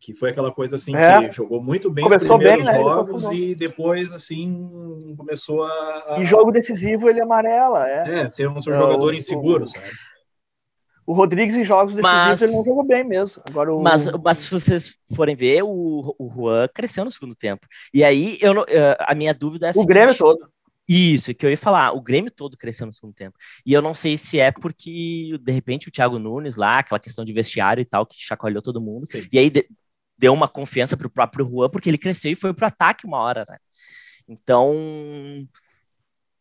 que 0.03 0.13
foi 0.13 0.31
aquela 0.31 0.51
coisa 0.51 0.75
assim 0.75 0.97
é. 0.97 1.29
que 1.29 1.37
jogou 1.37 1.63
muito 1.63 1.89
bem 1.89 2.03
começou 2.03 2.37
nos 2.37 2.45
primeiros 2.45 2.67
bem, 2.67 2.77
né? 2.77 2.83
jogos 2.83 3.31
e 3.31 3.55
depois 3.55 4.13
assim 4.13 4.69
começou 5.17 5.63
a, 5.63 5.71
a, 6.09 6.17
em 6.19 6.25
jogo 6.25 6.51
decisivo 6.51 7.09
ele 7.09 7.21
amarela 7.21 7.89
é, 7.89 8.23
é 8.23 8.29
ser 8.29 8.49
um 8.49 8.59
é, 8.59 8.61
jogador 8.61 9.15
inseguro 9.15 9.63
o, 9.63 9.69
sabe 9.69 9.87
o 11.07 11.13
Rodrigues 11.13 11.55
em 11.55 11.65
jogos 11.65 11.95
decisivos 11.95 12.25
mas, 12.25 12.43
ele 12.43 12.53
não 12.53 12.65
jogou 12.65 12.85
bem 12.85 13.05
mesmo 13.05 13.43
agora 13.49 13.75
o... 13.75 13.83
mas, 13.83 14.07
mas 14.23 14.39
se 14.39 14.51
vocês 14.51 14.97
forem 15.15 15.35
ver 15.35 15.63
o, 15.63 16.15
o 16.19 16.31
Juan 16.31 16.69
cresceu 16.73 17.05
no 17.05 17.11
segundo 17.11 17.35
tempo 17.35 17.67
e 17.93 18.05
aí 18.05 18.39
eu 18.41 18.65
a 19.01 19.15
minha 19.15 19.35
dúvida 19.35 19.69
é 19.69 19.73
o 19.75 19.85
Grêmio 19.85 20.17
todo 20.17 20.49
isso, 20.89 21.35
que 21.35 21.47
eu 21.47 21.51
ia 21.51 21.57
falar, 21.57 21.93
o 21.93 22.01
Grêmio 22.01 22.31
todo 22.31 22.57
cresceu 22.57 22.87
no 22.87 22.93
segundo 22.93 23.15
tempo. 23.15 23.39
E 23.65 23.73
eu 23.73 23.81
não 23.81 23.95
sei 23.95 24.19
se 24.19 24.39
é 24.39 24.51
porque, 24.51 25.39
de 25.41 25.53
repente, 25.53 25.89
o 25.89 25.91
Thiago 25.91 26.19
Nunes 26.19 26.57
lá, 26.57 26.81
aquela 26.81 26.99
questão 26.99 27.25
de 27.25 27.33
vestiário 27.33 27.81
e 27.81 27.85
tal, 27.85 28.05
que 28.05 28.17
chacoalhou 28.19 28.61
todo 28.61 28.81
mundo. 28.81 29.07
Sim. 29.11 29.27
E 29.33 29.39
aí, 29.39 29.49
de, 29.49 29.67
deu 30.19 30.33
uma 30.33 30.49
confiança 30.49 30.97
para 30.97 31.07
o 31.07 31.11
próprio 31.11 31.49
Juan, 31.49 31.71
porque 31.71 31.89
ele 31.89 31.99
cresceu 31.99 32.33
e 32.33 32.37
foi 32.37 32.53
para 32.53 32.65
o 32.65 32.69
ataque 32.69 33.07
uma 33.07 33.19
hora, 33.19 33.45
né? 33.49 33.59
Então, 34.29 34.73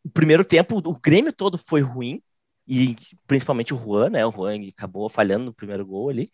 o 0.03 0.09
primeiro 0.09 0.43
tempo, 0.43 0.77
o 0.77 0.99
Grêmio 0.99 1.31
todo 1.31 1.57
foi 1.57 1.81
ruim, 1.81 2.21
e 2.67 2.95
principalmente 3.27 3.73
o 3.73 3.77
Juan, 3.77 4.09
né? 4.09 4.25
O 4.25 4.31
Juan 4.31 4.55
acabou 4.67 5.09
falhando 5.09 5.45
no 5.45 5.53
primeiro 5.53 5.85
gol 5.85 6.09
ali. 6.09 6.31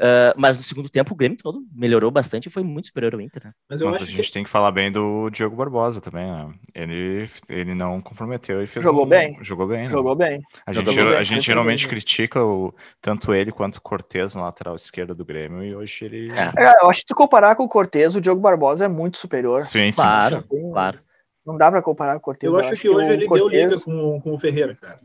Uh, 0.00 0.32
mas 0.34 0.56
no 0.56 0.64
segundo 0.64 0.88
tempo 0.88 1.12
o 1.12 1.16
Grêmio 1.16 1.36
todo 1.36 1.62
melhorou 1.70 2.10
bastante 2.10 2.46
e 2.46 2.50
foi 2.50 2.62
muito 2.62 2.86
superior 2.86 3.14
ao 3.14 3.20
Inter. 3.20 3.44
Né? 3.44 3.52
Mas, 3.68 3.82
mas 3.82 4.00
a 4.00 4.04
gente 4.06 4.22
que... 4.22 4.32
tem 4.32 4.44
que 4.44 4.48
falar 4.48 4.72
bem 4.72 4.90
do 4.90 5.28
Diogo 5.28 5.54
Barbosa 5.54 6.00
também, 6.00 6.24
né? 6.24 6.54
Ele, 6.74 7.28
ele 7.50 7.74
não 7.74 8.00
comprometeu 8.00 8.62
e 8.62 8.66
fez 8.66 8.82
Jogou 8.82 9.04
um... 9.04 9.08
bem. 9.08 9.36
Jogou 9.42 9.66
bem. 9.66 9.82
Né? 9.82 9.88
Jogou 9.90 10.14
bem. 10.14 10.40
A 10.64 10.72
gente, 10.72 10.94
Jogou 10.94 11.12
a 11.12 11.16
bem. 11.16 11.24
gente 11.24 11.44
geralmente 11.44 11.82
bem. 11.82 11.90
critica 11.90 12.42
o, 12.42 12.74
tanto 13.02 13.34
ele 13.34 13.52
quanto 13.52 13.76
o 13.76 13.82
Cortez 13.82 14.34
na 14.34 14.44
lateral 14.44 14.74
esquerda 14.74 15.14
do 15.14 15.24
Grêmio 15.24 15.62
e 15.62 15.74
hoje 15.74 16.06
ele. 16.06 16.32
É. 16.32 16.50
É, 16.56 16.82
eu 16.82 16.88
acho 16.88 17.02
que 17.02 17.08
se 17.08 17.14
comparar 17.14 17.54
com 17.54 17.64
o 17.64 17.68
Cortez, 17.68 18.16
o 18.16 18.22
Diogo 18.22 18.40
Barbosa 18.40 18.86
é 18.86 18.88
muito 18.88 19.18
superior. 19.18 19.60
Sim, 19.60 19.92
sim. 19.92 20.00
Claro, 20.00 20.44
sim. 20.50 20.70
claro. 20.72 20.98
Não 21.44 21.58
dá 21.58 21.70
para 21.70 21.82
comparar 21.82 22.14
com 22.14 22.20
o 22.20 22.22
Cortez. 22.22 22.50
Eu, 22.50 22.58
eu 22.58 22.60
acho, 22.60 22.72
que, 22.72 22.80
que 22.80 22.88
hoje 22.88 23.12
ele 23.12 23.26
Cortez... 23.26 23.50
deu 23.50 23.68
liga 23.68 23.80
com, 23.84 24.20
com 24.22 24.34
o 24.34 24.38
Ferreira, 24.38 24.74
cara. 24.74 24.96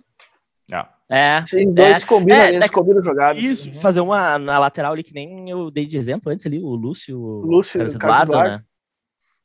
Ah. 0.72 0.90
É. 1.08 1.46
Sim, 1.46 1.68
os 1.68 1.76
dois 1.76 2.02
é, 2.02 2.06
combinam, 2.06 2.42
é, 2.42 2.50
eles 2.50 2.70
combinam 2.72 3.02
jogadas. 3.02 3.44
Isso, 3.44 3.70
uhum. 3.70 3.76
fazer 3.76 4.02
uma 4.02 4.40
na 4.40 4.58
lateral 4.58 4.94
ali, 4.94 5.04
que 5.04 5.14
nem 5.14 5.50
eu 5.50 5.70
dei 5.70 5.86
de 5.86 5.98
exemplo 5.98 6.32
antes 6.32 6.46
ali, 6.46 6.60
o 6.60 6.76
Lúcio, 6.76 7.18
Lúcio 7.18 7.80
Carlos 7.80 7.96
Eduardo, 7.96 8.32
Eduardo, 8.32 8.58
né? 8.58 8.64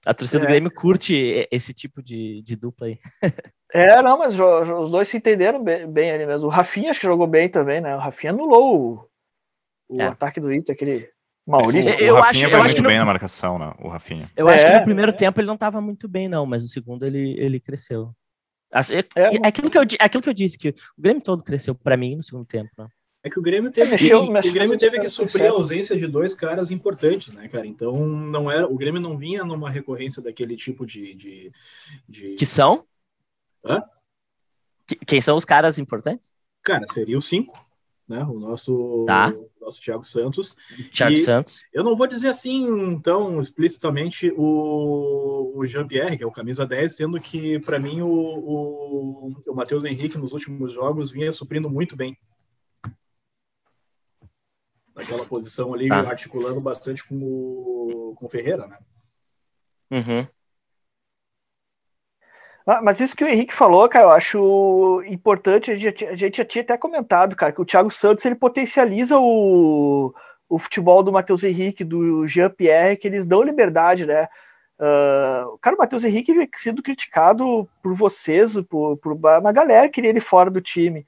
A 0.06 0.14
torcida 0.14 0.38
é. 0.38 0.46
do 0.46 0.48
Grêmio 0.48 0.70
curte 0.70 1.46
esse 1.50 1.74
tipo 1.74 2.02
de, 2.02 2.40
de 2.42 2.56
dupla 2.56 2.86
aí. 2.86 2.98
é, 3.74 4.00
não, 4.00 4.18
mas 4.18 4.34
os 4.40 4.90
dois 4.90 5.08
se 5.08 5.18
entenderam 5.18 5.62
bem, 5.62 5.86
bem 5.86 6.10
ali 6.10 6.24
mesmo. 6.24 6.46
O 6.46 6.50
Rafinha 6.50 6.90
acho 6.90 7.00
que 7.00 7.06
jogou 7.06 7.26
bem 7.26 7.50
também, 7.50 7.82
né? 7.82 7.94
O 7.94 7.98
Rafinha 7.98 8.32
anulou 8.32 9.08
o, 9.90 9.96
o 9.96 10.00
é. 10.00 10.06
ataque 10.06 10.40
do 10.40 10.50
Inter, 10.50 10.74
aquele 10.74 11.10
Maurício. 11.46 11.92
O, 11.92 12.16
o 12.16 12.20
Rafinha 12.20 12.46
acho, 12.46 12.56
vai 12.56 12.64
muito 12.64 12.82
bem 12.82 12.94
no... 12.94 13.00
na 13.00 13.06
marcação, 13.06 13.58
né? 13.58 13.74
O 13.78 13.88
Rafinha. 13.88 14.30
Eu 14.34 14.48
acho 14.48 14.64
que 14.64 14.72
no 14.72 14.78
é. 14.78 14.84
primeiro 14.84 15.12
tempo 15.12 15.38
ele 15.40 15.46
não 15.46 15.54
estava 15.54 15.80
muito 15.80 16.08
bem, 16.08 16.28
não, 16.28 16.46
mas 16.46 16.62
no 16.62 16.68
segundo 16.68 17.04
ele, 17.04 17.38
ele 17.38 17.60
cresceu. 17.60 18.14
Assim, 18.72 18.94
é, 18.96 19.04
é, 19.16 19.46
aquilo 19.46 19.70
que 19.70 19.76
eu, 19.76 19.82
aquilo 19.98 20.22
que 20.22 20.28
eu 20.28 20.34
disse, 20.34 20.58
que 20.58 20.68
o 20.68 20.74
Grêmio 20.98 21.22
todo 21.22 21.42
cresceu 21.42 21.74
para 21.74 21.96
mim 21.96 22.16
no 22.16 22.22
segundo 22.22 22.46
tempo. 22.46 22.70
Né? 22.78 22.88
É 23.22 23.28
que 23.28 23.38
o 23.38 23.42
Grêmio 23.42 23.70
teve, 23.70 23.90
mexeu, 23.92 24.24
que, 24.24 24.30
mexeu, 24.30 24.50
o 24.50 24.54
Grêmio 24.54 24.78
teve 24.78 25.00
que 25.00 25.08
suprir 25.08 25.46
a 25.46 25.50
ausência 25.50 25.96
de 25.96 26.06
dois 26.06 26.34
caras 26.34 26.70
importantes, 26.70 27.32
né, 27.32 27.48
cara? 27.48 27.66
Então 27.66 28.06
não 28.06 28.50
era, 28.50 28.66
o 28.66 28.76
Grêmio 28.76 29.00
não 29.00 29.18
vinha 29.18 29.44
numa 29.44 29.70
recorrência 29.70 30.22
daquele 30.22 30.56
tipo 30.56 30.86
de. 30.86 31.14
de, 31.14 31.52
de... 32.08 32.34
Que 32.34 32.46
são? 32.46 32.86
Hã? 33.64 33.82
Que, 34.86 34.96
quem 34.96 35.20
são 35.20 35.36
os 35.36 35.44
caras 35.44 35.78
importantes? 35.78 36.32
Cara, 36.62 36.86
seria 36.88 37.18
o 37.18 37.22
cinco, 37.22 37.58
né? 38.10 38.24
O 38.24 38.38
nosso. 38.38 39.04
Tá 39.06 39.32
nosso 39.60 39.80
Thiago 39.80 40.04
Santos. 40.04 40.56
Thiago 40.92 41.14
e 41.14 41.18
Santos. 41.18 41.62
Eu 41.72 41.84
não 41.84 41.94
vou 41.94 42.06
dizer 42.06 42.28
assim 42.28 42.98
tão 43.00 43.40
explicitamente 43.40 44.32
o, 44.36 45.52
o 45.54 45.66
Jean-Pierre, 45.66 46.16
que 46.16 46.24
é 46.24 46.26
o 46.26 46.32
camisa 46.32 46.66
10, 46.66 46.96
sendo 46.96 47.20
que, 47.20 47.60
para 47.60 47.78
mim, 47.78 48.00
o, 48.00 48.08
o, 48.08 49.34
o 49.46 49.54
Matheus 49.54 49.84
Henrique 49.84 50.18
nos 50.18 50.32
últimos 50.32 50.72
jogos 50.72 51.10
vinha 51.10 51.30
suprindo 51.30 51.70
muito 51.70 51.94
bem. 51.94 52.18
Naquela 54.94 55.24
posição 55.24 55.72
ali, 55.72 55.88
tá. 55.88 56.00
articulando 56.00 56.60
bastante 56.60 57.06
com 57.06 57.16
o, 57.16 58.14
com 58.16 58.26
o 58.26 58.28
Ferreira, 58.28 58.66
né? 58.66 58.78
Uhum. 59.90 60.26
Ah, 62.72 62.80
mas 62.80 63.00
isso 63.00 63.16
que 63.16 63.24
o 63.24 63.28
Henrique 63.28 63.52
falou, 63.52 63.88
cara, 63.88 64.04
eu 64.04 64.12
acho 64.12 65.02
importante. 65.08 65.72
A 65.72 65.74
gente, 65.76 66.06
a 66.06 66.14
gente 66.14 66.36
já 66.36 66.44
tinha 66.44 66.62
até 66.62 66.78
comentado, 66.78 67.34
cara, 67.34 67.50
que 67.50 67.60
o 67.60 67.64
Thiago 67.64 67.90
Santos 67.90 68.24
ele 68.24 68.36
potencializa 68.36 69.18
o, 69.18 70.14
o 70.48 70.56
futebol 70.56 71.02
do 71.02 71.10
Matheus 71.10 71.42
Henrique, 71.42 71.82
do 71.82 72.28
Jean-Pierre, 72.28 72.96
que 72.96 73.08
eles 73.08 73.26
dão 73.26 73.42
liberdade, 73.42 74.06
né? 74.06 74.28
Uh, 74.78 75.58
cara, 75.60 75.74
o 75.74 75.78
Matheus 75.80 76.04
Henrique 76.04 76.32
vem 76.32 76.48
sido 76.54 76.80
criticado 76.80 77.68
por 77.82 77.92
vocês, 77.92 78.60
por, 78.62 78.96
por 78.98 79.14
uma 79.14 79.50
galera 79.50 79.88
que 79.88 79.94
queria 79.94 80.10
ele 80.10 80.20
fora 80.20 80.48
do 80.48 80.60
time. 80.60 81.04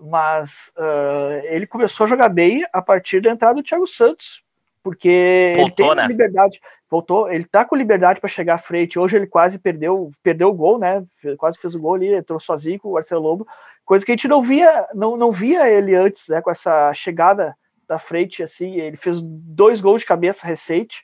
Mas 0.00 0.70
uh, 0.76 1.44
ele 1.46 1.66
começou 1.66 2.04
a 2.04 2.08
jogar 2.08 2.28
bem 2.28 2.64
a 2.72 2.80
partir 2.80 3.20
da 3.20 3.30
entrada 3.32 3.56
do 3.56 3.62
Thiago 3.64 3.88
Santos, 3.88 4.44
porque 4.82 5.52
Voltou, 5.56 5.86
ele 5.86 5.94
tem 5.94 6.02
né? 6.02 6.06
liberdade 6.08 6.60
voltou, 6.92 7.32
ele 7.32 7.46
tá 7.46 7.64
com 7.64 7.74
liberdade 7.74 8.20
para 8.20 8.28
chegar 8.28 8.54
à 8.56 8.58
frente. 8.58 8.98
Hoje 8.98 9.16
ele 9.16 9.26
quase 9.26 9.58
perdeu, 9.58 10.10
perdeu 10.22 10.50
o 10.50 10.54
gol, 10.54 10.78
né? 10.78 11.02
Quase 11.38 11.56
fez 11.58 11.74
o 11.74 11.80
gol 11.80 11.94
ali, 11.94 12.12
entrou 12.12 12.38
sozinho 12.38 12.78
com 12.78 12.90
o 12.90 12.92
Marcelo 12.92 13.22
Lobo, 13.22 13.46
coisa 13.82 14.04
que 14.04 14.12
a 14.12 14.14
gente 14.14 14.28
não 14.28 14.42
via, 14.42 14.86
não, 14.94 15.16
não 15.16 15.32
via 15.32 15.70
ele 15.70 15.94
antes, 15.94 16.28
né? 16.28 16.42
Com 16.42 16.50
essa 16.50 16.92
chegada 16.92 17.56
da 17.88 17.98
frente, 17.98 18.42
assim, 18.42 18.78
ele 18.78 18.98
fez 18.98 19.22
dois 19.22 19.80
gols 19.80 20.02
de 20.02 20.06
cabeça 20.06 20.46
recente, 20.46 21.02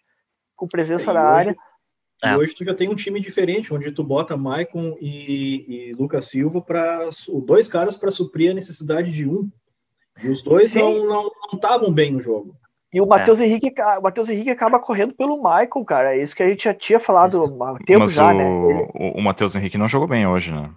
com 0.55 0.69
presença 0.69 1.11
na 1.11 1.23
área. 1.23 1.57
E 2.23 2.29
é. 2.29 2.37
hoje 2.37 2.55
tu 2.55 2.65
já 2.65 2.75
tem 2.75 2.91
um 2.91 2.95
time 2.95 3.19
diferente, 3.19 3.73
onde 3.73 3.91
tu 3.91 4.05
bota 4.05 4.37
Maicon 4.37 4.95
e, 5.01 5.89
e 5.91 5.93
Lucas 5.95 6.27
Silva 6.27 6.61
para 6.61 7.09
dois 7.47 7.67
caras 7.67 7.97
para 7.97 8.11
suprir 8.11 8.51
a 8.51 8.55
necessidade 8.55 9.11
de 9.11 9.27
um. 9.27 9.51
E 10.23 10.29
os 10.29 10.43
dois 10.43 10.73
Sim. 10.73 10.81
não 10.81 11.31
estavam 11.55 11.79
não, 11.79 11.89
não 11.89 11.95
bem 11.95 12.11
no 12.13 12.21
jogo. 12.21 12.55
E 12.93 13.01
o 13.01 13.07
Matheus 13.07 13.41
é. 13.41 13.45
Henrique, 13.45 13.75
o 13.99 14.03
Matheus 14.03 14.29
Henrique 14.31 14.51
acaba 14.51 14.79
correndo 14.79 15.13
pelo 15.13 15.37
Michael, 15.37 15.85
cara. 15.87 16.17
É 16.17 16.23
isso 16.23 16.35
que 16.35 16.43
a 16.43 16.49
gente 16.49 16.65
já 16.65 16.73
tinha 16.73 16.99
falado 16.99 17.37
há 17.63 17.79
tempo 17.85 18.01
Mas 18.01 18.15
já, 18.15 18.33
o, 18.33 18.35
né? 18.35 18.45
Ele... 18.45 18.89
O, 18.95 19.19
o 19.19 19.23
Matheus 19.23 19.55
Henrique 19.55 19.77
não 19.77 19.89
jogou 19.89 20.09
bem 20.09 20.27
hoje, 20.27 20.53
né? 20.53 20.71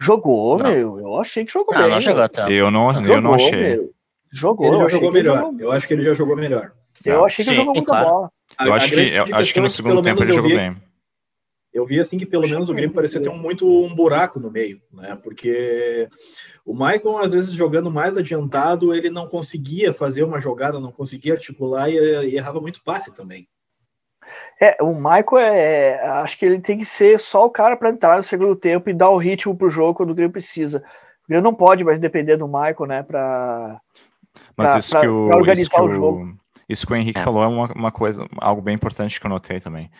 Jogou, 0.00 0.58
não. 0.58 0.70
meu. 0.70 0.98
Eu 1.00 1.20
achei 1.20 1.44
que 1.44 1.52
jogou 1.52 1.74
não, 1.74 1.82
bem. 1.82 1.90
Não 1.90 2.00
jogou 2.00 2.28
tanto. 2.28 2.50
Eu 2.50 2.70
não, 2.70 2.92
jogou, 2.94 3.14
eu 3.14 3.20
não 3.20 3.34
achei. 3.34 3.76
Meu. 3.76 3.90
Jogou. 4.32 4.66
Ele 4.66 4.78
já 4.78 4.88
jogou 4.88 5.12
melhor. 5.12 5.38
Jogou... 5.38 5.60
Eu 5.60 5.72
acho 5.72 5.86
que 5.86 5.94
ele 5.94 6.02
já 6.02 6.14
jogou 6.14 6.36
melhor. 6.36 6.72
Eu 7.04 7.24
achei 7.24 7.44
que 7.44 7.50
Sim, 7.50 7.56
jogou 7.56 7.74
muita 7.74 7.90
claro. 7.90 8.08
bola. 8.08 8.30
Eu 8.60 8.72
a, 8.72 8.76
acho, 8.76 8.86
a 8.86 8.96
que, 8.96 9.14
eu 9.14 9.36
acho 9.36 9.54
que 9.54 9.60
no 9.60 9.70
segundo 9.70 10.02
tempo 10.02 10.22
ele 10.22 10.32
jogou 10.32 10.50
vi, 10.50 10.56
bem. 10.56 10.76
Eu 11.74 11.84
vi 11.84 11.98
assim 11.98 12.16
que 12.16 12.24
pelo 12.24 12.48
menos 12.48 12.70
o 12.70 12.74
Grêmio 12.74 12.94
parecia 12.94 13.20
ter 13.20 13.28
um, 13.28 13.36
muito 13.36 13.68
um 13.68 13.92
buraco 13.92 14.38
no 14.38 14.48
meio, 14.48 14.80
né? 14.92 15.18
Porque 15.20 16.08
o 16.64 16.72
Maicon, 16.72 17.18
às 17.18 17.32
vezes, 17.32 17.52
jogando 17.52 17.90
mais 17.90 18.16
adiantado, 18.16 18.94
ele 18.94 19.10
não 19.10 19.26
conseguia 19.26 19.92
fazer 19.92 20.22
uma 20.22 20.40
jogada, 20.40 20.78
não 20.78 20.92
conseguia 20.92 21.32
articular 21.32 21.90
e, 21.90 21.96
e 21.96 22.36
errava 22.36 22.60
muito 22.60 22.80
passe 22.84 23.12
também. 23.12 23.48
É, 24.60 24.76
o 24.80 24.94
Michael 24.94 25.38
é, 25.38 25.58
é. 25.58 26.06
Acho 26.06 26.38
que 26.38 26.46
ele 26.46 26.60
tem 26.60 26.78
que 26.78 26.84
ser 26.84 27.18
só 27.18 27.44
o 27.44 27.50
cara 27.50 27.76
para 27.76 27.90
entrar 27.90 28.16
no 28.16 28.22
segundo 28.22 28.54
tempo 28.54 28.88
e 28.88 28.94
dar 28.94 29.10
o 29.10 29.18
ritmo 29.18 29.56
pro 29.56 29.68
jogo 29.68 29.94
quando 29.94 30.10
o 30.10 30.14
Grêmio 30.14 30.32
precisa. 30.32 30.78
O 31.24 31.28
Grêmio 31.28 31.42
não 31.42 31.54
pode 31.54 31.82
mais 31.82 31.98
depender 31.98 32.36
do 32.36 32.46
Michael, 32.46 32.86
né? 32.86 33.02
Para 33.02 33.80
organizar 34.56 34.78
isso 35.58 35.70
que 35.70 35.80
o 35.80 35.90
jogo. 35.90 36.36
Isso 36.68 36.86
que 36.86 36.92
o 36.92 36.96
Henrique 36.96 37.20
é. 37.20 37.22
falou 37.22 37.42
é 37.42 37.46
uma, 37.46 37.72
uma 37.72 37.92
coisa, 37.92 38.26
algo 38.38 38.62
bem 38.62 38.74
importante 38.74 39.20
que 39.20 39.26
eu 39.26 39.30
notei 39.30 39.60
também. 39.60 39.90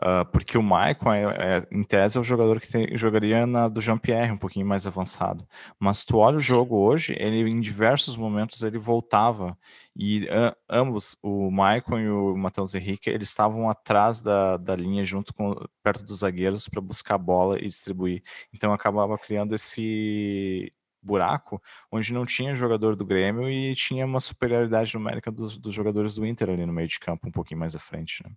Uh, 0.00 0.24
porque 0.30 0.56
o 0.56 0.62
Maicon, 0.62 1.12
é, 1.12 1.24
é, 1.24 1.68
em 1.72 1.82
tese, 1.82 2.16
é 2.18 2.20
o 2.20 2.24
jogador 2.24 2.60
que 2.60 2.70
tem, 2.70 2.96
jogaria 2.96 3.44
na 3.46 3.66
do 3.68 3.80
Jean-Pierre, 3.80 4.30
um 4.30 4.38
pouquinho 4.38 4.64
mais 4.64 4.86
avançado. 4.86 5.44
Mas 5.78 6.04
tu 6.04 6.18
olha 6.18 6.36
o 6.36 6.40
jogo 6.40 6.76
hoje, 6.76 7.16
ele 7.18 7.38
em 7.50 7.60
diversos 7.60 8.16
momentos 8.16 8.62
ele 8.62 8.78
voltava. 8.78 9.58
E 9.96 10.24
uh, 10.26 10.54
ambos, 10.70 11.18
o 11.20 11.50
Maicon 11.50 11.98
e 11.98 12.08
o 12.08 12.36
Matheus 12.36 12.74
Henrique, 12.76 13.10
eles 13.10 13.28
estavam 13.28 13.68
atrás 13.68 14.22
da, 14.22 14.56
da 14.56 14.76
linha, 14.76 15.04
junto 15.04 15.34
com 15.34 15.54
perto 15.82 16.04
dos 16.04 16.20
zagueiros, 16.20 16.68
para 16.68 16.80
buscar 16.80 17.16
a 17.16 17.18
bola 17.18 17.58
e 17.58 17.66
distribuir. 17.66 18.22
Então 18.54 18.72
acabava 18.72 19.18
criando 19.18 19.54
esse 19.54 20.72
buraco 21.02 21.60
onde 21.90 22.12
não 22.12 22.24
tinha 22.24 22.54
jogador 22.54 22.94
do 22.94 23.04
Grêmio 23.04 23.48
e 23.48 23.74
tinha 23.74 24.04
uma 24.06 24.20
superioridade 24.20 24.94
numérica 24.94 25.30
dos, 25.30 25.56
dos 25.56 25.74
jogadores 25.74 26.14
do 26.14 26.26
Inter 26.26 26.50
ali 26.50 26.66
no 26.66 26.72
meio 26.72 26.88
de 26.88 27.00
campo, 27.00 27.28
um 27.28 27.32
pouquinho 27.32 27.60
mais 27.60 27.74
à 27.74 27.78
frente. 27.78 28.22
Né? 28.24 28.30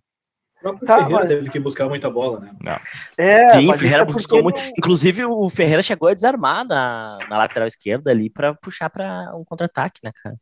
Próprio 0.62 0.86
tá, 0.86 0.98
Ferreira 0.98 1.20
mas... 1.20 1.28
teve 1.28 1.50
que 1.50 1.60
buscar 1.60 1.88
muita 1.88 2.08
bola, 2.08 2.40
né? 2.40 2.50
Não. 2.62 2.80
É, 3.16 3.54
Sim, 3.54 3.70
o 3.70 3.78
Ferreira 3.78 4.02
é 4.02 4.06
buscou 4.06 4.42
muito. 4.42 4.62
Inclusive, 4.78 5.24
o 5.24 5.50
Ferreira 5.50 5.82
chegou 5.82 6.08
a 6.08 6.14
desarmar 6.14 6.66
na, 6.66 7.18
na 7.28 7.38
lateral 7.38 7.66
esquerda 7.66 8.10
ali 8.10 8.30
para 8.30 8.54
puxar 8.54 8.88
para 8.88 9.34
um 9.36 9.44
contra-ataque, 9.44 10.00
né, 10.02 10.12
cara? 10.22 10.36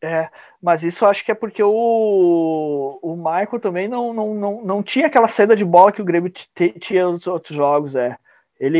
É, 0.00 0.28
mas 0.62 0.84
isso 0.84 1.04
acho 1.04 1.24
que 1.24 1.32
é 1.32 1.34
porque 1.34 1.62
o, 1.62 2.98
o 3.02 3.16
Michael 3.16 3.58
também 3.60 3.88
não, 3.88 4.14
não, 4.14 4.34
não, 4.34 4.64
não 4.64 4.82
tinha 4.82 5.08
aquela 5.08 5.26
saída 5.26 5.56
de 5.56 5.64
bola 5.64 5.90
que 5.90 6.00
o 6.00 6.04
Grêmio 6.04 6.32
tinha 6.80 7.08
nos 7.08 7.26
outros 7.26 7.56
jogos, 7.56 7.96
é. 7.96 8.16
Ele, 8.60 8.78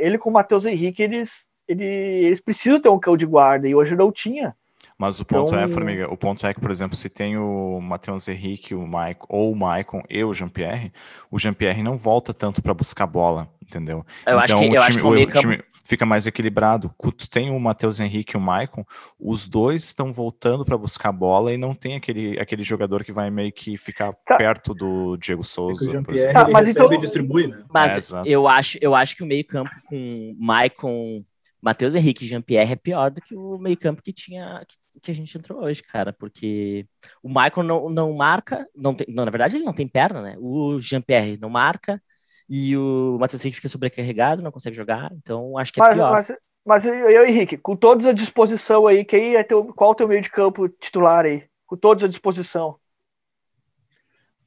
ele 0.00 0.18
com 0.18 0.30
o 0.30 0.32
Matheus 0.32 0.64
Henrique, 0.64 1.02
eles, 1.02 1.48
ele, 1.66 1.84
eles 1.84 2.40
precisam 2.40 2.80
ter 2.80 2.88
um 2.88 2.98
cão 2.98 3.16
de 3.16 3.26
guarda, 3.26 3.68
e 3.68 3.74
hoje 3.74 3.94
não 3.94 4.10
tinha. 4.10 4.54
Mas 4.98 5.20
o 5.20 5.24
ponto 5.24 5.54
é, 5.54 5.58
então... 5.58 5.64
é, 5.64 5.68
Formiga, 5.68 6.12
o 6.12 6.16
ponto 6.16 6.46
é 6.46 6.54
que, 6.54 6.60
por 6.60 6.70
exemplo, 6.70 6.96
se 6.96 7.10
tem 7.10 7.36
o 7.36 7.80
Matheus 7.80 8.28
Henrique, 8.28 8.74
o 8.74 8.86
Mike, 8.86 9.20
ou 9.28 9.52
o 9.52 9.56
Maicon 9.56 10.02
e 10.08 10.24
o 10.24 10.32
Jean-Pierre, 10.32 10.90
o 11.30 11.38
Jean-Pierre 11.38 11.82
não 11.82 11.98
volta 11.98 12.32
tanto 12.32 12.62
para 12.62 12.72
buscar 12.72 13.06
bola, 13.06 13.48
entendeu? 13.62 14.06
Eu 14.26 14.40
então, 14.40 14.40
acho 14.40 14.56
que, 14.56 14.60
o 14.60 14.64
time, 14.64 14.76
acho 14.78 14.98
que 14.98 15.04
o, 15.04 15.10
o 15.10 15.26
time 15.26 15.62
fica 15.84 16.04
mais 16.04 16.26
equilibrado. 16.26 16.92
Tu 17.16 17.28
tem 17.28 17.50
o 17.50 17.60
Matheus 17.60 18.00
Henrique 18.00 18.36
e 18.36 18.38
o 18.38 18.40
Maicon, 18.40 18.84
os 19.18 19.46
dois 19.46 19.84
estão 19.84 20.12
voltando 20.12 20.64
para 20.64 20.76
buscar 20.76 21.12
bola 21.12 21.52
e 21.52 21.56
não 21.56 21.74
tem 21.74 21.94
aquele, 21.94 22.38
aquele 22.40 22.62
jogador 22.62 23.04
que 23.04 23.12
vai 23.12 23.30
meio 23.30 23.52
que 23.52 23.76
ficar 23.76 24.12
tá. 24.24 24.36
perto 24.36 24.74
do 24.74 25.16
Diego 25.16 25.44
Souza. 25.44 26.02
É 26.10 26.32
tá, 26.32 26.48
mas 26.48 26.68
então... 26.68 26.88
distribui, 26.88 27.46
né? 27.46 27.62
Mas 27.72 28.12
é, 28.12 28.22
eu, 28.24 28.48
acho, 28.48 28.78
eu 28.80 28.94
acho 28.94 29.16
que 29.16 29.22
o 29.22 29.26
meio-campo 29.26 29.70
com 29.86 30.34
Maicon 30.38 31.22
Matheus 31.60 31.94
Henrique 31.94 32.24
e 32.24 32.28
Jean-Pierre 32.28 32.72
é 32.72 32.76
pior 32.76 33.10
do 33.10 33.20
que 33.20 33.34
o 33.34 33.58
meio-campo 33.58 34.02
que 34.02 34.12
tinha 34.12 34.62
que, 34.66 35.00
que, 35.00 35.10
a 35.10 35.14
gente 35.14 35.36
entrou 35.36 35.62
hoje, 35.62 35.82
cara, 35.82 36.12
porque 36.12 36.86
o 37.22 37.28
Michael 37.28 37.62
não, 37.64 37.88
não 37.88 38.12
marca, 38.12 38.66
não 38.74 38.94
tem, 38.94 39.06
não, 39.08 39.24
na 39.24 39.30
verdade 39.30 39.56
ele 39.56 39.64
não 39.64 39.72
tem 39.72 39.88
perna, 39.88 40.22
né? 40.22 40.36
O 40.38 40.78
Jean-Pierre 40.78 41.38
não 41.38 41.48
marca 41.48 42.02
e 42.48 42.76
o 42.76 43.16
Matheus 43.18 43.44
Henrique 43.44 43.56
fica 43.56 43.68
sobrecarregado, 43.68 44.42
não 44.42 44.52
consegue 44.52 44.76
jogar, 44.76 45.10
então 45.12 45.58
acho 45.58 45.72
que 45.72 45.80
é 45.80 45.84
mas, 45.84 45.94
pior. 45.94 46.12
Mas, 46.12 46.32
mas 46.64 46.86
eu, 46.86 47.26
Henrique, 47.26 47.56
com 47.56 47.74
todos 47.74 48.06
à 48.06 48.12
disposição 48.12 48.86
aí, 48.86 49.04
quem 49.04 49.36
é 49.36 49.42
teu, 49.42 49.64
qual 49.64 49.90
é 49.90 49.92
o 49.92 49.96
teu 49.96 50.08
meio 50.08 50.22
de 50.22 50.30
campo 50.30 50.68
titular 50.68 51.24
aí? 51.24 51.44
Com 51.66 51.76
todos 51.76 52.04
à 52.04 52.08
disposição. 52.08 52.78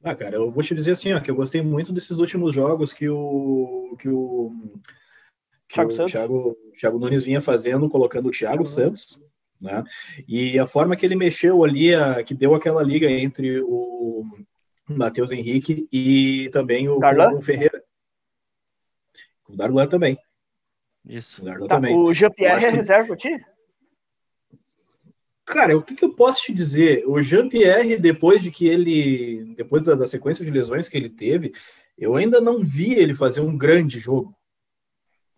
Ah, 0.02 0.14
cara, 0.14 0.36
eu 0.36 0.50
vou 0.50 0.62
te 0.62 0.74
dizer 0.74 0.92
assim, 0.92 1.12
ó, 1.12 1.20
que 1.20 1.30
eu 1.30 1.34
gostei 1.34 1.60
muito 1.60 1.92
desses 1.92 2.18
últimos 2.18 2.54
jogos 2.54 2.92
que 2.92 3.06
o 3.08 3.94
que 3.98 4.08
o 4.08 4.50
Thiago, 5.68 5.90
Santos. 5.90 6.12
Thiago, 6.12 6.56
Thiago 6.80 6.98
Nunes 6.98 7.22
vinha 7.22 7.42
fazendo, 7.42 7.88
colocando 7.88 8.28
o 8.28 8.32
Thiago, 8.32 8.64
Santos, 8.64 9.22
né? 9.60 9.84
E 10.26 10.58
a 10.58 10.66
forma 10.66 10.96
que 10.96 11.04
ele 11.04 11.14
mexeu 11.14 11.62
ali, 11.62 11.94
a, 11.94 12.22
que 12.24 12.32
deu 12.32 12.54
aquela 12.54 12.82
liga 12.82 13.10
entre 13.10 13.60
o 13.60 14.24
Matheus 14.88 15.30
Henrique 15.30 15.86
e 15.92 16.48
também 16.50 16.88
o, 16.88 16.98
o 16.98 17.42
Ferreira. 17.42 17.82
O 19.46 19.54
Darlan 19.54 19.86
também. 19.86 20.18
Isso. 21.06 21.42
O, 21.42 21.44
Darlan 21.44 21.66
tá, 21.66 21.76
também. 21.76 21.94
o 21.94 22.14
Jean-Pierre 22.14 22.64
é 22.64 22.70
reserva 22.70 23.14
ti? 23.14 23.38
Cara, 25.44 25.76
o 25.76 25.82
que, 25.82 25.96
que, 25.96 26.04
eu 26.04 26.14
posso 26.14 26.44
te 26.44 26.54
dizer? 26.54 27.04
O 27.06 27.20
Jean-Pierre, 27.22 27.98
depois 27.98 28.42
de 28.42 28.50
que 28.50 28.66
ele. 28.66 29.52
Depois 29.56 29.82
da, 29.82 29.94
da, 29.94 30.06
sequência 30.06 30.44
de 30.44 30.50
lesões 30.50 30.88
que 30.88 30.96
ele 30.96 31.10
teve, 31.10 31.52
eu 31.98 32.14
ainda 32.14 32.40
não 32.40 32.60
vi 32.60 32.94
ele 32.94 33.14
fazer 33.14 33.40
um 33.40 33.58
grande 33.58 33.98
jogo. 33.98 34.34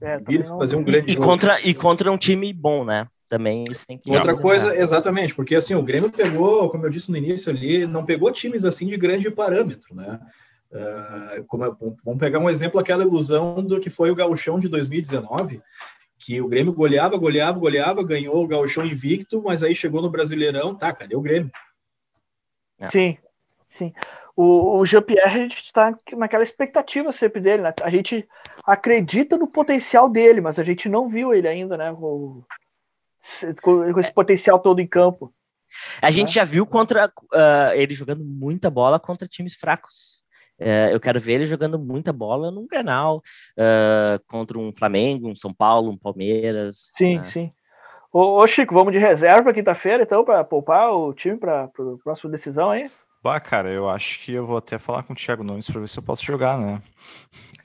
É, 0.03 0.19
fazer 0.59 0.75
um 0.75 0.83
grande 0.83 1.13
e, 1.13 1.15
jogo. 1.15 1.27
contra 1.27 1.61
e 1.61 1.73
contra 1.73 2.11
um 2.11 2.19
time 2.19 2.53
bom, 2.53 2.85
né? 2.85 3.07
Também 3.29 3.65
isso 3.71 3.87
tem 3.87 3.97
que 3.97 4.11
Outra 4.11 4.37
coisa, 4.37 4.77
exatamente, 4.77 5.35
porque 5.35 5.55
assim, 5.55 5.75
o 5.75 5.83
Grêmio 5.83 6.11
pegou, 6.11 6.69
como 6.69 6.85
eu 6.85 6.91
disse 6.91 7.11
no 7.11 7.17
início 7.17 7.51
ali, 7.51 7.87
não 7.87 8.05
pegou 8.05 8.31
times 8.31 8.65
assim 8.65 8.87
de 8.87 8.97
grande 8.97 9.31
parâmetro, 9.31 9.95
né? 9.95 10.21
Uh, 10.71 11.45
como, 11.47 11.97
vamos 12.05 12.19
pegar 12.19 12.41
um 12.41 12.51
exemplo, 12.51 12.81
aquela 12.81 13.05
ilusão 13.05 13.63
do 13.63 13.79
que 13.79 13.91
foi 13.91 14.11
o 14.11 14.15
gauchão 14.15 14.59
de 14.59 14.69
2019, 14.69 15.63
que 16.19 16.41
o 16.41 16.49
Grêmio 16.49 16.73
goleava, 16.73 17.17
goleava, 17.17 17.59
goleava, 17.59 18.03
ganhou 18.03 18.43
o 18.43 18.47
gauchão 18.47 18.85
invicto, 18.85 19.43
mas 19.43 19.63
aí 19.63 19.75
chegou 19.75 20.03
no 20.03 20.11
Brasileirão, 20.11 20.75
tá, 20.75 20.93
cadê 20.93 21.15
o 21.17 21.21
Grêmio? 21.21 21.51
É. 22.81 22.89
Sim, 22.89 23.17
sim. 23.67 23.93
O, 24.35 24.79
o 24.79 24.87
Jean-Pierre, 24.87 25.41
a 25.41 25.43
gente 25.43 25.59
está 25.59 25.95
naquela 26.17 26.43
expectativa 26.43 27.13
sempre 27.13 27.41
dele, 27.41 27.63
né? 27.63 27.75
A 27.83 27.91
gente 27.91 28.27
acredita 28.65 29.37
no 29.37 29.47
potencial 29.47 30.09
dele, 30.09 30.41
mas 30.41 30.59
a 30.59 30.65
gente 30.65 30.89
não 30.89 31.09
viu 31.09 31.35
ele 31.35 31.47
ainda, 31.47 31.77
né? 31.77 31.93
O, 31.93 32.43
com 33.63 33.99
esse 33.99 34.13
potencial 34.13 34.59
todo 34.59 34.81
em 34.81 34.87
campo. 34.87 35.33
A 36.01 36.11
gente 36.11 36.29
né? 36.29 36.35
já 36.35 36.45
viu 36.45 36.67
contra 36.67 37.07
uh, 37.07 37.73
ele 37.75 37.95
jogando 37.95 38.25
muita 38.25 38.71
bola 38.71 38.99
contra 38.99 39.29
times 39.29 39.55
fracos. 39.55 40.23
Uh, 40.59 40.93
eu 40.93 41.01
quero 41.01 41.19
ver 41.19 41.35
ele 41.35 41.47
jogando 41.47 41.79
muita 41.79 42.13
bola 42.13 42.51
num 42.51 42.67
Grenal, 42.67 43.23
uh, 43.59 44.23
contra 44.27 44.59
um 44.59 44.73
Flamengo, 44.75 45.29
um 45.29 45.35
São 45.35 45.53
Paulo, 45.53 45.91
um 45.91 45.99
Palmeiras. 45.99 46.93
Sim, 46.97 47.19
né? 47.19 47.31
sim. 47.31 47.53
Ô, 48.13 48.39
ô, 48.43 48.47
Chico, 48.47 48.75
vamos 48.75 48.93
de 48.93 48.99
reserva 48.99 49.55
quinta-feira, 49.55 50.03
então, 50.03 50.25
para 50.25 50.45
poupar 50.45 50.93
o 50.93 51.15
time 51.15 51.39
para 51.39 51.65
a 51.65 51.69
próxima 52.05 52.31
decisão 52.31 52.71
aí? 52.71 52.91
Bah, 53.23 53.39
cara, 53.39 53.71
eu 53.71 53.89
acho 53.89 54.19
que 54.21 54.33
eu 54.33 54.45
vou 54.45 54.57
até 54.57 54.79
falar 54.79 55.05
com 55.05 55.13
o 55.13 55.17
Thiago 55.17 55.45
Nunes 55.45 55.71
para 55.71 55.81
ver 55.81 55.89
se 55.89 55.99
eu 55.99 56.03
posso 56.03 56.25
jogar, 56.25 56.59
né? 56.59 56.83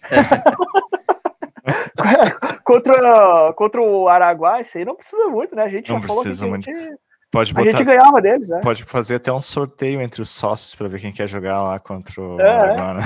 contra, 2.63 3.53
contra 3.53 3.81
o 3.81 4.07
Araguai, 4.07 4.61
isso 4.61 4.77
aí 4.77 4.85
não 4.85 4.95
precisa 4.95 5.27
muito, 5.27 5.55
né? 5.55 5.63
A 5.63 5.69
gente 5.69 5.91
não 5.91 5.99
já 5.99 6.07
precisa 6.07 6.45
falou 6.45 6.61
que 6.61 6.69
a 6.69 6.73
gente, 6.73 6.97
Pode 7.31 7.53
botar, 7.53 7.67
a 7.67 7.71
gente 7.71 7.83
ganhava 7.83 8.21
deles, 8.21 8.49
né? 8.49 8.61
Pode 8.61 8.83
fazer 8.85 9.15
até 9.15 9.33
um 9.33 9.41
sorteio 9.41 10.01
entre 10.01 10.21
os 10.21 10.29
sócios 10.29 10.75
para 10.75 10.87
ver 10.87 11.01
quem 11.01 11.11
quer 11.11 11.27
jogar 11.27 11.61
lá 11.61 11.79
contra 11.79 12.21
o 12.21 12.39
é, 12.39 12.49
Araguai, 12.49 12.93
né? 12.93 13.01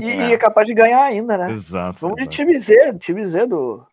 E, 0.00 0.10
é. 0.10 0.16
e, 0.28 0.32
é 0.34 0.38
capaz 0.38 0.66
de 0.66 0.74
ganhar 0.74 1.02
ainda, 1.02 1.38
né? 1.38 1.50
Exato. 1.50 2.02
Vamos 2.02 2.16
de 2.16 2.28
time 2.28 2.56
Z, 2.56 2.98
time 2.98 3.24
Z 3.24 3.46
do, 3.46 3.84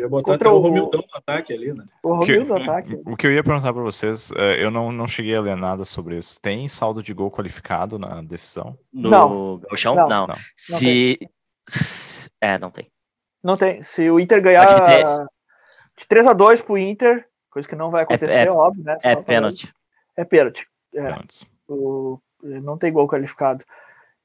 ia 0.00 0.08
botar 0.08 0.32
Contra 0.32 0.48
até 0.48 0.56
o, 0.56 0.58
o 0.58 0.62
Romildão 0.62 1.00
no 1.00 1.16
ataque 1.16 1.52
ali, 1.52 1.72
né? 1.72 1.84
O 2.02 2.14
Romildão 2.14 2.58
no 2.58 2.62
ataque. 2.62 3.00
O 3.06 3.16
que 3.16 3.26
eu 3.26 3.32
ia 3.32 3.44
perguntar 3.44 3.72
para 3.72 3.82
vocês, 3.82 4.32
é, 4.36 4.62
eu 4.62 4.70
não, 4.70 4.90
não 4.90 5.06
cheguei 5.06 5.34
a 5.34 5.40
ler 5.40 5.56
nada 5.56 5.84
sobre 5.84 6.16
isso. 6.16 6.40
Tem 6.40 6.68
saldo 6.68 7.02
de 7.02 7.14
gol 7.14 7.30
qualificado 7.30 7.98
na 7.98 8.22
decisão? 8.22 8.78
No 8.92 9.10
não. 9.10 9.58
Gauchão? 9.58 9.94
Não. 9.94 10.08
não. 10.08 10.26
não. 10.28 10.34
Se... 10.56 11.18
é, 12.40 12.58
não 12.58 12.70
tem. 12.70 12.90
Não 13.42 13.56
tem. 13.56 13.82
Se 13.82 14.10
o 14.10 14.20
Inter 14.20 14.42
ganhar 14.42 14.66
ter... 14.84 15.04
de 15.98 16.06
3 16.06 16.26
a 16.26 16.32
2 16.32 16.62
pro 16.62 16.78
Inter, 16.78 17.26
coisa 17.50 17.68
que 17.68 17.76
não 17.76 17.90
vai 17.90 18.02
acontecer, 18.02 18.32
é, 18.32 18.46
é 18.46 18.50
óbvio, 18.50 18.84
né? 18.84 18.96
É 19.02 19.16
pênalti. 19.16 19.72
É 20.16 20.24
pênalti. 20.24 20.66
É. 20.94 21.14
O... 21.68 22.18
Não 22.42 22.76
tem 22.76 22.92
gol 22.92 23.08
qualificado. 23.08 23.64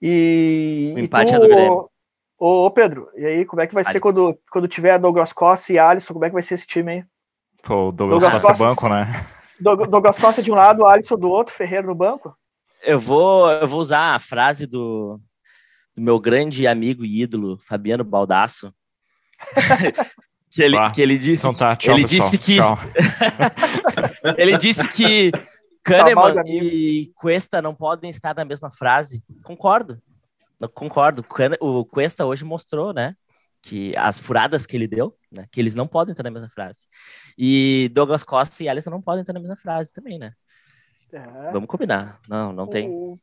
E. 0.01 0.93
O 0.95 0.99
empate 0.99 1.31
tu... 1.31 1.35
é 1.35 1.39
do 1.39 1.47
Grêmio. 1.47 1.89
Ô, 2.37 2.69
Pedro, 2.69 3.09
e 3.15 3.25
aí, 3.25 3.45
como 3.45 3.61
é 3.61 3.67
que 3.67 3.73
vai 3.73 3.83
Ali. 3.83 3.93
ser 3.93 3.99
quando, 3.99 4.37
quando 4.51 4.67
tiver 4.67 4.99
Douglas 4.99 5.31
Costa 5.31 5.71
e 5.71 5.79
Alisson? 5.79 6.13
Como 6.13 6.25
é 6.25 6.29
que 6.29 6.33
vai 6.33 6.41
ser 6.41 6.55
esse 6.55 6.67
time 6.67 6.91
aí? 6.91 7.03
Pô, 7.63 7.87
o 7.87 7.91
Douglas, 7.91 8.21
Douglas 8.21 8.33
Costa, 8.33 8.47
Costa 8.47 8.63
banco, 8.63 8.89
né? 8.89 9.25
Douglas 9.59 10.17
Costa 10.17 10.43
de 10.43 10.51
um 10.51 10.55
lado, 10.55 10.85
Alisson 10.85 11.15
do 11.15 11.29
outro, 11.29 11.55
Ferreira 11.55 11.87
no 11.87 11.95
banco? 11.95 12.35
Eu 12.83 12.99
vou, 12.99 13.49
eu 13.49 13.67
vou 13.67 13.79
usar 13.79 14.15
a 14.15 14.19
frase 14.19 14.67
do, 14.67 15.19
do 15.95 16.01
meu 16.01 16.19
grande 16.19 16.67
amigo 16.67 17.05
e 17.05 17.21
ídolo, 17.21 17.57
Fabiano 17.59 18.03
Baldasso. 18.03 18.73
que, 20.51 20.61
ele, 20.61 20.77
que 20.91 21.01
ele 21.01 21.17
disse, 21.17 21.47
então 21.47 21.53
tá, 21.53 21.75
tchau, 21.75 21.95
ele 21.95 22.03
pessoal. 22.03 22.29
disse 22.29 22.37
que 22.37 22.57
ele 24.37 24.57
disse 24.57 24.87
que 24.87 25.31
Kahneman 25.83 26.43
e 26.47 27.11
Cuesta 27.15 27.61
não 27.61 27.73
podem 27.73 28.09
estar 28.09 28.35
na 28.35 28.43
mesma 28.43 28.69
frase. 28.69 29.23
Concordo. 29.43 30.01
Eu 30.59 30.69
concordo. 30.69 31.25
O 31.59 31.85
Cuesta 31.85 32.25
hoje 32.25 32.45
mostrou, 32.45 32.93
né? 32.93 33.15
Que 33.61 33.95
as 33.97 34.19
furadas 34.19 34.65
que 34.65 34.75
ele 34.75 34.87
deu, 34.87 35.15
né? 35.31 35.45
Que 35.51 35.59
eles 35.59 35.75
não 35.75 35.87
podem 35.87 36.11
estar 36.11 36.23
na 36.23 36.31
mesma 36.31 36.49
frase. 36.49 36.85
E 37.37 37.89
Douglas 37.93 38.23
Costa 38.23 38.63
e 38.63 38.69
Alisson 38.69 38.91
não 38.91 39.01
podem 39.01 39.21
estar 39.21 39.33
na 39.33 39.39
mesma 39.39 39.55
frase 39.55 39.91
também, 39.91 40.19
né? 40.19 40.33
É. 41.11 41.51
Vamos 41.51 41.67
combinar. 41.67 42.19
Não, 42.27 42.51
não 42.51 42.67
tem. 42.67 42.89
O... 42.89 43.17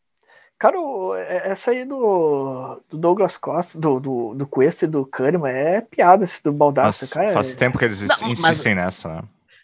Cara, 0.59 0.77
é, 1.17 1.51
essa 1.51 1.73
aí 1.73 1.85
do, 1.85 2.81
do 2.89 2.97
Douglas 2.97 3.37
Costa, 3.37 3.79
do, 3.79 3.99
do, 3.99 4.35
do 4.35 4.47
Cuesta 4.47 4.85
e 4.85 4.89
do 4.89 5.05
Kahneman 5.05 5.51
é 5.51 5.81
piada 5.81 6.25
esse 6.25 6.43
do 6.43 6.53
Baldassi, 6.53 7.13
cara. 7.13 7.33
Faz 7.33 7.53
é... 7.53 7.57
tempo 7.57 7.79
que 7.79 7.85
eles 7.85 8.01
não, 8.01 8.29
insistem 8.29 8.75
mas... 8.75 8.85
nessa, 8.85 9.09
né? 9.09 9.23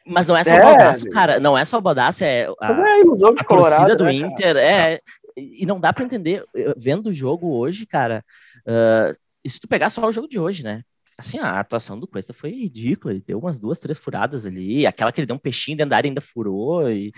Mas 0.08 0.26
não 0.26 0.36
é 0.36 0.42
só 0.42 0.50
é, 0.50 0.58
o 0.58 0.62
Baldaço, 0.62 1.10
cara. 1.10 1.38
Não 1.38 1.58
é 1.58 1.64
só 1.64 1.78
o 1.78 1.82
Baldaço, 1.82 2.24
é 2.24 2.46
a, 2.46 2.68
mas 2.68 2.78
é 2.78 3.00
ilusão 3.00 3.34
de 3.34 3.42
a 3.42 3.44
Colorado, 3.44 3.76
torcida 3.76 3.96
do 3.96 4.04
né, 4.04 4.12
Inter. 4.14 4.54
Cara? 4.54 4.62
É, 4.62 5.00
e 5.39 5.66
não 5.66 5.80
dá 5.80 5.93
para 5.93 6.05
entender, 6.05 6.45
vendo 6.76 7.09
o 7.09 7.12
jogo 7.12 7.57
hoje, 7.57 7.86
cara, 7.86 8.24
uh, 8.66 9.16
se 9.47 9.61
tu 9.61 9.68
pegar 9.68 9.91
só 9.91 10.07
o 10.07 10.12
jogo 10.12 10.28
de 10.28 10.39
hoje, 10.39 10.62
né? 10.62 10.82
Assim, 11.18 11.41
a 11.41 11.59
atuação 11.59 11.99
do 11.99 12.07
Cuesta 12.07 12.32
foi 12.32 12.51
ridícula. 12.51 13.12
Ele 13.12 13.24
deu 13.26 13.41
umas 13.41 13.59
duas, 13.59 13.80
três 13.80 13.99
furadas 13.99 14.47
ali. 14.47 14.86
Aquela 14.86 15.11
que 15.11 15.20
ele 15.20 15.26
deu 15.26 15.34
um 15.34 15.39
peixinho 15.39 15.76
dentro 15.76 15.91
da 15.91 15.97
área 15.97 16.09
ainda 16.09 16.20
furou. 16.20 16.89
E... 16.89 17.12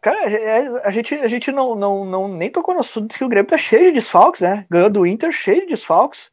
Cara, 0.00 0.80
a 0.82 0.90
gente, 0.90 1.14
a 1.14 1.28
gente 1.28 1.52
não, 1.52 1.74
não, 1.74 2.06
não 2.06 2.28
nem 2.28 2.50
tocou 2.50 2.72
no 2.72 2.80
assunto 2.80 3.14
que 3.14 3.22
o 3.22 3.28
Grêmio 3.28 3.50
tá 3.50 3.58
cheio 3.58 3.88
de 3.88 4.00
desfalques, 4.00 4.40
né? 4.40 4.64
Ganhou 4.70 4.88
do 4.88 5.06
Inter 5.06 5.30
cheio 5.30 5.60
de 5.60 5.66
desfalques. 5.66 6.30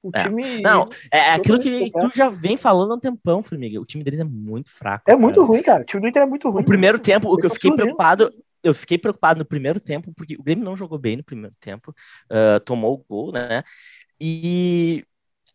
O 0.00 0.10
é. 0.14 0.22
time. 0.22 0.60
Não, 0.62 0.88
é, 1.12 1.18
é 1.18 1.30
aquilo 1.32 1.58
que 1.58 1.90
tu 1.90 2.10
já 2.14 2.28
vem 2.28 2.56
falando 2.56 2.92
há 2.92 2.94
um 2.94 3.00
tempão, 3.00 3.42
Formiga. 3.42 3.80
O 3.80 3.84
time 3.84 4.04
deles 4.04 4.20
é 4.20 4.24
muito 4.24 4.70
fraco. 4.70 5.02
É 5.08 5.10
cara. 5.10 5.20
muito 5.20 5.44
ruim, 5.44 5.62
cara. 5.62 5.82
O 5.82 5.84
time 5.84 6.02
do 6.02 6.08
Inter 6.08 6.22
é 6.22 6.26
muito 6.26 6.48
ruim. 6.48 6.62
O 6.62 6.64
primeiro 6.66 7.00
tempo, 7.00 7.32
o 7.32 7.36
que 7.36 7.46
eu 7.46 7.50
fiquei 7.50 7.72
preocupado 7.72 8.32
eu 8.62 8.74
fiquei 8.74 8.98
preocupado 8.98 9.38
no 9.38 9.44
primeiro 9.44 9.80
tempo, 9.80 10.12
porque 10.14 10.36
o 10.36 10.42
Grêmio 10.42 10.64
não 10.64 10.76
jogou 10.76 10.98
bem 10.98 11.16
no 11.16 11.24
primeiro 11.24 11.54
tempo, 11.60 11.94
uh, 12.30 12.60
tomou 12.64 12.94
o 12.94 13.04
gol, 13.08 13.32
né? 13.32 13.62
E 14.20 15.04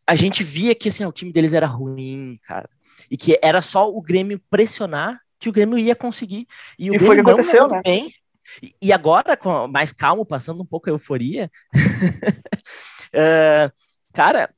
a 0.08 0.16
gente 0.16 0.44
via 0.44 0.76
que 0.76 0.90
assim, 0.90 1.06
o 1.06 1.12
time 1.12 1.32
deles 1.32 1.54
era 1.54 1.68
ruim, 1.68 2.40
cara. 2.44 2.70
E 3.12 3.18
que 3.18 3.40
era 3.44 3.62
só 3.62 3.90
o 3.90 4.02
Grêmio 4.02 4.42
pressionar 4.50 5.20
que 5.40 5.50
o 5.50 5.52
Grêmio 5.54 5.80
ia 5.80 5.96
conseguir. 5.96 6.48
E 6.80 6.92
o 6.92 6.96
E 6.96 6.98
Grêmio 6.98 7.20
foi 7.20 7.22
o 7.22 7.24
que 7.24 7.30
aconteceu, 7.30 7.68
né? 7.70 7.82
bem. 7.84 8.14
E- 8.82 8.94
agora, 8.94 9.36
com 9.38 9.68
mais 9.68 9.92
calmo, 9.92 10.26
passando 10.26 10.62
um 10.64 10.66
pouco 10.66 10.90
a 10.90 10.94
euforia, 10.94 11.52
eh, 13.14 13.72
cara, 14.14 14.54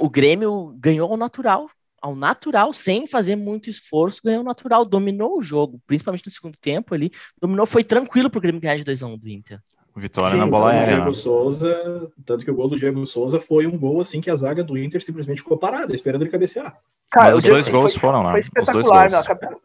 o 0.00 0.10
Grêmio 0.10 0.74
ganhou 0.78 1.10
ao 1.12 1.16
natural. 1.18 1.70
Ao 2.06 2.14
natural, 2.14 2.72
sem 2.72 3.04
fazer 3.04 3.34
muito 3.34 3.68
esforço, 3.68 4.20
ganhou 4.24 4.38
ao 4.38 4.44
natural, 4.44 4.84
dominou 4.84 5.38
o 5.38 5.42
jogo, 5.42 5.80
principalmente 5.88 6.24
no 6.24 6.30
segundo 6.30 6.56
tempo 6.56 6.94
ali. 6.94 7.10
Dominou, 7.40 7.66
foi 7.66 7.82
tranquilo 7.82 8.30
pro 8.30 8.40
Grêmio 8.40 8.60
ganhar 8.60 8.76
de 8.76 8.84
2x1 8.84 9.18
do 9.18 9.28
Inter. 9.28 9.58
Vitória 9.96 10.34
Sim, 10.34 10.38
na 10.38 10.46
O 10.46 10.50
bola 10.50 10.70
aérea. 10.70 10.86
Diego 10.86 11.06
né? 11.06 11.12
Souza, 11.12 12.08
tanto 12.24 12.44
que 12.44 12.50
o 12.50 12.54
gol 12.54 12.68
do 12.68 12.76
Diego 12.78 13.04
Souza 13.06 13.40
foi 13.40 13.66
um 13.66 13.76
gol 13.76 14.00
assim 14.00 14.20
que 14.20 14.30
a 14.30 14.36
zaga 14.36 14.62
do 14.62 14.78
Inter 14.78 15.02
simplesmente 15.02 15.42
ficou 15.42 15.56
parada, 15.58 15.92
esperando 15.96 16.22
ele 16.22 16.30
cabecear. 16.30 16.76
Cara, 17.10 17.26
Mas 17.26 17.34
o 17.34 17.38
os 17.38 17.44
dois 17.44 17.64
foi- 17.64 17.72
gols 17.72 17.92
foi- 17.94 18.00
foram 18.00 18.22
lá. 18.22 18.30
Foi 18.30 18.40
Os 18.40 18.46
dois 18.46 18.68
espetacular, 18.68 19.00
gols. 19.00 19.12
meu. 19.12 19.20
A 19.20 19.24
cabe- 19.24 19.56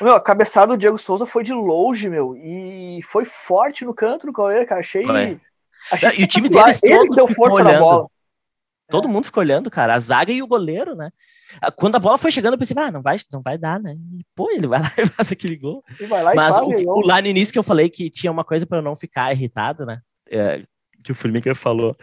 Meu, 0.00 0.12
a 0.14 0.20
cabeçada 0.20 0.72
do 0.74 0.78
Diego 0.78 0.98
Souza 0.98 1.26
foi 1.26 1.42
de 1.42 1.52
longe, 1.52 2.08
meu. 2.08 2.36
E 2.36 3.00
foi 3.02 3.24
forte 3.24 3.84
no 3.84 3.92
canto 3.92 4.26
do 4.26 4.32
goleiro, 4.32 4.64
cara. 4.66 4.80
Achei. 4.80 5.04
Achei 5.90 6.10
E 6.20 6.22
o 6.22 6.26
time 6.28 6.48
deles 6.48 6.80
Ele 6.84 6.96
todo 6.96 7.16
deu 7.16 7.26
ficou 7.26 7.46
força 7.50 7.64
na 7.64 7.80
bola. 7.80 8.06
Todo 8.88 9.08
mundo 9.08 9.24
ficou 9.24 9.42
olhando, 9.42 9.70
cara. 9.70 9.94
A 9.94 9.98
zaga 9.98 10.32
e 10.32 10.42
o 10.42 10.46
goleiro, 10.46 10.94
né? 10.94 11.10
Ah, 11.60 11.70
Quando 11.70 11.96
a 11.96 11.98
bola 11.98 12.16
foi 12.16 12.30
chegando, 12.30 12.54
eu 12.54 12.58
pensei, 12.58 12.76
ah, 12.78 12.90
não 12.90 13.02
vai, 13.02 13.18
não 13.32 13.42
vai 13.42 13.58
dar, 13.58 13.78
né? 13.78 13.94
E, 14.12 14.24
pô, 14.34 14.50
ele 14.50 14.66
vai 14.66 14.80
lá 14.82 14.92
e 14.96 15.06
faz 15.06 15.30
aquele 15.30 15.56
gol. 15.56 15.84
E 16.00 16.06
vai 16.06 16.22
lá 16.22 16.34
Mas 16.34 16.56
e 16.56 16.60
o, 16.60 16.90
o 16.90 17.06
lá 17.06 17.20
no 17.20 17.28
início 17.28 17.52
que 17.52 17.58
eu 17.58 17.62
falei 17.62 17.90
que 17.90 18.08
tinha 18.08 18.32
uma 18.32 18.44
coisa 18.44 18.66
para 18.66 18.78
eu 18.78 18.82
não 18.82 18.96
ficar 18.96 19.32
irritado, 19.32 19.84
né? 19.84 20.00
É, 20.30 20.62
que 21.02 21.12
o 21.12 21.14
Formiga 21.14 21.54
falou, 21.54 21.96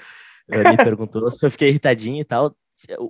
eh, 0.50 0.72
me 0.72 0.78
perguntou 0.78 1.30
se 1.32 1.46
eu 1.46 1.52
fiquei 1.52 1.70
irritadinho 1.70 2.22
e 2.22 2.26
tal. 2.26 2.56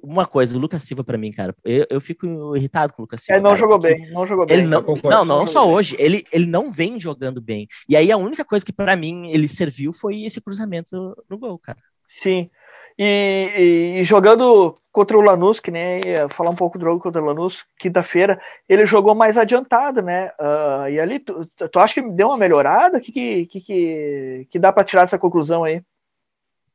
Uma 0.04 0.28
coisa, 0.28 0.56
o 0.56 0.60
Lucas 0.60 0.84
Silva 0.84 1.04
pra 1.04 1.18
mim, 1.18 1.32
cara, 1.32 1.54
eu, 1.66 1.88
eu 1.90 2.00
fico 2.00 2.56
irritado 2.56 2.94
com 2.94 3.02
o 3.02 3.04
Lucas 3.04 3.24
Silva. 3.24 3.38
Ele 3.38 3.44
não 3.44 3.50
cara, 3.50 3.60
jogou 3.60 3.80
bem, 3.80 4.12
não 4.12 4.26
jogou 4.26 4.46
bem. 4.46 4.58
Ele 4.60 4.68
não, 4.68 4.86
não, 5.04 5.26
não 5.26 5.48
só 5.48 5.68
hoje, 5.68 5.96
ele, 5.98 6.24
ele 6.32 6.46
não 6.46 6.72
vem 6.72 7.00
jogando 7.00 7.42
bem. 7.42 7.68
E 7.90 7.96
aí 7.96 8.12
a 8.12 8.18
única 8.18 8.46
coisa 8.46 8.64
que 8.64 8.72
pra 8.72 8.96
mim 8.96 9.28
ele 9.32 9.48
serviu 9.48 9.92
foi 9.92 10.22
esse 10.22 10.40
cruzamento 10.40 11.16
no 11.28 11.38
gol, 11.38 11.58
cara. 11.58 11.80
Sim. 12.08 12.50
E, 12.98 13.52
e- 13.58 14.00
e 14.00 14.04
jogando 14.04 14.76
contra 14.92 15.18
o 15.18 15.22
Lanús, 15.22 15.60
que 15.60 15.70
nem 15.70 16.00
ia 16.06 16.30
falar 16.30 16.50
um 16.52 16.56
pouco 16.56 16.78
do 16.80 16.86
jogo 16.86 17.02
contra 17.02 17.22
o 17.22 17.26
Lanús, 17.26 17.66
quinta-feira, 17.78 18.40
ele 18.70 18.86
jogou 18.86 19.14
mais 19.14 19.38
adiantado, 19.38 20.02
né? 20.02 20.32
Ah, 20.40 20.90
e 20.90 20.98
ali, 21.00 21.20
tu, 21.20 21.46
tu- 21.70 21.80
acha 21.80 21.94
que 21.96 22.10
deu 22.12 22.28
uma 22.30 22.38
melhorada? 22.38 22.98
O 22.98 23.02
que, 23.02 23.12
que, 23.12 23.46
que, 23.48 23.62
que, 23.62 24.48
que 24.50 24.60
dá 24.60 24.72
pra 24.72 24.86
tirar 24.86 25.02
essa 25.04 25.20
conclusão 25.20 25.66
aí? 25.66 25.84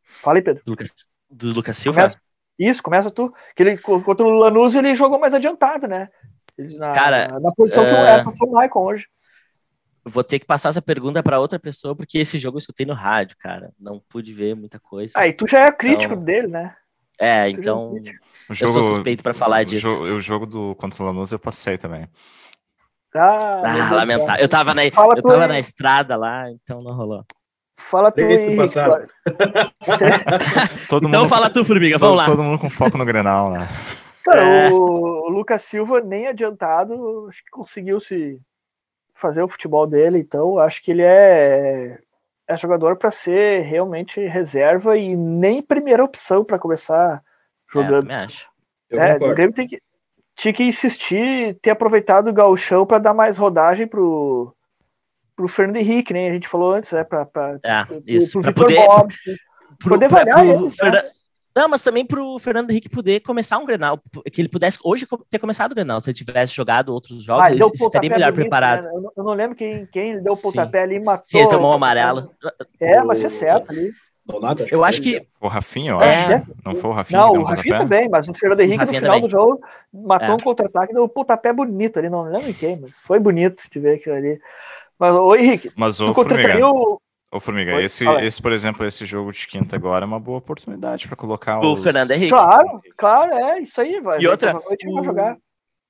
Fala 0.04 0.38
aí, 0.38 0.42
Pedro. 0.42 0.62
Do 0.64 0.72
Lucas, 0.72 0.94
do 1.30 1.52
Lucas 1.52 1.78
Silva. 1.78 2.00
Começa, 2.00 2.18
isso, 2.58 2.82
começa 2.82 3.10
tu. 3.10 3.32
Que 3.56 3.62
ele, 3.62 3.78
co- 3.78 4.02
contra 4.02 4.26
o 4.26 4.30
Lanús 4.30 4.74
ele 4.74 4.94
jogou 4.94 5.18
mais 5.18 5.32
adiantado, 5.32 5.88
né? 5.88 6.10
Ele, 6.58 6.76
na, 6.76 6.92
Cara, 6.92 7.40
na 7.40 7.52
posição 7.52 7.84
que 7.84 7.90
é- 7.90 7.94
era 7.94 8.30
ser 8.30 8.44
o 8.44 8.50
Maicon 8.50 8.84
hoje. 8.84 9.06
Vou 10.04 10.24
ter 10.24 10.38
que 10.38 10.46
passar 10.46 10.70
essa 10.70 10.80
pergunta 10.82 11.22
pra 11.22 11.38
outra 11.40 11.58
pessoa, 11.58 11.94
porque 11.94 12.18
esse 12.18 12.38
jogo 12.38 12.56
eu 12.56 12.60
escutei 12.60 12.86
no 12.86 12.94
rádio, 12.94 13.36
cara. 13.38 13.70
Não 13.78 14.00
pude 14.08 14.32
ver 14.32 14.54
muita 14.56 14.78
coisa. 14.80 15.12
Aí 15.16 15.32
tu 15.32 15.46
já 15.46 15.66
é 15.66 15.70
crítico 15.72 16.14
Então, 16.14 16.24
dele, 16.24 16.46
né? 16.48 16.74
é, 17.18 17.42
tu 17.42 17.46
é 17.46 17.50
então. 17.50 17.92
O 17.92 18.00
eu 18.60 18.68
sou 18.68 18.82
suspeito 18.82 19.22
pra 19.22 19.34
falar 19.34 19.62
o 19.62 19.64
disso. 19.64 19.82
jogo- 19.82 20.04
O 20.04 20.20
jogo 20.20 20.46
do 20.46 20.74
contra 20.76 21.02
o 21.02 21.06
Lanús 21.06 21.30
eu 21.32 21.38
passei 21.38 21.76
também. 21.78 22.08
Ah, 23.14 23.62
Ah, 23.64 23.94
lamentável. 23.94 24.42
Eu 24.42 24.48
tava, 24.48 24.74
na, 24.74 24.90
Fala 24.90 25.14
eu 25.16 25.22
tava 25.22 25.42
aí. 25.42 25.48
na 25.48 25.58
estrada 25.60 26.16
lá, 26.16 26.50
então 26.50 26.78
não 26.78 26.94
rolou. 26.96 27.24
Fala 27.78 28.10
tu, 28.12 28.20
Henrique. 28.20 28.56
Todo 30.88 31.08
Então 31.08 31.20
mundo, 31.22 31.28
fala 31.28 31.50
tu, 31.50 31.64
Formiga, 31.64 31.98
todo, 31.98 32.08
vamos 32.08 32.18
lá. 32.18 32.26
todo 32.26 32.42
mundo 32.42 32.58
com 32.58 32.70
foco 32.70 32.98
no 32.98 33.04
Grenal, 33.04 33.50
né? 33.50 33.68
Cara, 34.24 34.42
É. 34.42 34.70
o 34.70 35.28
Lucas 35.28 35.62
Silva 35.62 36.00
nem 36.00 36.26
adiantado, 36.26 37.26
acho 37.28 37.42
que 37.44 37.50
conseguiu 37.50 38.00
se 38.00 38.38
fazer 39.20 39.42
o 39.42 39.48
futebol 39.48 39.86
dele, 39.86 40.18
então 40.18 40.58
acho 40.58 40.82
que 40.82 40.90
ele 40.90 41.02
é, 41.02 41.98
é 42.48 42.56
jogador 42.56 42.96
para 42.96 43.10
ser 43.10 43.62
realmente 43.62 44.20
reserva 44.26 44.96
e 44.96 45.14
nem 45.16 45.62
primeira 45.62 46.02
opção 46.04 46.44
para 46.44 46.58
começar 46.58 47.16
É, 47.18 47.72
jogando. 47.72 48.10
acho. 48.10 48.48
Eu 48.88 48.98
É, 49.00 49.16
o. 49.16 49.34
Grêmio 49.34 49.54
tem 49.54 49.68
que, 49.68 49.80
tinha 50.36 50.52
que 50.54 50.64
insistir, 50.64 51.58
ter 51.62 51.70
aproveitado 51.70 52.28
o 52.28 52.32
gauchão 52.32 52.86
para 52.86 52.98
dar 52.98 53.14
mais 53.14 53.36
rodagem 53.36 53.86
pro, 53.86 54.54
pro 55.36 55.48
Fernando 55.48 55.76
Henrique, 55.76 56.12
nem 56.12 56.28
a 56.28 56.32
gente 56.32 56.48
falou 56.48 56.72
antes, 56.72 56.90
né? 56.92 57.04
Pra, 57.04 57.28
É, 57.62 57.84
pro, 57.84 58.02
isso. 58.06 58.40
pro 58.40 58.50
Vitor 58.50 58.64
poder, 58.64 58.86
Borges. 58.86 59.18
pro, 59.78 59.88
poder 59.90 60.08
pra- 60.08 60.18
variar 60.18 60.38
pro 60.40 60.48
eles, 60.48 60.76
né? 60.78 61.02
Não, 61.54 61.68
mas 61.68 61.82
também 61.82 62.04
pro 62.06 62.38
Fernando 62.38 62.70
Henrique 62.70 62.88
poder 62.88 63.20
começar 63.20 63.58
um 63.58 63.66
Grenal, 63.66 63.98
que 64.32 64.40
ele 64.40 64.48
pudesse 64.48 64.78
hoje 64.84 65.06
ter 65.28 65.38
começado 65.38 65.72
o 65.72 65.74
Grenal, 65.74 66.00
se 66.00 66.10
ele 66.10 66.16
tivesse 66.16 66.54
jogado 66.54 66.94
outros 66.94 67.22
jogos, 67.24 67.44
Ah, 67.44 67.50
ele 67.52 67.62
o 67.62 67.70
estaria 67.72 68.08
melhor 68.08 68.30
bonito, 68.30 68.40
preparado. 68.42 68.84
né? 68.84 68.90
Eu, 68.94 69.00
não, 69.00 69.12
eu 69.16 69.24
não 69.24 69.32
lembro 69.34 69.56
quem, 69.56 69.86
quem 69.86 70.12
ele 70.12 70.20
deu 70.20 70.34
o 70.34 70.36
pontapé 70.36 70.82
ali 70.82 70.96
e 70.96 71.00
matou. 71.00 71.26
Sim, 71.28 71.38
ele 71.38 71.48
tomou 71.48 71.70
um 71.72 71.74
amarelo. 71.74 72.30
É, 72.78 73.02
mas 73.02 73.18
fez 73.18 73.32
certo 73.32 73.70
ali. 73.70 73.90
Donato, 74.24 74.62
Eu 74.62 74.68
foi 74.78 74.88
acho 74.88 75.00
ele. 75.02 75.20
que 75.20 75.26
Foi 75.40 75.48
o 75.48 75.50
Rafinha, 75.50 75.90
eu 75.92 76.00
É. 76.02 76.34
acho. 76.34 76.52
Não 76.64 76.74
foi 76.76 76.90
o 76.90 76.92
Rafinha 76.92 77.20
Não, 77.20 77.26
que 77.28 77.32
deu 77.32 77.42
o 77.42 77.44
Rafinha 77.44 77.74
pontapé? 77.78 77.82
também, 77.96 78.08
mas 78.08 78.28
o 78.28 78.34
Fernando 78.34 78.60
Henrique 78.60 78.84
no 78.84 78.86
final 78.92 79.02
também. 79.02 79.22
do 79.22 79.28
jogo 79.28 79.60
matou 79.92 80.28
É. 80.28 80.32
um 80.34 80.36
contra-ataque, 80.36 80.92
deu 80.94 81.02
um 81.04 81.08
pontapé 81.08 81.52
bonito 81.52 81.98
ali, 81.98 82.08
não 82.08 82.22
lembro 82.22 82.48
em 82.48 82.52
quem, 82.52 82.78
mas 82.78 83.00
foi 83.00 83.18
bonito 83.18 83.64
de 83.68 83.78
ver 83.80 83.96
aquilo 83.96 84.14
ali. 84.14 84.40
Mas, 84.96 85.14
ô 85.14 85.34
Henrique, 85.34 85.72
Mas 85.74 85.96
tu 85.96 86.08
o 86.10 86.14
Formiga, 86.14 86.36
contrataria 86.36 86.66
o. 86.66 87.00
ô, 87.32 87.40
Formiga 87.40 87.74
Oi, 87.76 87.84
esse, 87.84 88.04
esse, 88.22 88.40
por 88.42 88.52
exemplo, 88.52 88.84
esse 88.86 89.04
jogo 89.06 89.32
de 89.32 89.46
quinta 89.46 89.76
agora 89.76 90.04
é 90.04 90.06
uma 90.08 90.20
boa 90.20 90.38
oportunidade 90.38 91.06
para 91.06 91.16
colocar 91.16 91.60
O 91.60 91.74
os... 91.74 91.82
Fernando 91.82 92.10
Henrique. 92.10 92.32
Claro, 92.32 92.80
claro, 92.96 93.32
é 93.32 93.60
isso 93.60 93.80
aí. 93.80 94.00
Vai, 94.00 94.20
E 94.20 94.26
outra, 94.28 94.50
provavelmente 94.52 94.82
ele 94.84 94.92
o- 94.92 94.94
vai 94.96 95.04
jogar. 95.04 95.36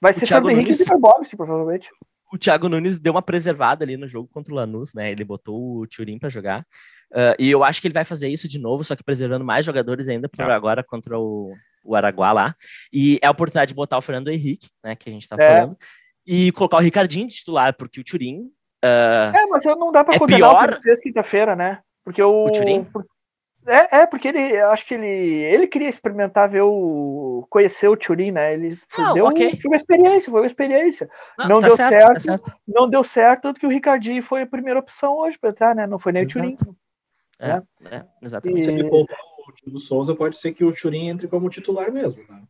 Vai 0.01 0.13
ser 0.13 0.27
Fernando 0.27 0.51
Henrique 0.51 0.71
e 0.71 0.73
Nunes- 0.73 0.79
Vitor 0.87 0.99
Bobbs, 1.01 1.35
provavelmente. 1.35 1.89
o 2.33 2.39
Thiago 2.39 2.69
Nunes 2.69 2.99
deu 2.99 3.13
uma 3.13 3.23
preservada 3.23 3.85
ali 3.85 3.97
no 3.97 4.07
jogo 4.09 4.29
contra 4.33 4.53
o 4.53 4.57
Lanús, 4.57 4.95
né? 4.95 5.11
Ele 5.11 5.25
botou 5.25 5.79
o 5.81 5.87
Turim 5.87 6.19
para 6.19 6.29
jogar. 6.29 6.65
Ah, 7.13 7.35
e 7.39 7.51
eu 7.51 7.65
acho 7.65 7.81
que 7.81 7.89
ele 7.89 7.95
vai 7.95 8.05
fazer 8.05 8.29
isso 8.29 8.47
de 8.49 8.59
novo, 8.59 8.85
só 8.85 8.95
que 8.95 9.03
preservando 9.05 9.45
mais 9.45 9.67
jogadores 9.67 10.07
ainda 10.09 10.29
por 10.29 10.41
É. 10.49 10.53
agora 10.55 10.83
contra 10.85 11.19
o, 11.19 11.53
o 11.85 11.97
Araguá 11.97 12.33
lá. 12.33 12.55
E 12.93 13.19
é 13.23 13.27
a 13.27 13.31
oportunidade 13.31 13.71
de 13.71 13.75
botar 13.75 13.99
o 13.99 14.03
Fernando 14.03 14.29
Henrique, 14.29 14.69
né? 14.85 14.95
Que 14.95 15.11
a 15.11 15.13
gente 15.13 15.29
tá 15.29 15.37
É. 15.39 15.57
falando. 15.57 15.77
E 16.27 16.53
colocar 16.53 16.77
o 16.77 16.81
Ricardinho 16.81 17.27
de 17.27 17.35
titular, 17.35 17.75
porque 17.77 18.01
o 18.01 18.05
Turim. 18.05 18.45
Ah, 18.83 19.33
É, 19.35 19.47
mas 19.47 19.65
eu 19.65 19.77
não 19.77 19.91
dá 19.93 20.05
pra 20.05 20.15
É 20.15 20.19
condenar 20.19 20.51
o 20.51 20.59
pior- 20.59 20.73
ele 20.73 20.81
fez 20.81 21.01
quinta-feira, 21.01 21.55
né? 21.57 21.81
Porque 22.05 22.23
o. 22.23 22.47
O 22.47 23.05
É, 23.67 24.01
é, 24.01 24.07
porque 24.07 24.27
ele, 24.29 24.57
acho 24.59 24.87
que 24.87 24.95
ele, 24.95 25.07
ele 25.07 25.67
queria 25.67 25.89
experimentar 25.89 26.49
ver 26.49 26.63
o. 26.63 27.47
conhecer 27.51 27.89
o 27.89 27.97
Turin, 27.97 28.31
né? 28.31 28.55
Ele 28.55 28.75
foi, 28.89 29.05
Ah, 29.05 29.13
deu, 29.13 29.27
ok. 29.27 29.51
foi 29.61 29.69
uma 29.71 29.77
experiência, 29.77 30.31
foi 30.31 30.41
uma 30.41 30.47
experiência. 30.47 31.11
Não 31.39 31.61
tá 31.61 31.69
deu 31.69 31.77
tá 31.77 31.89
certo. 31.89 32.43
Não 32.67 32.89
deu 32.89 33.05
certo, 33.05 33.43
tanto 33.43 33.61
que 33.61 33.67
o 33.67 33.71
Ricardinho 33.71 34.23
foi 34.23 34.43
a 34.43 34.47
primeira 34.47 34.81
opção 34.81 35.15
hoje 35.19 35.39
pra 35.39 35.51
entrar, 35.51 35.75
né? 35.75 35.87
Não 35.87 35.99
foi 35.99 36.11
nem 36.13 36.25
o 36.25 36.29
Turin. 36.29 36.57
Exato. 37.39 37.67
É, 37.91 37.97
é, 37.97 38.05
exatamente. 38.23 38.65
Se 38.65 38.71
ele 38.71 38.87
E- 38.87 38.91
poupar 38.91 39.19
o 39.47 39.53
Diego 39.63 39.79
Souza, 39.79 40.15
pode 40.15 40.39
ser 40.39 40.53
que 40.53 40.65
o 40.65 40.75
Churin 40.75 41.09
entre 41.09 41.29
como 41.29 41.49
titular 41.51 41.93
mesmo. 41.93 42.23
Né? 42.29 42.43